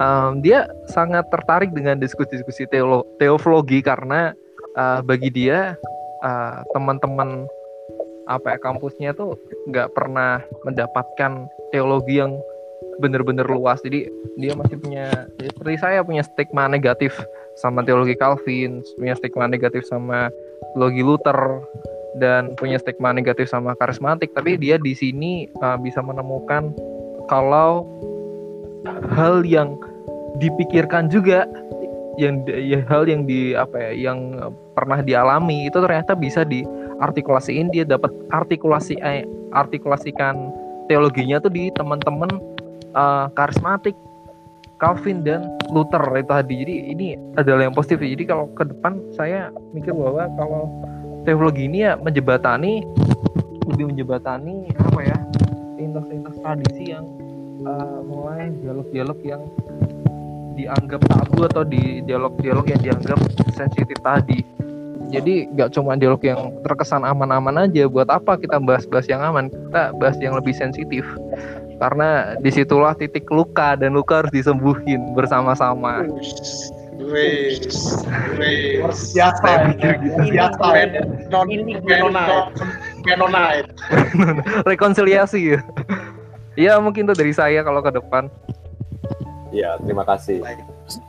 Um, 0.00 0.40
dia 0.40 0.64
sangat 0.88 1.28
tertarik 1.28 1.76
dengan 1.76 2.00
diskusi-diskusi 2.00 2.64
teolo 2.72 3.04
teologi 3.20 3.84
karena 3.84 4.32
uh, 4.72 5.04
bagi 5.04 5.28
dia 5.28 5.76
uh, 6.24 6.64
teman-teman 6.72 7.44
apa 8.24 8.56
ya 8.56 8.58
kampusnya 8.64 9.12
tuh 9.12 9.36
nggak 9.68 9.92
pernah 9.92 10.40
mendapatkan 10.64 11.44
teologi 11.68 12.16
yang 12.16 12.40
benar-benar 13.04 13.44
luas. 13.44 13.84
Jadi 13.84 14.08
dia 14.40 14.56
masih 14.56 14.80
punya 14.80 15.28
seperti 15.36 15.76
saya 15.76 16.00
punya 16.00 16.24
stigma 16.24 16.64
negatif 16.64 17.12
sama 17.60 17.84
teologi 17.84 18.16
Calvin, 18.16 18.80
punya 18.96 19.12
stigma 19.20 19.52
negatif 19.52 19.84
sama 19.84 20.32
teologi 20.72 21.02
Luther 21.04 21.60
dan 22.16 22.56
punya 22.56 22.80
stigma 22.80 23.12
negatif 23.12 23.52
sama 23.52 23.76
karismatik. 23.76 24.32
Tapi 24.32 24.56
dia 24.56 24.80
di 24.80 24.96
sini 24.96 25.44
uh, 25.60 25.76
bisa 25.76 26.00
menemukan 26.00 26.72
kalau 27.28 27.84
hal 29.12 29.44
yang 29.44 29.76
dipikirkan 30.38 31.10
juga 31.10 31.48
yang 32.20 32.44
ya, 32.46 32.84
hal 32.86 33.08
yang 33.08 33.24
di 33.24 33.56
apa 33.56 33.90
ya 33.90 34.12
yang 34.12 34.36
pernah 34.76 35.00
dialami 35.00 35.66
itu 35.66 35.80
ternyata 35.80 36.12
bisa 36.12 36.44
diartikulasiin 36.44 37.72
dia 37.72 37.88
dapat 37.88 38.12
artikulasi 38.28 39.00
eh, 39.00 39.24
artikulasikan 39.56 40.52
teologinya 40.90 41.40
tuh 41.40 41.54
di 41.54 41.72
teman-teman 41.74 42.28
uh, 42.92 43.30
karismatik 43.32 43.94
Calvin 44.80 45.20
dan 45.20 45.44
Luther 45.68 46.00
itu 46.16 46.32
tadi. 46.32 46.54
Jadi 46.64 46.74
ini 46.96 47.06
adalah 47.36 47.68
yang 47.68 47.76
positif. 47.76 48.00
Jadi 48.00 48.24
kalau 48.24 48.48
ke 48.56 48.64
depan 48.64 48.96
saya 49.12 49.52
mikir 49.76 49.92
bahwa 49.92 50.24
kalau 50.40 50.72
teologi 51.28 51.68
ini 51.68 51.84
ya 51.84 52.00
menjebatani 52.00 52.80
lebih 53.68 53.92
menjebatani 53.92 54.72
apa 54.80 55.00
ya 55.04 55.18
lintas-lintas 55.76 56.36
tradisi 56.40 56.96
yang 56.96 57.04
uh, 57.68 58.00
mulai 58.08 58.48
dialog-dialog 58.64 59.18
yang 59.22 59.42
dianggap 60.60 61.00
tabu 61.08 61.48
atau 61.48 61.62
di 61.64 62.04
dialog-dialog 62.04 62.66
yang 62.68 62.80
dianggap 62.84 63.18
sensitif 63.56 63.96
tadi. 64.04 64.44
Jadi 65.10 65.50
nggak 65.50 65.74
cuma 65.74 65.98
dialog 65.98 66.22
yang 66.22 66.54
terkesan 66.62 67.02
aman-aman 67.02 67.66
aja. 67.66 67.90
Buat 67.90 68.12
apa 68.14 68.38
kita 68.38 68.62
bahas-bahas 68.62 69.10
yang 69.10 69.18
aman? 69.24 69.50
Kita 69.50 69.90
bahas 69.98 70.16
yang 70.22 70.38
lebih 70.38 70.54
sensitif. 70.54 71.02
Karena 71.82 72.38
di 72.38 72.50
situlah 72.52 72.94
titik 72.94 73.26
luka 73.32 73.74
dan 73.74 73.96
luka 73.96 74.22
harus 74.22 74.30
disembuhin 74.30 75.16
bersama-sama. 75.16 76.06
Rekonsiliasi 84.62 85.56
ya. 85.56 85.58
Ya 86.54 86.76
mungkin 86.78 87.08
itu 87.08 87.14
dari 87.16 87.34
saya 87.34 87.66
kalau 87.66 87.82
ke 87.82 87.90
depan. 87.90 88.30
Ya, 89.50 89.74
terima 89.82 90.06
kasih. 90.06 90.46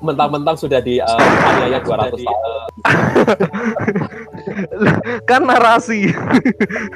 Mentang-mentang 0.01 0.57
sudah 0.57 0.81
di 0.81 0.97
uh, 0.97 1.45
aniaya 1.45 1.77
200 1.81 2.17
tahun. 2.17 2.61
kan 5.29 5.45
narasi. 5.45 6.09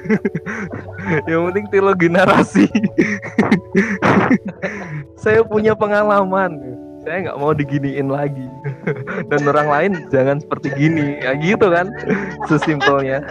Yang 1.30 1.42
penting 1.50 1.66
teologi 1.70 2.08
narasi. 2.10 2.66
saya 5.24 5.46
punya 5.46 5.78
pengalaman. 5.78 6.82
saya 7.06 7.30
nggak 7.30 7.38
mau 7.38 7.54
diginiin 7.54 8.10
lagi 8.10 8.50
dan 9.30 9.46
orang 9.46 9.70
lain 9.70 9.92
jangan 10.10 10.42
seperti 10.42 10.74
gini 10.74 11.22
ya 11.22 11.38
gitu 11.38 11.70
kan 11.70 11.94
sesimpelnya 12.50 13.22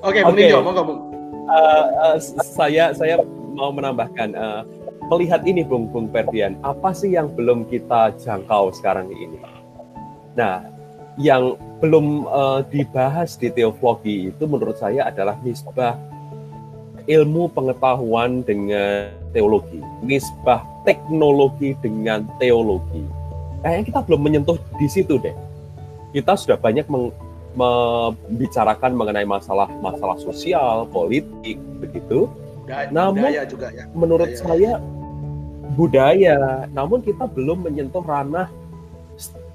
oke 0.00 0.24
okay. 0.24 0.56
monggo 0.56 0.88
Bung 0.88 1.00
uh, 1.52 1.84
uh, 2.00 2.16
saya 2.40 2.96
saya 2.96 3.20
mau 3.52 3.68
menambahkan 3.68 4.32
uh, 4.32 4.64
melihat 5.08 5.42
ini 5.48 5.64
Bung 5.64 5.88
Bung 5.88 6.12
Ferdian 6.12 6.56
apa 6.64 6.92
sih 6.92 7.16
yang 7.16 7.32
belum 7.32 7.68
kita 7.68 8.16
jangkau 8.20 8.72
sekarang 8.76 9.08
ini 9.12 9.40
nah 10.36 10.62
yang 11.18 11.58
belum 11.82 12.30
uh, 12.30 12.60
dibahas 12.70 13.34
di 13.34 13.50
teologi 13.50 14.30
itu 14.30 14.44
menurut 14.46 14.78
saya 14.78 15.10
adalah 15.10 15.34
nisbah 15.42 15.98
ilmu 17.08 17.48
pengetahuan 17.56 18.44
dengan 18.44 19.08
teologi, 19.32 19.80
nisbah 20.04 20.60
teknologi 20.84 21.72
dengan 21.80 22.28
teologi. 22.36 23.02
Kayaknya 23.64 23.84
kita 23.90 24.00
belum 24.04 24.20
menyentuh 24.22 24.58
di 24.76 24.86
situ 24.86 25.16
deh. 25.18 25.34
Kita 26.12 26.36
sudah 26.36 26.60
banyak 26.60 26.84
meng, 26.86 27.10
membicarakan 27.56 28.94
mengenai 28.94 29.24
masalah-masalah 29.24 30.20
sosial, 30.20 30.84
politik, 30.92 31.58
begitu. 31.80 32.28
Namun, 32.92 33.32
juga 33.48 33.72
ya. 33.72 33.88
Menurut 33.96 34.28
budaya. 34.28 34.44
saya 34.44 34.72
budaya, 35.78 36.66
namun 36.74 36.98
kita 36.98 37.30
belum 37.30 37.62
menyentuh 37.62 38.02
ranah 38.02 38.50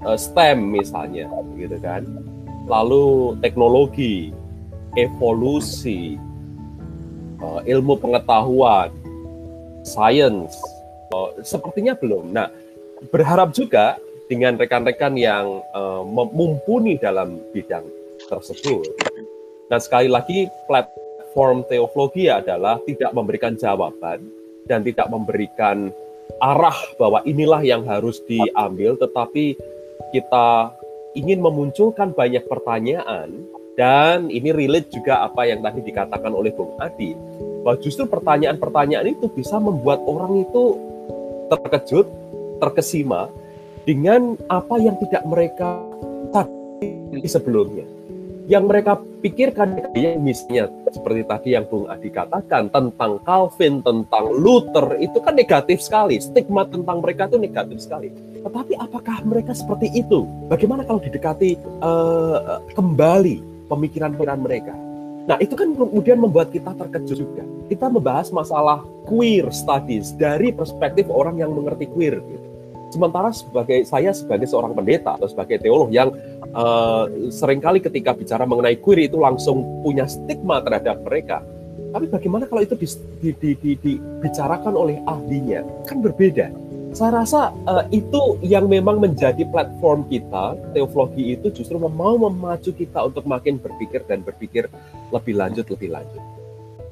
eh, 0.08 0.16
STEM 0.16 0.72
misalnya, 0.72 1.28
gitu 1.60 1.76
kan. 1.84 2.08
Lalu 2.64 3.36
teknologi, 3.44 4.32
evolusi, 4.96 6.16
eh, 7.44 7.60
ilmu 7.68 8.00
pengetahuan, 8.00 8.88
science. 9.84 10.56
Oh, 11.12 11.28
sepertinya 11.44 11.92
belum. 11.92 12.32
Nah, 12.32 12.48
berharap 13.12 13.52
juga 13.52 14.00
dengan 14.24 14.56
rekan-rekan 14.56 15.20
yang 15.20 15.60
mumpuni 16.32 16.96
dalam 16.96 17.36
bidang 17.52 17.84
tersebut. 18.24 18.88
Nah, 19.68 19.76
sekali 19.76 20.08
lagi 20.08 20.48
platform 20.64 21.68
teologi 21.68 22.32
adalah 22.32 22.80
tidak 22.88 23.12
memberikan 23.12 23.52
jawaban 23.54 24.24
dan 24.64 24.80
tidak 24.80 25.06
memberikan 25.12 25.92
arah 26.40 26.76
bahwa 26.98 27.22
inilah 27.24 27.62
yang 27.64 27.82
harus 27.86 28.20
diambil, 28.26 28.96
tetapi 28.98 29.56
kita 30.10 30.74
ingin 31.14 31.38
memunculkan 31.40 32.10
banyak 32.12 32.42
pertanyaan 32.50 33.30
dan 33.74 34.30
ini 34.30 34.54
relate 34.54 34.90
juga 34.90 35.26
apa 35.26 35.46
yang 35.46 35.62
tadi 35.62 35.82
dikatakan 35.82 36.30
oleh 36.30 36.54
Bung 36.54 36.78
Adi 36.78 37.14
bahwa 37.66 37.76
justru 37.82 38.06
pertanyaan-pertanyaan 38.06 39.08
itu 39.10 39.26
bisa 39.30 39.58
membuat 39.58 39.98
orang 40.06 40.46
itu 40.46 40.78
terkejut, 41.50 42.06
terkesima 42.62 43.30
dengan 43.82 44.38
apa 44.46 44.78
yang 44.78 44.94
tidak 45.02 45.22
mereka 45.26 45.82
tadi 46.30 47.26
sebelumnya. 47.26 47.93
Yang 48.44 48.64
mereka 48.68 48.92
pikirkan, 49.24 49.88
ya 49.96 50.20
misalnya 50.20 50.68
seperti 50.92 51.24
tadi 51.24 51.48
yang 51.56 51.64
Bung 51.64 51.88
Adi 51.88 52.12
katakan 52.12 52.68
tentang 52.68 53.16
Calvin, 53.24 53.80
tentang 53.80 54.24
Luther, 54.36 55.00
itu 55.00 55.16
kan 55.24 55.32
negatif 55.32 55.80
sekali. 55.80 56.20
Stigma 56.20 56.68
tentang 56.68 57.00
mereka 57.00 57.24
itu 57.32 57.40
negatif 57.40 57.80
sekali. 57.80 58.12
Tetapi 58.44 58.76
apakah 58.76 59.24
mereka 59.24 59.56
seperti 59.56 59.88
itu? 59.96 60.28
Bagaimana 60.52 60.84
kalau 60.84 61.00
didekati 61.00 61.56
uh, 61.80 62.60
kembali 62.76 63.66
pemikiran-pemikiran 63.72 64.40
mereka? 64.44 64.76
Nah, 65.24 65.40
itu 65.40 65.56
kan 65.56 65.72
kemudian 65.72 66.20
membuat 66.20 66.52
kita 66.52 66.76
terkejut 66.76 67.16
juga. 67.16 67.44
Kita 67.72 67.88
membahas 67.88 68.28
masalah 68.28 68.84
queer 69.08 69.48
studies 69.48 70.12
dari 70.12 70.52
perspektif 70.52 71.08
orang 71.08 71.40
yang 71.40 71.56
mengerti 71.56 71.88
queer. 71.88 72.20
Gitu. 72.20 72.43
Sementara 72.94 73.34
sebagai 73.34 73.82
saya 73.82 74.14
sebagai 74.14 74.46
seorang 74.46 74.70
pendeta 74.70 75.18
atau 75.18 75.26
sebagai 75.26 75.58
teolog 75.58 75.90
yang 75.90 76.14
uh, 76.54 77.10
sering 77.34 77.58
kali 77.58 77.82
ketika 77.82 78.14
bicara 78.14 78.46
mengenai 78.46 78.78
queer 78.78 79.10
itu 79.10 79.18
langsung 79.18 79.82
punya 79.82 80.06
stigma 80.06 80.62
terhadap 80.62 81.02
mereka. 81.02 81.42
Tapi 81.90 82.06
bagaimana 82.06 82.46
kalau 82.46 82.62
itu 82.62 82.78
dibicarakan 83.18 84.74
oleh 84.78 85.02
ahlinya? 85.10 85.66
Kan 85.90 86.06
berbeda 86.06 86.54
saya 86.94 87.26
rasa 87.26 87.50
uh, 87.66 87.82
itu 87.90 88.38
yang 88.38 88.70
memang 88.70 89.02
menjadi 89.02 89.42
platform 89.50 90.06
kita 90.06 90.54
teologi 90.70 91.34
itu 91.34 91.50
justru 91.50 91.74
mau 91.82 92.14
memacu 92.14 92.70
kita 92.70 93.10
untuk 93.10 93.26
makin 93.26 93.58
berpikir 93.58 94.06
dan 94.06 94.22
berpikir 94.22 94.70
lebih 95.10 95.34
lanjut 95.34 95.66
lebih 95.66 95.90
lanjut. 95.90 96.22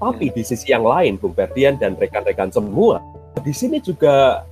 Tapi 0.03 0.35
di 0.35 0.43
sisi 0.43 0.75
yang 0.75 0.83
lain, 0.83 1.15
Bung 1.23 1.31
Ferdian 1.39 1.79
dan 1.79 1.95
rekan-rekan 1.95 2.51
semua, 2.51 2.99
di 3.47 3.55
sini 3.55 3.79
juga 3.79 4.43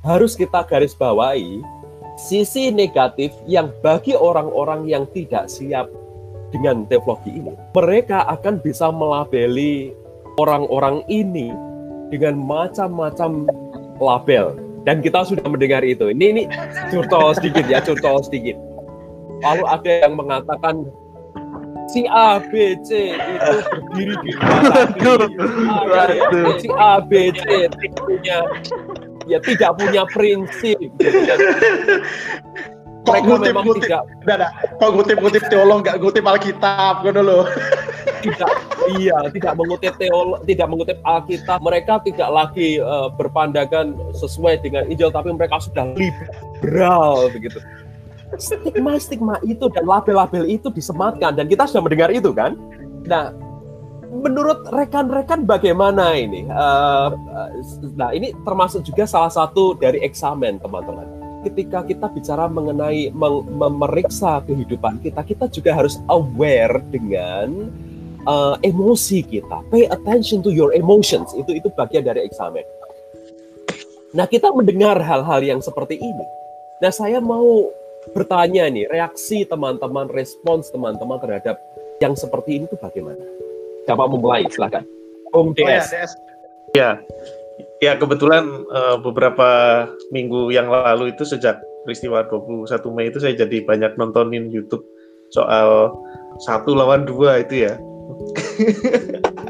harus 0.00 0.32
kita 0.36 0.64
garis 0.64 0.96
bawahi 0.96 1.60
sisi 2.16 2.68
negatif 2.72 3.32
yang 3.48 3.72
bagi 3.80 4.12
orang-orang 4.16 4.84
yang 4.88 5.04
tidak 5.12 5.48
siap 5.48 5.88
dengan 6.50 6.84
teologi 6.90 7.30
ini, 7.30 7.54
mereka 7.72 8.26
akan 8.26 8.58
bisa 8.60 8.90
melabeli 8.90 9.94
orang-orang 10.36 11.06
ini 11.06 11.54
dengan 12.10 12.36
macam-macam 12.42 13.46
label 14.02 14.58
dan 14.82 14.98
kita 14.98 15.22
sudah 15.22 15.46
mendengar 15.46 15.84
itu. 15.86 16.10
Ini 16.10 16.24
ini 16.32 16.42
curcol 16.90 17.36
sedikit 17.38 17.64
ya, 17.70 17.78
curcol 17.78 18.24
sedikit. 18.26 18.58
Lalu 19.40 19.64
ada 19.64 19.90
yang 20.04 20.18
mengatakan 20.18 20.90
si 21.88 22.04
A 22.10 22.42
B 22.42 22.76
C 22.82 23.14
itu 23.14 23.60
berdiri 23.70 24.14
di 24.20 24.30
si 26.60 26.68
A 26.74 27.00
B 27.00 27.30
C 27.32 27.70
punya 28.04 28.42
ya 29.30 29.38
tidak 29.38 29.78
punya 29.78 30.02
prinsip. 30.10 30.76
Kok 33.00 33.16
ngutip-ngutip, 33.24 33.88
tidak, 34.28 34.50
kok 34.76 34.90
ngutip-ngutip 34.92 35.42
teolog 35.48 35.80
nggak 35.80 36.04
ngutip 36.04 36.20
Alkitab, 36.20 37.00
kan 37.00 37.16
dulu 37.16 37.48
tidak 38.20 38.52
iya 39.00 39.16
tidak 39.32 39.56
mengutip 39.56 39.96
teolog 39.96 40.44
tidak 40.44 40.66
mengutip 40.68 40.98
Alkitab. 41.08 41.58
Mereka 41.64 42.04
tidak 42.04 42.28
lagi 42.28 42.76
uh, 42.76 43.08
berpandangan 43.16 43.96
sesuai 44.12 44.60
dengan 44.60 44.84
Injil 44.92 45.08
tapi 45.08 45.32
mereka 45.32 45.64
sudah 45.64 45.96
liberal 45.96 47.32
begitu. 47.32 47.58
Stigma 48.36 49.00
stigma 49.00 49.40
itu 49.42 49.66
dan 49.72 49.88
label-label 49.88 50.46
itu 50.46 50.68
disematkan 50.70 51.34
dan 51.34 51.48
kita 51.48 51.66
sudah 51.66 51.82
mendengar 51.82 52.12
itu 52.12 52.30
kan? 52.30 52.54
Nah 53.08 53.32
menurut 54.10 54.66
rekan-rekan 54.74 55.46
bagaimana 55.46 56.18
ini 56.18 56.44
uh, 56.50 57.14
nah 57.94 58.10
ini 58.10 58.34
termasuk 58.42 58.82
juga 58.82 59.06
salah 59.06 59.30
satu 59.30 59.78
dari 59.78 60.02
eksamen 60.02 60.58
teman-teman 60.58 61.20
ketika 61.40 61.80
kita 61.84 62.06
bicara 62.12 62.44
mengenai 62.52 63.08
memeriksa 63.48 64.44
kehidupan 64.44 65.00
kita, 65.00 65.24
kita 65.24 65.48
juga 65.48 65.72
harus 65.72 65.96
aware 66.12 66.84
dengan 66.92 67.72
uh, 68.28 68.56
emosi 68.60 69.24
kita. 69.24 69.64
Pay 69.72 69.88
attention 69.88 70.44
to 70.44 70.52
your 70.52 70.76
emotions. 70.76 71.32
Itu 71.32 71.56
itu 71.56 71.72
bagian 71.72 72.04
dari 72.04 72.28
eksamen. 72.28 72.64
Nah, 74.10 74.26
kita 74.26 74.50
mendengar 74.50 74.98
hal-hal 74.98 75.40
yang 75.40 75.60
seperti 75.62 75.96
ini. 75.96 76.26
Nah, 76.82 76.90
saya 76.90 77.22
mau 77.22 77.70
bertanya 78.10 78.66
nih, 78.66 78.90
reaksi 78.90 79.46
teman-teman, 79.46 80.10
respons 80.10 80.66
teman-teman 80.72 81.20
terhadap 81.22 81.62
yang 82.02 82.16
seperti 82.18 82.58
ini 82.58 82.64
itu 82.66 82.76
bagaimana? 82.80 83.39
Siapa 83.90 84.06
mau 84.06 84.18
mulai? 84.22 84.46
Silakan. 84.46 84.86
Om 85.34 85.50
DS. 85.58 85.66
Oh, 85.66 85.66
ya, 85.66 85.82
DS. 85.82 86.10
Ya, 86.70 86.90
ya 87.82 87.92
kebetulan 87.98 88.46
uh, 88.70 89.02
beberapa 89.02 89.84
minggu 90.14 90.54
yang 90.54 90.70
lalu 90.70 91.10
itu 91.10 91.26
sejak 91.26 91.58
peristiwa 91.82 92.22
21 92.30 92.70
Mei 92.94 93.10
itu 93.10 93.18
saya 93.18 93.34
jadi 93.34 93.66
banyak 93.66 93.98
nontonin 93.98 94.52
YouTube 94.54 94.86
soal 95.34 95.90
satu 96.46 96.78
lawan 96.78 97.02
dua 97.08 97.42
itu 97.42 97.66
ya 97.66 97.74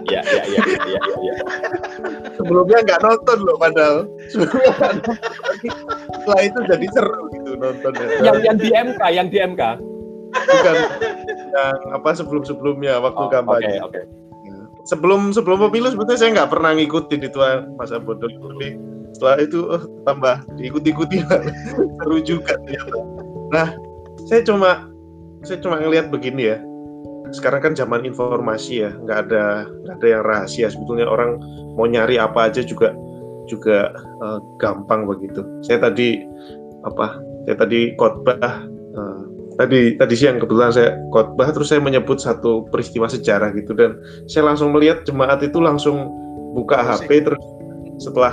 ya, 0.08 0.20
ya, 0.24 0.42
ya, 0.46 0.64
ya, 0.64 0.64
ya, 0.88 1.02
ya. 1.24 1.34
Sebelumnya 2.36 2.78
nggak 2.84 3.00
nonton 3.02 3.38
loh 3.44 3.56
padahal. 3.56 3.98
Setelah 6.20 6.42
itu 6.44 6.58
jadi 6.68 6.86
seru 6.92 7.22
gitu 7.34 7.50
nonton. 7.56 7.92
Yang 8.20 8.36
yang 8.44 8.56
di 8.60 8.68
MK, 8.70 9.02
yang 9.12 9.28
di 9.32 9.38
MK. 9.40 9.62
Bukan 10.30 10.76
yang 11.50 11.76
apa 11.90 12.10
sebelum-sebelumnya 12.14 13.02
waktu 13.02 13.24
oh, 13.26 13.30
kampanye. 13.32 13.80
Oke, 13.82 13.90
okay, 13.90 14.02
okay. 14.02 14.19
Sebelum 14.90 15.30
sebelum 15.30 15.70
pemilu 15.70 15.94
sebetulnya 15.94 16.18
saya 16.18 16.30
nggak 16.34 16.50
pernah 16.50 16.74
ngikutin 16.74 17.22
itu 17.22 17.38
masa 17.78 18.02
bodoh 18.02 18.26
tapi 18.26 18.74
setelah 19.14 19.36
itu 19.38 19.58
oh, 19.70 19.82
tambah 20.02 20.42
diikuti-ikuti 20.58 21.22
seru 22.02 22.18
juga 22.26 22.58
ternyata. 22.66 22.98
Nah, 23.54 23.68
saya 24.26 24.42
cuma 24.42 24.90
saya 25.46 25.62
cuma 25.62 25.78
ngelihat 25.78 26.10
begini 26.10 26.50
ya. 26.50 26.58
Sekarang 27.30 27.62
kan 27.62 27.72
zaman 27.78 28.02
informasi 28.02 28.82
ya 28.82 28.90
nggak 28.90 29.30
ada 29.30 29.70
nggak 29.86 29.94
ada 30.02 30.06
yang 30.10 30.22
rahasia. 30.26 30.66
Sebetulnya 30.74 31.06
orang 31.06 31.38
mau 31.78 31.86
nyari 31.86 32.18
apa 32.18 32.50
aja 32.50 32.66
juga 32.66 32.90
juga 33.46 33.94
uh, 34.26 34.42
gampang 34.58 35.06
begitu. 35.06 35.46
Saya 35.62 35.86
tadi 35.86 36.18
apa 36.82 37.14
saya 37.46 37.56
tadi 37.62 37.94
khotbah 37.94 38.42
uh, 38.98 39.22
tadi 39.60 40.00
tadi 40.00 40.14
siang 40.16 40.40
kebetulan 40.40 40.72
saya 40.72 40.96
khotbah 41.12 41.52
terus 41.52 41.68
saya 41.68 41.84
menyebut 41.84 42.16
satu 42.16 42.64
peristiwa 42.72 43.04
sejarah 43.12 43.52
gitu 43.52 43.76
dan 43.76 44.00
saya 44.24 44.48
langsung 44.48 44.72
melihat 44.72 45.04
jemaat 45.04 45.44
itu 45.44 45.60
langsung 45.60 46.08
buka 46.56 46.80
HP 46.80 47.28
terus 47.28 47.44
setelah 48.00 48.32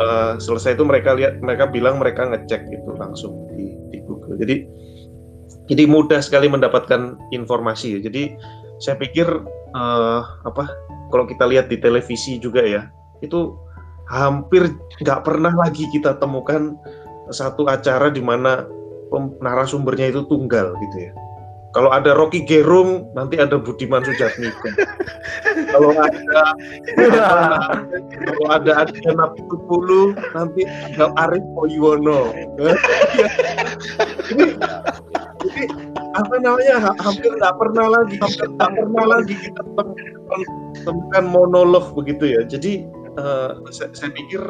uh, 0.00 0.40
selesai 0.40 0.80
itu 0.80 0.84
mereka 0.88 1.12
lihat 1.12 1.44
mereka 1.44 1.68
bilang 1.68 2.00
mereka 2.00 2.24
ngecek 2.24 2.72
itu 2.72 2.90
langsung 2.96 3.36
di, 3.52 3.76
di 3.92 4.00
Google. 4.08 4.40
Jadi 4.40 4.64
jadi 5.68 5.84
mudah 5.84 6.24
sekali 6.24 6.48
mendapatkan 6.48 7.20
informasi 7.36 8.00
jadi 8.00 8.32
saya 8.80 8.96
pikir 8.96 9.28
uh, 9.76 10.22
apa 10.48 10.64
kalau 11.12 11.28
kita 11.28 11.44
lihat 11.44 11.68
di 11.68 11.76
televisi 11.76 12.40
juga 12.40 12.64
ya 12.64 12.88
itu 13.20 13.52
hampir 14.08 14.72
nggak 15.04 15.20
pernah 15.26 15.52
lagi 15.52 15.84
kita 15.92 16.16
temukan 16.16 16.78
satu 17.34 17.66
acara 17.66 18.08
di 18.08 18.22
mana 18.22 18.62
narasumbernya 19.40 20.10
itu 20.12 20.26
tunggal 20.26 20.74
gitu 20.78 21.10
ya 21.10 21.12
kalau 21.76 21.92
ada 21.92 22.16
Rocky 22.16 22.40
Gerung, 22.48 23.12
nanti 23.12 23.36
ada 23.36 23.60
Budiman 23.60 24.00
Sujatmiko. 24.00 24.64
kalau 25.76 25.92
ada 25.92 26.56
kalau 28.24 28.46
ada 28.48 28.72
Adriana 28.80 29.28
Pitupulu, 29.36 30.16
nanti 30.32 30.64
ada 30.64 31.12
Arif 31.20 31.44
Poyono. 31.52 32.32
ini, 34.32 34.56
ini 35.52 35.64
apa 36.16 36.34
namanya 36.40 36.96
hampir 36.96 37.28
nggak 37.28 37.54
pernah 37.60 37.86
lagi 37.92 38.16
hampir 38.24 38.48
nggak 38.56 38.72
pernah 38.72 39.04
lagi 39.04 39.34
kita 39.36 39.62
temukan 40.88 41.24
monolog 41.28 41.92
begitu 41.92 42.24
ya. 42.24 42.40
Jadi 42.48 42.88
uh, 43.20 43.52
saya, 43.68 43.92
saya 43.92 44.16
pikir 44.16 44.40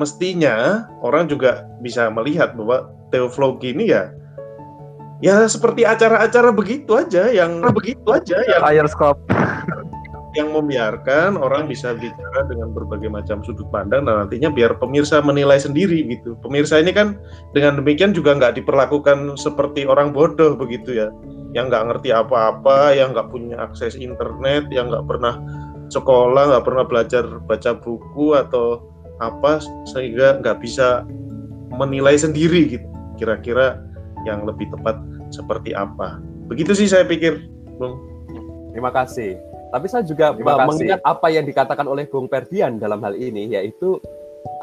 mestinya 0.00 0.88
orang 1.04 1.28
juga 1.28 1.68
bisa 1.84 2.08
melihat 2.08 2.56
bahwa 2.56 2.88
teoflogi 3.12 3.76
ini 3.76 3.92
ya 3.92 4.08
ya 5.20 5.44
seperti 5.44 5.84
acara-acara 5.84 6.48
begitu 6.48 6.96
aja 6.96 7.28
yang 7.28 7.60
begitu 7.76 8.08
aja 8.08 8.40
yang 8.48 8.64
fire 8.64 8.88
scope 8.88 9.20
yang 10.38 10.54
membiarkan 10.54 11.34
orang 11.34 11.66
bisa 11.66 11.90
bicara 11.98 12.46
dengan 12.46 12.70
berbagai 12.70 13.10
macam 13.10 13.42
sudut 13.42 13.66
pandang 13.74 14.06
dan 14.06 14.26
nantinya 14.26 14.50
biar 14.50 14.78
pemirsa 14.78 15.18
menilai 15.18 15.58
sendiri 15.58 16.06
gitu. 16.06 16.38
Pemirsa 16.38 16.78
ini 16.78 16.94
kan 16.94 17.18
dengan 17.50 17.82
demikian 17.82 18.14
juga 18.14 18.38
nggak 18.38 18.62
diperlakukan 18.62 19.34
seperti 19.34 19.90
orang 19.90 20.14
bodoh 20.14 20.54
begitu 20.54 21.02
ya, 21.02 21.08
yang 21.50 21.66
nggak 21.66 21.90
ngerti 21.90 22.14
apa-apa, 22.14 22.94
yang 22.94 23.10
nggak 23.10 23.26
punya 23.26 23.58
akses 23.58 23.98
internet, 23.98 24.70
yang 24.70 24.86
nggak 24.86 25.06
pernah 25.10 25.34
sekolah, 25.90 26.54
nggak 26.54 26.64
pernah 26.66 26.84
belajar 26.86 27.24
baca 27.50 27.74
buku 27.74 28.38
atau 28.38 28.89
apa 29.20 29.60
sehingga 29.88 30.40
nggak 30.40 30.58
bisa 30.64 31.04
menilai 31.76 32.16
sendiri 32.18 32.76
gitu. 32.76 32.86
Kira-kira 33.20 33.80
yang 34.24 34.44
lebih 34.48 34.68
tepat 34.72 35.00
seperti 35.30 35.76
apa. 35.76 36.18
Begitu 36.50 36.74
sih 36.74 36.88
saya 36.90 37.06
pikir, 37.06 37.46
Bung. 37.78 38.00
Terima 38.74 38.90
kasih. 38.90 39.38
Tapi 39.70 39.86
saya 39.86 40.02
juga 40.02 40.34
mengingat 40.34 40.98
apa 41.06 41.30
yang 41.30 41.46
dikatakan 41.46 41.86
oleh 41.86 42.10
Bung 42.10 42.26
Perdian 42.26 42.82
dalam 42.82 42.98
hal 43.06 43.14
ini, 43.14 43.54
yaitu 43.54 44.02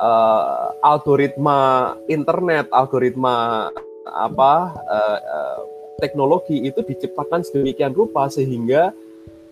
uh, 0.03 0.75
algoritma 0.83 1.95
internet, 2.11 2.67
algoritma 2.75 3.67
apa 4.07 4.53
uh, 4.75 5.19
uh, 5.19 5.59
teknologi 6.03 6.67
itu 6.67 6.83
diciptakan 6.83 7.43
sedemikian 7.43 7.95
rupa 7.95 8.27
sehingga 8.27 8.91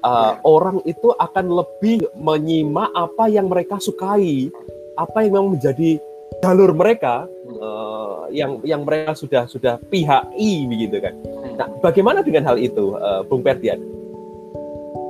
uh, 0.04 0.34
orang 0.44 0.84
itu 0.84 1.12
akan 1.18 1.64
lebih 1.64 2.06
menyimak 2.20 2.92
apa 2.94 3.32
yang 3.32 3.48
mereka 3.48 3.80
sukai, 3.80 4.52
apa 4.96 5.24
yang 5.24 5.40
memang 5.40 5.60
menjadi 5.60 6.00
jalur 6.44 6.72
mereka 6.76 7.30
uh, 7.62 8.28
yang 8.34 8.60
yang 8.66 8.84
mereka 8.84 9.16
sudah 9.16 9.48
sudah 9.48 9.80
pihak 9.92 10.24
I 10.36 10.66
begitu 10.68 11.00
kan. 11.00 11.16
Nah, 11.56 11.68
bagaimana 11.80 12.20
dengan 12.20 12.44
hal 12.44 12.60
itu, 12.60 12.98
uh, 13.00 13.24
Bung 13.24 13.46
Perdian? 13.46 13.80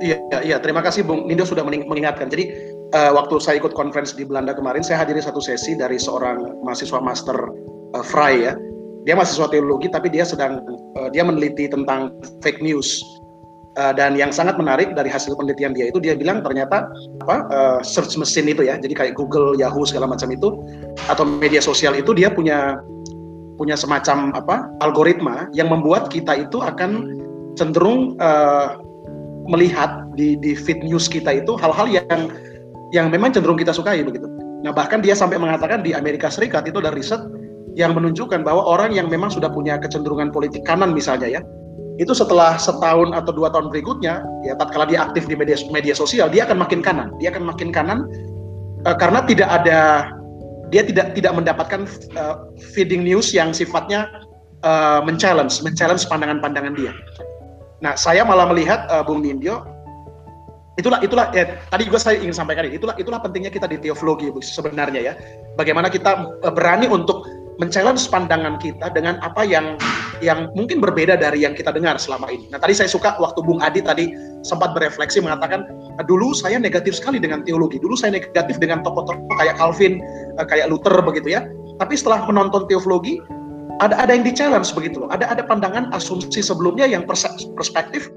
Iya, 0.04 0.20
iya. 0.44 0.56
Terima 0.60 0.84
kasih 0.84 1.02
Bung 1.02 1.24
Nindo 1.24 1.48
sudah 1.48 1.64
mengingatkan. 1.64 2.28
Jadi 2.28 2.52
uh, 2.92 3.16
waktu 3.16 3.40
saya 3.40 3.56
ikut 3.58 3.72
conference 3.72 4.12
di 4.12 4.28
Belanda 4.28 4.52
kemarin, 4.52 4.84
saya 4.84 5.02
hadiri 5.02 5.24
satu 5.24 5.40
sesi 5.40 5.74
dari 5.74 5.96
seorang 5.96 6.62
mahasiswa 6.62 7.00
master 7.00 7.36
uh, 7.96 8.04
Fry 8.04 8.46
ya. 8.46 8.54
Dia 9.06 9.14
mahasiswa 9.14 9.46
teologi, 9.48 9.86
tapi 9.86 10.10
dia 10.10 10.26
sedang 10.26 10.60
uh, 10.98 11.08
dia 11.10 11.22
meneliti 11.24 11.70
tentang 11.70 12.12
fake 12.44 12.60
news. 12.60 13.02
Uh, 13.76 13.92
dan 13.92 14.16
yang 14.16 14.32
sangat 14.32 14.56
menarik 14.56 14.96
dari 14.96 15.12
hasil 15.12 15.36
penelitian 15.36 15.76
dia 15.76 15.92
itu 15.92 16.00
dia 16.00 16.16
bilang 16.16 16.40
ternyata 16.40 16.88
apa 17.20 17.36
uh, 17.52 17.78
search 17.84 18.16
mesin 18.16 18.48
itu 18.48 18.64
ya 18.64 18.80
jadi 18.80 18.96
kayak 18.96 19.20
Google, 19.20 19.52
Yahoo 19.52 19.84
segala 19.84 20.08
macam 20.08 20.32
itu 20.32 20.48
atau 21.12 21.28
media 21.28 21.60
sosial 21.60 21.92
itu 21.92 22.16
dia 22.16 22.32
punya 22.32 22.80
punya 23.60 23.76
semacam 23.76 24.32
apa 24.32 24.64
algoritma 24.80 25.52
yang 25.52 25.68
membuat 25.68 26.08
kita 26.08 26.48
itu 26.48 26.64
akan 26.64 27.20
cenderung 27.52 28.16
uh, 28.16 28.80
melihat 29.44 30.08
di 30.16 30.40
di 30.40 30.56
feed 30.56 30.80
news 30.80 31.04
kita 31.04 31.44
itu 31.44 31.52
hal-hal 31.60 31.84
yang 31.84 32.32
yang 32.96 33.12
memang 33.12 33.36
cenderung 33.36 33.60
kita 33.60 33.76
sukai 33.76 34.00
begitu. 34.00 34.24
Nah 34.64 34.72
bahkan 34.72 35.04
dia 35.04 35.12
sampai 35.12 35.36
mengatakan 35.36 35.84
di 35.84 35.92
Amerika 35.92 36.32
Serikat 36.32 36.64
itu 36.64 36.80
ada 36.80 36.96
riset 36.96 37.20
yang 37.76 37.92
menunjukkan 37.92 38.40
bahwa 38.40 38.64
orang 38.64 38.96
yang 38.96 39.12
memang 39.12 39.28
sudah 39.28 39.52
punya 39.52 39.76
kecenderungan 39.76 40.32
politik 40.32 40.64
kanan 40.64 40.96
misalnya 40.96 41.28
ya 41.28 41.40
itu 41.96 42.12
setelah 42.12 42.60
setahun 42.60 43.16
atau 43.16 43.32
dua 43.32 43.48
tahun 43.48 43.72
berikutnya 43.72 44.20
ya 44.44 44.52
tatkala 44.60 44.84
dia 44.84 45.00
aktif 45.00 45.24
di 45.24 45.32
media 45.32 45.56
media 45.72 45.96
sosial 45.96 46.28
dia 46.28 46.44
akan 46.44 46.60
makin 46.60 46.84
kanan. 46.84 47.08
Dia 47.16 47.32
akan 47.32 47.48
makin 47.48 47.72
kanan 47.72 48.04
uh, 48.84 48.96
karena 48.96 49.24
tidak 49.24 49.48
ada 49.48 50.12
dia 50.68 50.82
tidak 50.84 51.16
tidak 51.16 51.32
mendapatkan 51.32 51.88
uh, 52.18 52.52
feeding 52.76 53.00
news 53.00 53.32
yang 53.32 53.56
sifatnya 53.56 54.04
uh, 54.60 55.00
men-challenge 55.08 55.64
men-challenge 55.64 56.04
pandangan-pandangan 56.12 56.76
dia. 56.76 56.92
Nah 57.80 57.96
saya 57.96 58.28
malah 58.28 58.44
melihat 58.52 58.84
uh, 58.92 59.00
Bung 59.00 59.24
Nindyo 59.24 59.64
itulah 60.76 61.00
itulah 61.00 61.32
ya, 61.32 61.56
tadi 61.72 61.88
juga 61.88 61.96
saya 61.96 62.20
ingin 62.20 62.36
sampaikan 62.36 62.68
itulah 62.68 62.92
itulah 63.00 63.24
pentingnya 63.24 63.48
kita 63.48 63.64
di 63.64 63.80
teologi 63.80 64.28
sebenarnya 64.44 65.00
ya. 65.00 65.12
Bagaimana 65.56 65.88
kita 65.88 66.44
berani 66.52 66.92
untuk 66.92 67.24
men-challenge 67.56 68.08
pandangan 68.12 68.60
kita 68.60 68.92
dengan 68.92 69.16
apa 69.24 69.42
yang 69.44 69.80
yang 70.20 70.48
mungkin 70.56 70.80
berbeda 70.80 71.16
dari 71.16 71.44
yang 71.44 71.52
kita 71.56 71.72
dengar 71.72 71.96
selama 71.96 72.28
ini. 72.32 72.48
Nah, 72.52 72.60
tadi 72.60 72.76
saya 72.76 72.88
suka 72.88 73.16
waktu 73.20 73.40
Bung 73.44 73.60
Adi 73.60 73.84
tadi 73.84 74.12
sempat 74.44 74.72
berefleksi 74.72 75.20
mengatakan, 75.20 75.64
dulu 76.04 76.32
saya 76.32 76.60
negatif 76.60 76.96
sekali 76.96 77.20
dengan 77.20 77.44
teologi, 77.44 77.80
dulu 77.80 77.96
saya 77.96 78.16
negatif 78.16 78.56
dengan 78.60 78.80
tokoh-tokoh 78.84 79.36
kayak 79.40 79.56
Calvin, 79.60 80.00
eh, 80.40 80.46
kayak 80.46 80.68
Luther 80.72 80.96
begitu 81.04 81.36
ya. 81.36 81.44
Tapi 81.76 81.96
setelah 81.96 82.24
menonton 82.24 82.64
teologi, 82.68 83.20
ada 83.84 83.96
ada 84.00 84.12
yang 84.16 84.24
di-challenge 84.24 84.72
begitu 84.72 85.04
loh. 85.04 85.10
Ada 85.12 85.28
ada 85.28 85.42
pandangan 85.44 85.92
asumsi 85.92 86.40
sebelumnya 86.40 86.88
yang 86.88 87.04
perspektif 87.56 88.08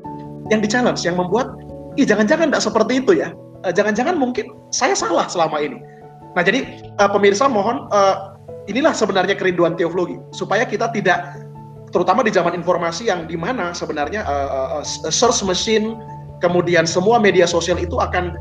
yang 0.48 0.64
di-challenge 0.64 1.04
yang 1.04 1.20
membuat 1.20 1.52
ih 2.00 2.08
jangan-jangan 2.08 2.52
tidak 2.52 2.64
seperti 2.64 2.94
itu 3.04 3.12
ya. 3.20 3.36
Eh, 3.68 3.76
jangan-jangan 3.76 4.16
mungkin 4.16 4.56
saya 4.72 4.96
salah 4.96 5.28
selama 5.28 5.60
ini. 5.60 5.80
Nah, 6.38 6.46
jadi 6.46 6.62
uh, 7.02 7.10
pemirsa 7.10 7.50
mohon 7.50 7.90
inilah 8.70 8.94
sebenarnya 8.94 9.34
kerinduan 9.34 9.74
teologi 9.74 10.22
supaya 10.30 10.64
kita 10.64 10.94
tidak 10.94 11.34
terutama 11.90 12.22
di 12.22 12.30
zaman 12.30 12.54
informasi 12.54 13.10
yang 13.10 13.26
di 13.26 13.34
mana 13.34 13.74
sebenarnya 13.74 14.22
uh, 14.24 14.80
uh, 14.80 14.86
search 15.10 15.42
machine 15.42 15.98
kemudian 16.40 16.86
semua 16.86 17.18
media 17.18 17.50
sosial 17.50 17.82
itu 17.82 17.98
akan 17.98 18.38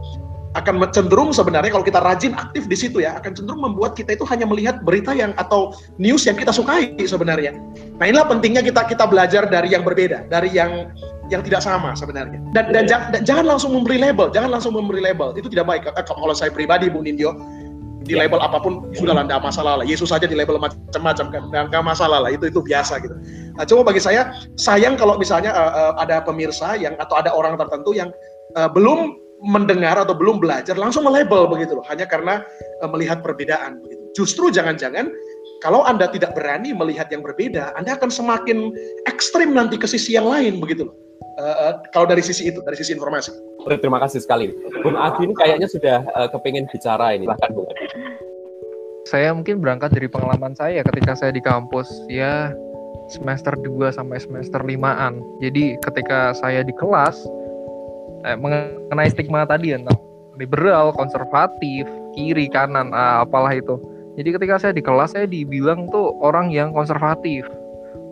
akan 0.56 0.80
cenderung 0.90 1.30
sebenarnya 1.30 1.68
kalau 1.68 1.84
kita 1.84 2.00
rajin 2.00 2.32
aktif 2.32 2.64
di 2.66 2.76
situ 2.76 3.04
ya 3.04 3.20
akan 3.20 3.36
cenderung 3.36 3.60
membuat 3.60 3.92
kita 3.92 4.16
itu 4.16 4.24
hanya 4.26 4.48
melihat 4.48 4.80
berita 4.80 5.12
yang 5.12 5.36
atau 5.36 5.76
news 6.00 6.24
yang 6.24 6.34
kita 6.40 6.50
sukai 6.50 6.96
sebenarnya. 7.04 7.52
Nah 8.00 8.04
inilah 8.08 8.24
pentingnya 8.26 8.64
kita 8.64 8.88
kita 8.88 9.04
belajar 9.04 9.44
dari 9.46 9.76
yang 9.76 9.84
berbeda, 9.84 10.24
dari 10.32 10.48
yang 10.48 10.88
yang 11.28 11.44
tidak 11.44 11.60
sama 11.60 11.92
sebenarnya. 11.92 12.40
Dan 12.56 12.72
dan, 12.72 12.88
yeah. 12.88 12.90
jangan, 12.90 13.20
jangan 13.28 13.44
langsung 13.44 13.76
memberi 13.76 14.00
label, 14.00 14.32
jangan 14.32 14.50
langsung 14.56 14.72
memberi 14.72 15.04
label 15.04 15.36
itu 15.36 15.52
tidak 15.52 15.68
baik. 15.68 15.82
Kalau 15.92 16.34
saya 16.34 16.48
pribadi 16.48 16.88
Bu 16.88 17.04
Nindyo, 17.04 17.36
di 18.08 18.16
ya. 18.16 18.24
label 18.24 18.40
apa 18.40 18.56
pun 18.58 18.88
sudah 18.96 19.12
lah 19.12 19.24
tidak 19.28 19.44
masalah 19.44 19.72
lah. 19.78 19.84
Yesus 19.84 20.08
saja 20.08 20.24
di 20.24 20.32
label 20.32 20.56
macam-macam 20.56 21.26
kan 21.28 21.42
nggak 21.68 21.84
masalah 21.84 22.24
lah. 22.24 22.30
Itu 22.32 22.48
itu 22.48 22.64
biasa 22.64 23.04
gitu. 23.04 23.14
Nah 23.60 23.64
cuma 23.68 23.84
bagi 23.84 24.00
saya 24.00 24.32
sayang 24.56 24.96
kalau 24.96 25.20
misalnya 25.20 25.52
uh, 25.52 25.72
uh, 25.76 25.92
ada 26.00 26.24
pemirsa 26.24 26.74
yang 26.80 26.96
atau 26.96 27.20
ada 27.20 27.30
orang 27.36 27.60
tertentu 27.60 27.92
yang 27.92 28.08
uh, 28.56 28.66
belum 28.72 29.20
mendengar 29.38 29.94
atau 29.94 30.18
belum 30.18 30.42
belajar 30.42 30.74
langsung 30.74 31.04
melabel 31.06 31.46
begitu 31.46 31.76
loh. 31.76 31.84
Hanya 31.86 32.08
karena 32.08 32.40
uh, 32.80 32.88
melihat 32.88 33.20
perbedaan 33.20 33.84
begitu. 33.84 34.24
Justru 34.24 34.50
jangan-jangan 34.50 35.12
kalau 35.60 35.82
anda 35.84 36.06
tidak 36.10 36.34
berani 36.38 36.70
melihat 36.70 37.10
yang 37.10 37.22
berbeda 37.22 37.74
anda 37.74 37.98
akan 37.98 38.10
semakin 38.10 38.70
ekstrim 39.10 39.54
nanti 39.54 39.74
ke 39.74 39.86
sisi 39.90 40.14
yang 40.14 40.26
lain 40.30 40.62
begitu 40.62 40.86
loh 40.86 41.07
uh, 41.38 41.78
kalau 41.94 42.06
dari 42.08 42.22
sisi 42.24 42.50
itu 42.50 42.60
dari 42.64 42.76
sisi 42.78 42.94
informasi 42.94 43.30
Terima 43.76 44.00
kasih 44.00 44.24
sekali. 44.24 44.48
Bung 44.80 44.96
Adi 44.96 45.28
ini 45.28 45.34
kayaknya 45.36 45.68
sudah 45.68 46.00
uh, 46.16 46.28
kepingin 46.32 46.64
bicara 46.72 47.12
ini. 47.12 47.28
Bahkan 47.28 47.52
Bung 47.52 47.68
Saya 49.04 49.32
mungkin 49.36 49.60
berangkat 49.60 49.92
dari 49.92 50.08
pengalaman 50.08 50.56
saya 50.56 50.80
ketika 50.84 51.12
saya 51.12 51.32
di 51.36 51.44
kampus 51.44 51.88
ya 52.08 52.52
semester 53.08 53.56
2 53.56 53.92
sampai 53.92 54.20
semester 54.20 54.60
5-an. 54.60 55.20
Jadi 55.40 55.80
ketika 55.80 56.36
saya 56.36 56.60
di 56.60 56.76
kelas 56.76 57.16
eh, 58.28 58.36
mengenai 58.36 59.08
stigma 59.08 59.48
tadi 59.48 59.72
ya 59.72 59.80
tentang 59.80 59.96
liberal, 60.36 60.92
konservatif, 60.92 61.88
kiri, 62.12 62.52
kanan, 62.52 62.92
ah, 62.92 63.24
apalah 63.24 63.56
itu. 63.56 63.80
Jadi 64.20 64.28
ketika 64.36 64.60
saya 64.60 64.72
di 64.76 64.84
kelas 64.84 65.16
saya 65.16 65.24
dibilang 65.24 65.88
tuh 65.88 66.12
orang 66.20 66.52
yang 66.52 66.76
konservatif, 66.76 67.48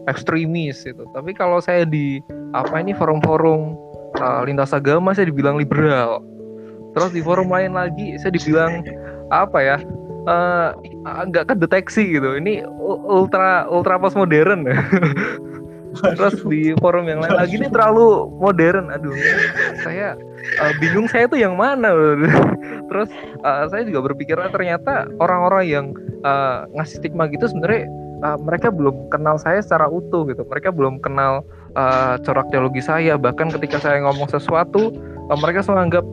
ekstremis 0.08 0.80
itu. 0.88 1.04
Tapi 1.12 1.36
kalau 1.36 1.60
saya 1.60 1.84
di 1.84 2.24
apa 2.64 2.80
ini 2.80 2.96
forum-forum 2.96 3.76
uh, 4.20 4.40
lintas 4.48 4.72
agama 4.72 5.12
saya 5.12 5.28
dibilang 5.28 5.60
liberal 5.60 6.24
terus 6.96 7.12
di 7.12 7.20
forum 7.20 7.52
lain 7.52 7.76
lagi 7.76 8.16
saya 8.16 8.32
dibilang 8.32 8.80
apa 9.28 9.58
ya 9.60 9.76
uh, 10.26 10.74
nggak 11.30 11.54
kedeteksi 11.54 12.18
gitu. 12.18 12.36
Ini 12.36 12.66
ultra 13.06 13.64
ultra 13.70 13.96
postmodern. 13.96 14.66
Terus 15.96 16.44
di 16.44 16.76
forum 16.76 17.08
yang 17.08 17.24
lain 17.24 17.40
lagi 17.40 17.56
ini 17.56 17.72
terlalu 17.72 18.28
modern. 18.36 18.92
Aduh, 18.92 19.16
saya 19.80 20.12
uh, 20.60 20.72
bingung 20.76 21.08
saya 21.08 21.24
itu 21.24 21.40
yang 21.40 21.56
mana. 21.56 21.94
Terus 22.92 23.08
uh, 23.40 23.64
saya 23.72 23.88
juga 23.88 24.12
berpikir 24.12 24.36
ternyata 24.52 25.08
orang-orang 25.22 25.64
yang 25.64 25.86
uh, 26.20 26.68
ngasih 26.76 27.00
stigma 27.00 27.32
gitu 27.32 27.48
sebenarnya 27.48 27.88
uh, 28.28 28.36
mereka 28.44 28.68
belum 28.68 29.08
kenal 29.08 29.40
saya 29.40 29.64
secara 29.64 29.88
utuh 29.88 30.28
gitu. 30.28 30.44
Mereka 30.44 30.68
belum 30.68 31.00
kenal 31.00 31.40
uh, 31.76 32.16
corak 32.24 32.48
teologi 32.48 32.80
saya. 32.80 33.20
Bahkan 33.20 33.52
ketika 33.60 33.78
saya 33.78 34.02
ngomong 34.02 34.32
sesuatu, 34.32 34.90
uh, 35.28 35.38
mereka 35.38 35.62
selalu 35.62 35.92
anggap 35.92 36.04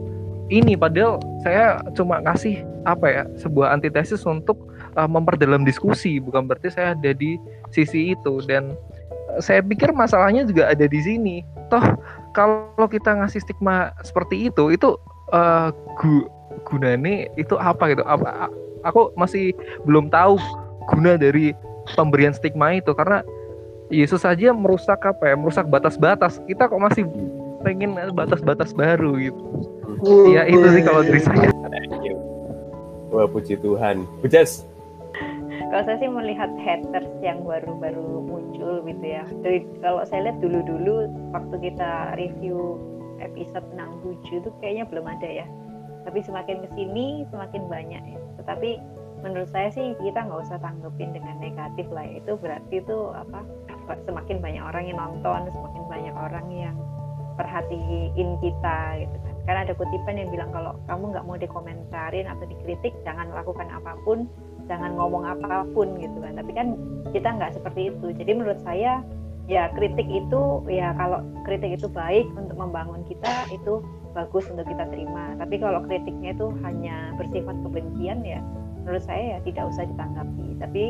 ini 0.52 0.76
padahal 0.76 1.24
saya 1.42 1.80
cuma 1.96 2.20
ngasih 2.22 2.62
apa 2.84 3.08
ya 3.08 3.24
sebuah 3.40 3.72
antitesis 3.72 4.28
untuk 4.28 4.60
uh, 5.00 5.08
memperdalam 5.08 5.64
diskusi 5.64 6.20
bukan 6.20 6.46
berarti 6.46 6.70
saya 6.70 6.94
ada 6.94 7.12
di 7.16 7.40
sisi 7.72 8.12
itu 8.14 8.44
dan 8.44 8.76
saya 9.40 9.64
pikir 9.64 9.90
masalahnya 9.96 10.46
juga 10.46 10.70
ada 10.70 10.86
di 10.86 11.00
sini 11.00 11.42
toh 11.72 11.82
kalau 12.36 12.86
kita 12.86 13.18
ngasih 13.18 13.42
stigma 13.42 13.96
seperti 14.04 14.52
itu 14.52 14.76
itu 14.76 15.00
uh, 15.32 15.72
gu 15.98 16.28
gunanya 16.70 17.26
itu 17.40 17.56
apa 17.58 17.96
gitu 17.96 18.04
apa 18.06 18.52
aku 18.86 19.10
masih 19.18 19.56
belum 19.88 20.12
tahu 20.14 20.38
guna 20.92 21.18
dari 21.18 21.56
pemberian 21.96 22.36
stigma 22.36 22.78
itu 22.78 22.92
karena 22.94 23.24
Yesus 23.94 24.26
saja 24.26 24.50
merusak 24.50 25.06
apa 25.06 25.30
ya 25.30 25.36
merusak 25.38 25.70
batas-batas 25.70 26.42
kita 26.50 26.66
kok 26.66 26.82
masih 26.82 27.06
pengen 27.62 27.94
batas-batas 28.18 28.74
baru 28.74 29.16
gitu 29.22 29.44
Iya 30.04 30.44
itu 30.52 30.68
sih 30.76 30.84
kalau 30.84 31.02
dari 31.06 31.22
saya. 31.24 31.50
Wah 33.14 33.28
puji 33.30 33.56
Tuhan. 33.62 34.04
Pujas. 34.20 34.68
Kalau 35.72 35.84
saya 35.90 35.98
sih 35.98 36.10
melihat 36.12 36.52
haters 36.60 37.10
yang 37.24 37.42
baru-baru 37.48 38.22
muncul 38.26 38.84
gitu 38.84 39.06
ya. 39.06 39.24
Dari 39.42 39.66
kalau 39.80 40.04
saya 40.06 40.30
lihat 40.30 40.38
dulu-dulu 40.44 41.08
waktu 41.34 41.56
kita 41.72 42.14
review 42.20 42.78
episode 43.24 43.66
67 43.74 44.44
itu 44.44 44.50
kayaknya 44.60 44.86
belum 44.92 45.06
ada 45.08 45.30
ya. 45.30 45.48
Tapi 46.04 46.20
semakin 46.20 46.68
ke 46.68 46.70
sini 46.76 47.24
semakin 47.32 47.70
banyak 47.72 48.04
ya. 48.04 48.20
Tetapi 48.44 48.70
menurut 49.24 49.50
saya 49.56 49.72
sih 49.72 49.96
kita 50.04 50.20
nggak 50.20 50.44
usah 50.44 50.60
tanggepin 50.60 51.16
dengan 51.16 51.40
negatif 51.40 51.88
lah 51.96 52.04
ya. 52.06 52.20
Itu 52.22 52.36
berarti 52.38 52.76
itu 52.84 52.98
apa 53.16 53.40
semakin 54.06 54.38
banyak 54.40 54.64
orang 54.64 54.84
yang 54.88 54.98
nonton, 55.00 55.52
semakin 55.52 55.84
banyak 55.92 56.16
orang 56.16 56.48
yang 56.52 56.76
perhatiin 57.36 58.30
kita 58.40 58.80
gitu 59.06 59.18
kan. 59.18 59.36
Karena 59.44 59.60
ada 59.68 59.74
kutipan 59.76 60.16
yang 60.16 60.30
bilang 60.32 60.50
kalau 60.56 60.78
kamu 60.88 61.04
nggak 61.12 61.26
mau 61.28 61.38
dikomentarin 61.38 62.26
atau 62.30 62.46
dikritik 62.48 62.94
jangan 63.04 63.28
lakukan 63.34 63.68
apa 63.68 63.98
pun 64.08 64.30
jangan 64.72 64.96
ngomong 64.96 65.28
apa 65.28 65.68
pun 65.76 66.00
gitu 66.00 66.18
kan. 66.24 66.40
Tapi 66.40 66.52
kan 66.56 66.68
kita 67.12 67.28
nggak 67.28 67.52
seperti 67.60 67.92
itu. 67.92 68.08
Jadi 68.16 68.32
menurut 68.32 68.60
saya 68.64 69.04
ya 69.52 69.68
kritik 69.76 70.08
itu 70.08 70.64
ya 70.72 70.96
kalau 70.96 71.20
kritik 71.44 71.76
itu 71.76 71.92
baik 71.92 72.24
untuk 72.40 72.56
membangun 72.56 73.04
kita 73.04 73.52
itu 73.52 73.84
bagus 74.16 74.48
untuk 74.48 74.64
kita 74.70 74.88
terima. 74.88 75.36
Tapi 75.36 75.60
kalau 75.60 75.84
kritiknya 75.84 76.32
itu 76.32 76.48
hanya 76.64 77.12
bersifat 77.20 77.56
kebencian 77.66 78.24
ya 78.24 78.40
menurut 78.84 79.04
saya 79.04 79.36
ya 79.36 79.38
tidak 79.44 79.74
usah 79.74 79.84
ditanggapi. 79.90 80.48
Tapi 80.60 80.84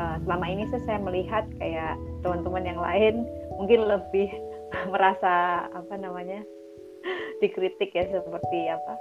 uh, 0.00 0.16
selama 0.24 0.46
ini 0.48 0.64
sih 0.72 0.80
saya 0.88 0.98
melihat 1.04 1.44
kayak 1.60 2.00
teman-teman 2.24 2.64
yang 2.64 2.80
lain 2.80 3.14
mungkin 3.60 3.84
lebih 3.84 4.32
merasa 4.92 5.66
apa 5.68 5.94
namanya 6.00 6.40
dikritik 7.44 7.92
ya 7.92 8.08
seperti 8.08 8.72
apa 8.72 8.94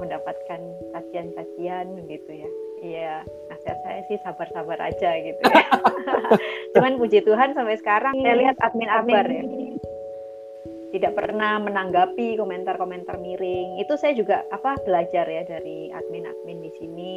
mendapatkan 0.00 0.60
cacian-cacian 0.96 1.86
gitu 2.08 2.30
ya. 2.32 2.50
Iya 2.82 3.14
nasihat 3.46 3.78
saya 3.86 4.00
sih 4.10 4.18
sabar-sabar 4.26 4.78
aja 4.82 5.10
gitu 5.22 5.42
ya. 5.46 5.68
Cuman 6.74 6.98
puji 6.98 7.22
Tuhan 7.22 7.54
sampai 7.54 7.78
sekarang 7.78 8.16
saya 8.18 8.34
lihat 8.34 8.56
admin-admin 8.58 9.26
ya. 9.30 9.44
Tidak 10.92 11.12
pernah 11.16 11.56
menanggapi 11.62 12.36
komentar-komentar 12.36 13.16
miring. 13.16 13.80
Itu 13.80 13.96
saya 13.96 14.12
juga 14.18 14.44
apa 14.50 14.76
belajar 14.82 15.24
ya 15.24 15.46
dari 15.46 15.88
admin-admin 15.94 16.58
di 16.66 16.70
sini 16.82 17.14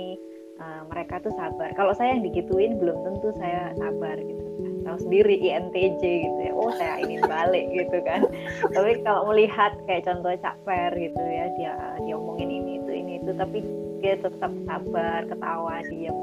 uh, 0.59 0.81
mereka 0.91 1.19
tuh 1.23 1.33
sabar. 1.35 1.71
Kalau 1.75 1.91
saya 1.95 2.15
yang 2.15 2.23
digituin 2.23 2.79
belum 2.79 2.97
tentu 3.03 3.29
saya 3.39 3.75
sabar 3.75 4.15
gitu. 4.19 4.43
Tahu 4.85 4.97
sendiri 5.01 5.35
INTJ 5.41 6.01
gitu 6.01 6.39
ya. 6.45 6.53
Oh 6.53 6.69
saya 6.77 7.01
ingin 7.01 7.25
balik 7.25 7.65
gitu 7.73 7.97
kan. 8.05 8.21
Tapi 8.75 9.01
kalau 9.01 9.33
melihat 9.33 9.73
kayak 9.89 10.05
contoh 10.05 10.31
Cak 10.37 10.55
Fer 10.63 10.93
gitu 10.93 11.21
ya 11.21 11.45
dia 11.57 11.73
dia 12.05 12.13
omongin 12.13 12.49
ini 12.53 12.71
itu 12.83 12.91
ini 12.93 13.11
itu 13.17 13.31
tapi 13.33 13.65
dia 14.03 14.13
tetap 14.21 14.51
sabar 14.69 15.25
ketawa 15.25 15.81
diam 15.89 16.13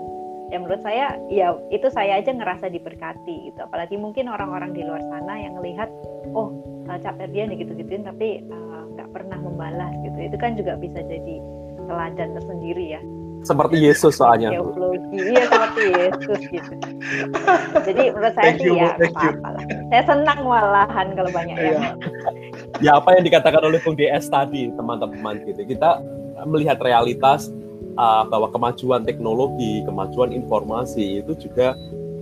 ya 0.53 0.61
menurut 0.61 0.85
saya 0.85 1.17
ya 1.33 1.57
itu 1.73 1.89
saya 1.91 2.23
aja 2.23 2.31
ngerasa 2.31 2.71
diberkati 2.71 3.51
gitu. 3.51 3.61
Apalagi 3.67 3.99
mungkin 3.99 4.31
orang-orang 4.31 4.71
di 4.77 4.87
luar 4.87 5.03
sana 5.11 5.35
yang 5.43 5.59
melihat 5.59 5.91
oh 6.39 6.55
Cak 6.87 7.19
Fer 7.19 7.35
dia 7.35 7.51
gitu 7.51 7.75
gituin 7.75 8.07
tapi 8.07 8.47
eh, 8.47 8.83
nggak 8.95 9.09
uh, 9.11 9.13
pernah 9.13 9.43
membalas 9.43 9.91
gitu. 10.07 10.19
Itu 10.23 10.37
kan 10.39 10.55
juga 10.55 10.79
bisa 10.79 11.03
jadi 11.03 11.43
teladan 11.91 12.39
tersendiri 12.39 12.95
ya 12.95 13.03
seperti 13.43 13.77
Yesus 13.83 14.19
soalnya. 14.19 14.55
Iya 15.11 15.45
seperti 15.51 15.83
Yesus 15.91 16.41
gitu. 16.49 16.73
Jadi 17.87 18.03
menurut 18.15 18.35
saya 18.39 18.53
sih 18.55 18.73
ya 18.73 18.91
apa-apa 18.95 19.49
lah. 19.59 19.65
Saya 19.91 20.03
senang 20.07 20.39
malahan 20.47 21.07
kalau 21.19 21.31
banyak 21.35 21.57
yang. 21.59 21.75
Iya. 21.75 21.91
ya 22.81 22.91
apa 22.99 23.19
yang 23.19 23.25
dikatakan 23.27 23.63
oleh 23.67 23.79
Bung 23.83 23.99
DS 23.99 24.31
tadi 24.31 24.71
teman-teman 24.79 25.43
gitu. 25.47 25.63
Kita 25.67 25.99
melihat 26.47 26.79
realitas 26.79 27.51
uh, 27.99 28.23
bahwa 28.31 28.49
kemajuan 28.55 29.03
teknologi, 29.03 29.83
kemajuan 29.87 30.31
informasi 30.31 31.23
itu 31.27 31.35
juga 31.37 31.75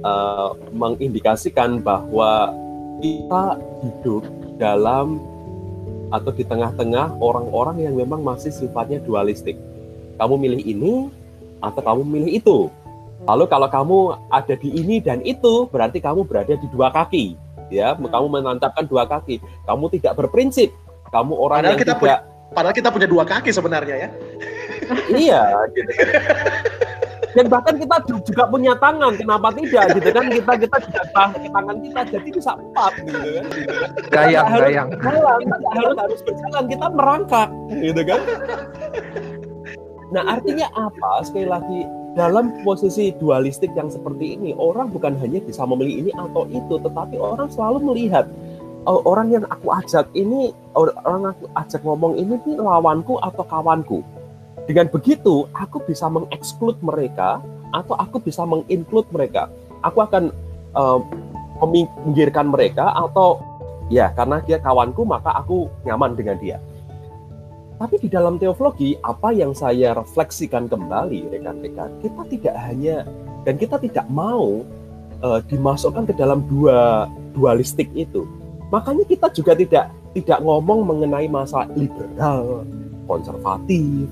uh, 0.02 0.56
mengindikasikan 0.72 1.84
bahwa 1.84 2.52
kita 3.00 3.60
hidup 3.84 4.24
dalam 4.60 5.20
atau 6.10 6.34
di 6.34 6.42
tengah-tengah 6.42 7.16
orang-orang 7.22 7.86
yang 7.86 7.94
memang 7.94 8.20
masih 8.20 8.50
sifatnya 8.50 8.98
dualistik 8.98 9.54
kamu 10.20 10.34
milih 10.36 10.62
ini 10.68 10.94
atau 11.64 11.80
kamu 11.80 12.02
milih 12.04 12.30
itu. 12.36 12.58
Lalu 13.24 13.44
kalau 13.48 13.68
kamu 13.68 13.98
ada 14.32 14.54
di 14.56 14.68
ini 14.76 15.00
dan 15.00 15.20
itu, 15.24 15.68
berarti 15.68 16.00
kamu 16.00 16.24
berada 16.28 16.56
di 16.56 16.68
dua 16.72 16.92
kaki. 16.92 17.36
Ya, 17.72 17.96
hmm. 17.96 18.08
kamu 18.08 18.26
menantapkan 18.28 18.84
dua 18.84 19.08
kaki. 19.08 19.40
Kamu 19.64 19.88
tidak 19.92 20.16
berprinsip. 20.20 20.72
Kamu 21.12 21.32
orang 21.36 21.64
padahal 21.64 21.72
yang 21.72 21.80
kita 21.80 21.94
tidak. 21.96 22.00
Punya, 22.00 22.16
padahal 22.52 22.74
kita 22.76 22.88
punya 22.92 23.08
dua 23.08 23.24
kaki 23.24 23.50
sebenarnya 23.52 23.96
ya. 23.96 24.08
iya, 25.24 25.42
gitu. 25.72 25.90
Dan 27.30 27.46
bahkan 27.46 27.78
kita 27.78 27.96
juga 28.26 28.42
punya 28.50 28.74
tangan, 28.74 29.14
kenapa 29.14 29.54
tidak 29.54 29.84
gitu 29.94 30.10
kan? 30.10 30.24
Kita 30.34 30.52
kita 30.66 30.76
juga 30.82 31.02
tangan 31.14 31.76
kita 31.78 32.00
jadi 32.10 32.28
bisa 32.34 32.50
empat 32.58 32.92
gitu 33.06 33.18
kan. 33.22 33.44
Gayang, 34.10 34.46
gayang. 34.50 34.88
Jalan, 34.98 35.38
harus 35.46 35.94
harus 35.94 36.20
berjalan, 36.26 36.64
kita 36.66 36.86
merangkak 36.90 37.48
gitu 37.78 38.02
kan. 38.02 38.20
Nah, 40.10 40.22
artinya 40.26 40.66
apa? 40.74 41.22
Sekali 41.22 41.46
lagi, 41.46 41.80
dalam 42.18 42.50
posisi 42.66 43.14
dualistik 43.14 43.70
yang 43.78 43.86
seperti 43.86 44.34
ini, 44.34 44.50
orang 44.58 44.90
bukan 44.90 45.14
hanya 45.22 45.38
bisa 45.38 45.62
memilih 45.62 46.06
ini 46.06 46.12
atau 46.18 46.46
itu, 46.50 46.82
tetapi 46.82 47.14
orang 47.16 47.46
selalu 47.50 47.78
melihat 47.94 48.26
oh, 48.90 49.00
orang 49.06 49.30
yang 49.30 49.44
aku 49.46 49.70
ajak 49.70 50.10
ini, 50.18 50.50
orang 50.74 51.30
aku 51.30 51.46
ajak 51.54 51.80
ngomong 51.86 52.18
ini 52.18 52.42
nih 52.42 52.58
lawanku 52.58 53.22
atau 53.22 53.46
kawanku. 53.46 54.02
Dengan 54.66 54.90
begitu, 54.90 55.46
aku 55.54 55.82
bisa 55.86 56.06
mengeksklud 56.06 56.78
mereka 56.82 57.42
atau 57.70 57.94
aku 57.98 58.22
bisa 58.22 58.42
menginclude 58.46 59.06
mereka. 59.14 59.50
Aku 59.82 60.02
akan 60.04 60.34
uh, 60.74 61.00
meminggirkan 61.62 62.50
mereka 62.50 62.92
atau 62.94 63.40
ya 63.90 64.14
karena 64.14 64.38
dia 64.46 64.62
kawanku 64.62 65.02
maka 65.02 65.34
aku 65.34 65.66
nyaman 65.86 66.14
dengan 66.14 66.38
dia. 66.38 66.58
Tapi 67.80 67.96
di 67.96 68.12
dalam 68.12 68.36
teologi, 68.36 68.92
apa 69.00 69.32
yang 69.32 69.56
saya 69.56 69.96
refleksikan 69.96 70.68
kembali, 70.68 71.32
rekan-rekan, 71.32 71.88
kita 72.04 72.22
tidak 72.28 72.54
hanya 72.68 73.08
dan 73.48 73.56
kita 73.56 73.80
tidak 73.80 74.04
mau 74.12 74.60
uh, 75.24 75.40
dimasukkan 75.48 76.04
ke 76.04 76.12
dalam 76.12 76.44
dua 76.44 77.08
dualistik 77.32 77.88
itu. 77.96 78.28
Makanya 78.68 79.08
kita 79.08 79.32
juga 79.32 79.56
tidak 79.56 79.88
tidak 80.12 80.44
ngomong 80.44 80.84
mengenai 80.84 81.24
masalah 81.32 81.72
liberal, 81.72 82.68
konservatif, 83.08 84.04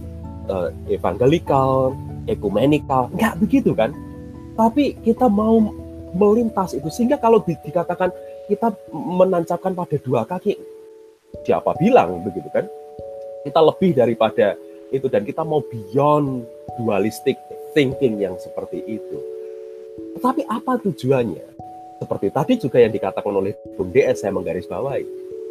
uh, 0.49 0.73
evangelikal, 0.89 1.93
ekumenikal, 2.25 3.13
nggak 3.21 3.37
begitu 3.37 3.77
kan? 3.77 3.93
Tapi 4.57 4.97
kita 5.05 5.29
mau 5.29 5.61
melintas 6.17 6.73
itu 6.73 6.89
sehingga 6.89 7.21
kalau 7.21 7.45
dikatakan 7.45 8.09
kita 8.49 8.73
menancapkan 8.97 9.77
pada 9.77 10.01
dua 10.01 10.25
kaki, 10.25 10.57
siapa 11.45 11.77
bilang 11.77 12.25
begitu 12.25 12.49
kan? 12.49 12.65
Kita 13.49 13.61
lebih 13.65 13.97
daripada 13.97 14.55
itu 14.93 15.09
dan 15.09 15.25
kita 15.25 15.45
mau 15.45 15.65
beyond 15.65 16.45
dualistic 16.81 17.37
thinking 17.73 18.21
yang 18.21 18.37
seperti 18.41 18.85
itu. 18.85 19.19
Tetapi 20.17 20.45
apa 20.49 20.81
tujuannya? 20.81 21.47
Seperti 21.99 22.31
tadi 22.31 22.55
juga 22.63 22.79
yang 22.79 22.95
dikatakan 22.95 23.33
oleh 23.35 23.59
Bung 23.75 23.91
DS 23.91 24.23
saya 24.23 24.31
menggarisbawahi 24.31 25.05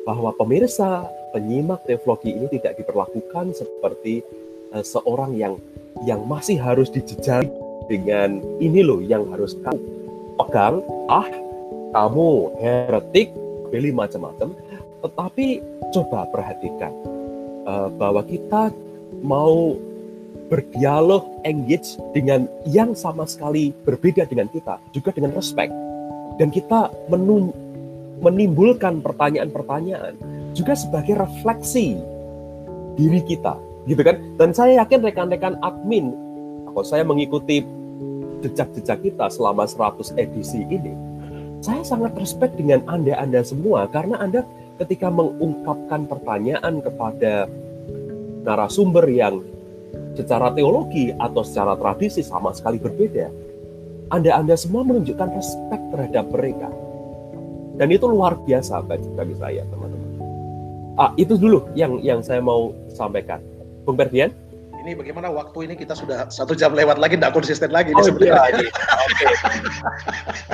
bahwa 0.08 0.32
pemirsa 0.40 1.04
penyimak 1.36 1.84
teologi 1.84 2.32
ini 2.32 2.48
tidak 2.48 2.80
diperlakukan 2.80 3.52
seperti 3.52 4.24
uh, 4.72 4.80
seorang 4.80 5.36
yang 5.36 5.60
yang 6.08 6.24
masih 6.24 6.56
harus 6.56 6.88
dijejali 6.88 7.52
dengan 7.92 8.40
ini 8.64 8.80
loh 8.80 9.04
yang 9.04 9.28
harus 9.28 9.60
kamu 9.60 9.84
pegang. 10.40 10.80
Ah, 11.12 11.28
kamu 11.92 12.56
heretik, 12.64 13.32
pilih 13.72 13.92
macam-macam. 13.92 14.56
Tetapi 15.04 15.48
coba 15.92 16.28
perhatikan 16.32 17.17
uh, 17.68 17.92
bahwa 17.92 18.24
kita 18.24 18.72
mau 19.22 19.76
berdialog, 20.48 21.28
engage 21.44 22.00
dengan 22.16 22.48
yang 22.64 22.96
sama 22.96 23.28
sekali 23.28 23.76
berbeda 23.84 24.24
dengan 24.26 24.48
kita, 24.48 24.80
juga 24.96 25.12
dengan 25.12 25.36
respect. 25.36 25.76
Dan 26.40 26.50
kita 26.54 26.88
menun 27.12 27.52
menimbulkan 28.18 29.04
pertanyaan-pertanyaan 29.06 30.18
juga 30.58 30.74
sebagai 30.74 31.20
refleksi 31.20 32.00
diri 32.98 33.22
kita, 33.22 33.60
gitu 33.86 34.02
kan? 34.02 34.18
Dan 34.40 34.56
saya 34.56 34.82
yakin 34.82 35.06
rekan-rekan 35.06 35.60
admin, 35.62 36.16
kalau 36.66 36.82
saya 36.82 37.06
mengikuti 37.06 37.62
jejak-jejak 38.42 39.06
kita 39.06 39.30
selama 39.30 39.70
100 39.70 40.18
edisi 40.18 40.66
ini, 40.66 40.94
saya 41.62 41.82
sangat 41.86 42.14
respect 42.18 42.58
dengan 42.58 42.86
Anda-Anda 42.86 43.42
semua 43.46 43.90
karena 43.90 44.22
Anda 44.22 44.46
ketika 44.78 45.10
mengungkapkan 45.10 46.06
pertanyaan 46.06 46.80
kepada 46.80 47.50
narasumber 48.46 49.06
yang 49.10 49.44
secara 50.14 50.54
teologi 50.54 51.14
atau 51.18 51.42
secara 51.46 51.78
tradisi 51.78 52.22
sama 52.26 52.54
sekali 52.54 52.82
berbeda, 52.82 53.30
Anda-Anda 54.14 54.56
semua 54.56 54.88
menunjukkan 54.88 55.30
respect 55.36 55.84
terhadap 55.94 56.26
mereka. 56.32 56.70
Dan 57.78 57.94
itu 57.94 58.10
luar 58.10 58.40
biasa 58.42 58.82
bagi, 58.82 59.06
bagi 59.14 59.36
saya, 59.38 59.62
teman-teman. 59.70 60.10
Ah, 60.98 61.14
itu 61.14 61.38
dulu 61.38 61.70
yang 61.78 62.02
yang 62.02 62.26
saya 62.26 62.42
mau 62.42 62.74
sampaikan. 62.90 63.38
Bung 63.86 63.94
Ferdian? 63.94 64.34
Ini 64.88 64.96
bagaimana 64.96 65.28
waktu 65.28 65.68
ini 65.68 65.76
kita 65.76 66.00
sudah 66.00 66.32
satu 66.32 66.56
jam 66.56 66.72
lewat 66.72 66.96
lagi, 66.96 67.20
tidak 67.20 67.36
konsisten 67.36 67.76
lagi. 67.76 67.92
Oh, 67.92 68.08
iya, 68.24 68.40
iya. 68.56 68.72
Oke. 69.04 69.28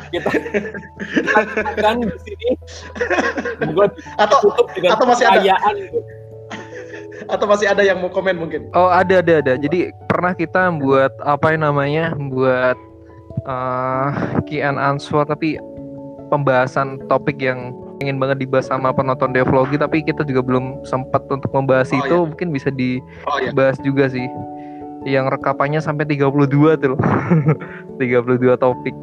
kita 0.10 0.30
kan 1.78 2.02
di 2.02 2.18
sini 2.26 2.50
atau 4.18 4.58
atau 4.90 5.06
masih 5.06 5.30
ada 5.30 5.54
atau 7.30 7.46
masih 7.46 7.70
ada 7.70 7.86
yang 7.86 8.02
mau 8.02 8.10
komen 8.10 8.42
mungkin? 8.42 8.74
Oh 8.74 8.90
ada 8.90 9.22
ada 9.22 9.38
ada. 9.38 9.54
Jadi 9.54 9.94
pernah 10.10 10.34
kita 10.34 10.74
buat 10.82 11.14
apa 11.22 11.54
yang 11.54 11.70
namanya 11.70 12.18
buat 12.18 12.74
uh, 13.46 14.10
key 14.50 14.66
and 14.66 14.82
answer 14.82 15.22
tapi 15.30 15.62
pembahasan 16.34 16.98
topik 17.06 17.38
yang 17.38 17.70
ingin 18.04 18.20
banget 18.20 18.44
dibahas 18.44 18.68
sama 18.68 18.92
penonton 18.92 19.32
devlogi 19.32 19.80
tapi 19.80 20.04
kita 20.04 20.28
juga 20.28 20.44
belum 20.44 20.84
sempat 20.84 21.24
untuk 21.32 21.50
membahas 21.56 21.90
oh, 21.96 22.00
itu. 22.04 22.18
iya. 22.20 22.28
mungkin 22.28 22.48
bisa 22.52 22.70
dibahas 22.70 23.78
oh, 23.80 23.82
iya. 23.82 23.86
juga 23.86 24.06
sih. 24.12 24.28
Yang 25.04 25.36
rekapannya 25.40 25.84
sampai 25.84 26.08
32 26.08 26.80
tuh. 26.80 26.96
loh 26.96 27.00
32 28.00 28.56
topik. 28.60 28.96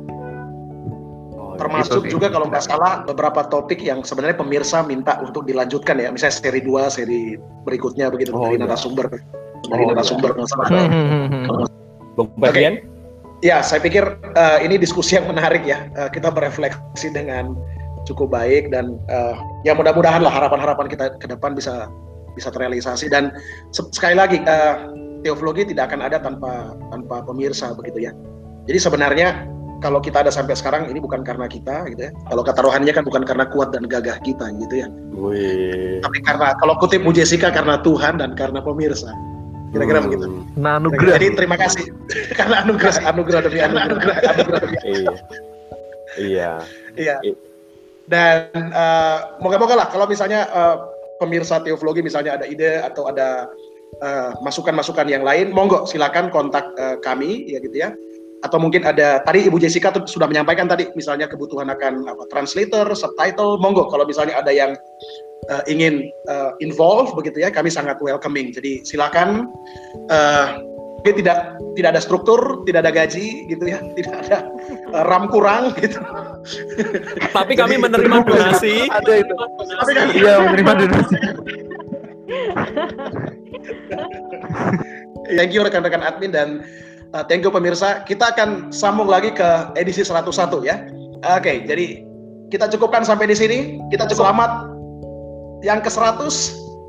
Termasuk 1.61 2.09
gitu, 2.09 2.17
juga 2.17 2.33
kalau 2.33 2.49
nggak 2.49 2.65
salah 2.65 3.05
beberapa 3.05 3.45
topik 3.45 3.85
yang 3.85 4.01
sebenarnya 4.01 4.41
pemirsa 4.41 4.81
minta 4.81 5.21
untuk 5.21 5.45
dilanjutkan 5.45 6.01
ya. 6.01 6.09
Misalnya 6.09 6.41
seri 6.41 6.61
2 6.65 6.89
seri 6.89 7.37
berikutnya 7.69 8.09
begitu. 8.09 8.33
Oh, 8.33 8.49
dari 8.49 8.57
iya. 8.57 8.65
narasumber. 8.65 9.07
Dari 9.69 9.83
oh, 9.85 9.89
narasumber 9.93 10.33
iya. 10.33 10.41
masalah 10.41 10.67
hmm, 10.73 10.89
hmm, 10.89 11.27
hmm, 11.37 12.29
bagian 12.41 12.75
ya 13.45 13.61
saya 13.61 13.81
pikir 13.81 14.05
uh, 14.37 14.59
ini 14.65 14.81
diskusi 14.81 15.21
yang 15.21 15.29
menarik 15.29 15.61
ya. 15.69 15.85
Uh, 16.01 16.09
kita 16.09 16.33
berefleksi 16.33 17.13
dengan 17.13 17.53
cukup 18.11 18.35
baik 18.35 18.75
dan 18.75 18.99
uh, 19.09 19.39
ya 19.63 19.73
mudah-mudahan 19.73 20.21
lah 20.21 20.33
harapan-harapan 20.35 20.87
kita 20.91 21.15
ke 21.23 21.27
depan 21.31 21.55
bisa 21.55 21.87
bisa 22.35 22.51
terrealisasi 22.51 23.11
dan 23.11 23.35
sekali 23.71 24.19
lagi 24.19 24.43
uh, 24.47 24.91
teologi 25.23 25.69
tidak 25.71 25.93
akan 25.93 26.01
ada 26.05 26.19
tanpa 26.19 26.75
tanpa 26.91 27.23
pemirsa 27.25 27.73
begitu 27.77 28.11
ya. 28.11 28.13
Jadi 28.69 28.79
sebenarnya 28.79 29.29
kalau 29.81 29.99
kita 29.99 30.21
ada 30.23 30.33
sampai 30.33 30.53
sekarang 30.55 30.93
ini 30.93 31.01
bukan 31.01 31.25
karena 31.25 31.49
kita 31.49 31.89
gitu 31.93 32.09
ya. 32.09 32.13
Kalau 32.29 32.43
kata 32.45 32.61
rohaninya 32.61 32.95
kan 33.01 33.05
bukan 33.05 33.25
karena 33.25 33.49
kuat 33.49 33.73
dan 33.73 33.89
gagah 33.89 34.21
kita 34.21 34.53
gitu 34.61 34.75
ya. 34.85 34.89
Wih. 35.17 36.05
Tapi 36.05 36.19
karena 36.21 36.53
kalau 36.61 36.77
kutip 36.77 37.01
Bu 37.01 37.11
Jessica 37.17 37.49
karena 37.49 37.81
Tuhan 37.81 38.21
dan 38.21 38.37
karena 38.37 38.61
pemirsa. 38.61 39.11
Kira-kira 39.71 40.03
hmm. 40.03 40.07
begitu. 40.11 40.25
Nah, 40.59 40.83
anugerah. 40.83 41.17
Jadi 41.17 41.27
terima 41.39 41.57
kasih 41.57 41.85
karena 42.39 42.67
anugerah 42.67 42.95
anugerah 43.09 43.41
demi 43.47 43.59
anugerah. 43.63 44.17
anugerah 44.37 44.61
demi 44.61 44.77
iya. 44.85 45.15
Iya. 46.19 46.53
Iya. 47.25 47.35
Dan 48.11 48.75
uh, 48.75 49.39
moga-moga 49.39 49.79
lah 49.79 49.87
kalau 49.87 50.11
misalnya 50.11 50.51
uh, 50.51 50.83
pemirsa 51.23 51.63
teologi 51.63 52.03
misalnya 52.03 52.35
ada 52.35 52.47
ide 52.51 52.83
atau 52.83 53.07
ada 53.07 53.47
masukan-masukan 54.41 55.07
uh, 55.07 55.13
yang 55.13 55.23
lain, 55.27 55.53
monggo 55.55 55.85
silakan 55.87 56.33
kontak 56.33 56.67
uh, 56.79 56.97
kami 57.03 57.47
ya 57.47 57.59
gitu 57.63 57.77
ya 57.87 57.95
atau 58.41 58.57
mungkin 58.57 58.89
ada 58.89 59.21
tadi 59.21 59.45
Ibu 59.49 59.61
Jessica 59.61 59.93
sudah 60.09 60.25
menyampaikan 60.25 60.65
tadi 60.65 60.89
misalnya 60.97 61.29
kebutuhan 61.29 61.69
akan 61.69 62.09
apa 62.09 62.25
translator, 62.33 62.89
subtitle, 62.97 63.61
monggo 63.61 63.93
kalau 63.93 64.09
misalnya 64.09 64.41
ada 64.41 64.49
yang 64.49 64.73
uh, 65.53 65.63
ingin 65.69 66.09
uh, 66.29 66.57
involve 66.65 67.13
begitu 67.13 67.45
ya, 67.45 67.53
kami 67.53 67.69
sangat 67.69 68.01
welcoming. 68.01 68.49
Jadi 68.49 68.81
silakan 68.89 69.53
uh, 70.09 70.65
tidak 71.05 71.61
tidak 71.77 71.91
ada 71.97 72.01
struktur, 72.01 72.65
tidak 72.65 72.89
ada 72.89 72.93
gaji 73.05 73.45
gitu 73.49 73.65
ya, 73.69 73.79
tidak 73.97 74.15
ada 74.25 74.37
ram 74.93 75.31
kurang 75.31 75.73
gitu. 75.79 75.99
Tapi 77.31 77.53
kami 77.55 77.79
menerima 77.79 78.27
donasi. 78.27 78.91
Ada 78.91 79.13
itu. 79.23 79.35
Tapi 79.79 79.93
kami 79.95 80.11
iya 80.19 80.35
menerima 80.43 80.73
donasi. 80.87 81.17
Thank 85.31 85.55
you 85.55 85.63
rekan-rekan 85.63 86.03
admin 86.03 86.35
dan 86.35 86.67
Uh, 87.11 87.27
thank 87.27 87.43
you 87.43 87.51
pemirsa. 87.51 88.07
Kita 88.07 88.31
akan 88.31 88.71
sambung 88.71 89.11
lagi 89.11 89.35
ke 89.35 89.75
edisi 89.75 90.07
101 90.07 90.31
ya. 90.63 90.87
Oke, 91.27 91.43
okay, 91.43 91.57
jadi 91.67 92.07
kita 92.55 92.71
cukupkan 92.71 93.03
sampai 93.03 93.27
di 93.27 93.35
sini. 93.35 93.83
Kita 93.91 94.07
cukup 94.07 94.31
selamat 94.31 94.51
yang 95.67 95.83
ke 95.83 95.91
100. 95.91 96.31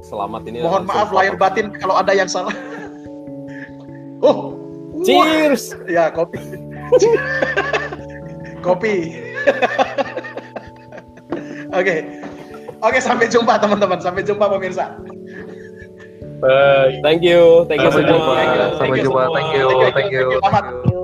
Selamat 0.05 0.45
ini. 0.45 0.61
Mohon 0.61 0.85
maaf 0.85 1.09
lahir 1.09 1.33
batin 1.41 1.73
kalau 1.73 1.97
ada 1.97 2.13
yang 2.13 2.29
salah. 2.29 2.53
oh. 4.25 4.53
Cheers. 5.01 5.73
Wah. 5.73 5.89
Ya, 5.89 6.05
kopi. 6.13 6.37
kopi. 8.61 8.95
Oke. 11.77 11.95
Oke, 12.81 12.97
okay, 12.97 13.01
sampai 13.01 13.29
jumpa 13.29 13.61
teman-teman. 13.61 14.01
Sampai 14.01 14.25
jumpa 14.25 14.49
pemirsa. 14.49 14.97
Bye. 16.41 16.97
Thank 17.05 17.21
you. 17.21 17.69
Thank 17.69 17.85
you 17.85 17.93
Sampai 17.93 18.09
jumpa. 18.09 18.33
Sampai 18.81 18.97
jumpa. 19.05 19.23
Thank 19.29 19.49
you. 19.53 19.67
Thank 19.93 20.09
you. 20.09 20.25
Thank 20.41 20.65
you. 20.89 21.00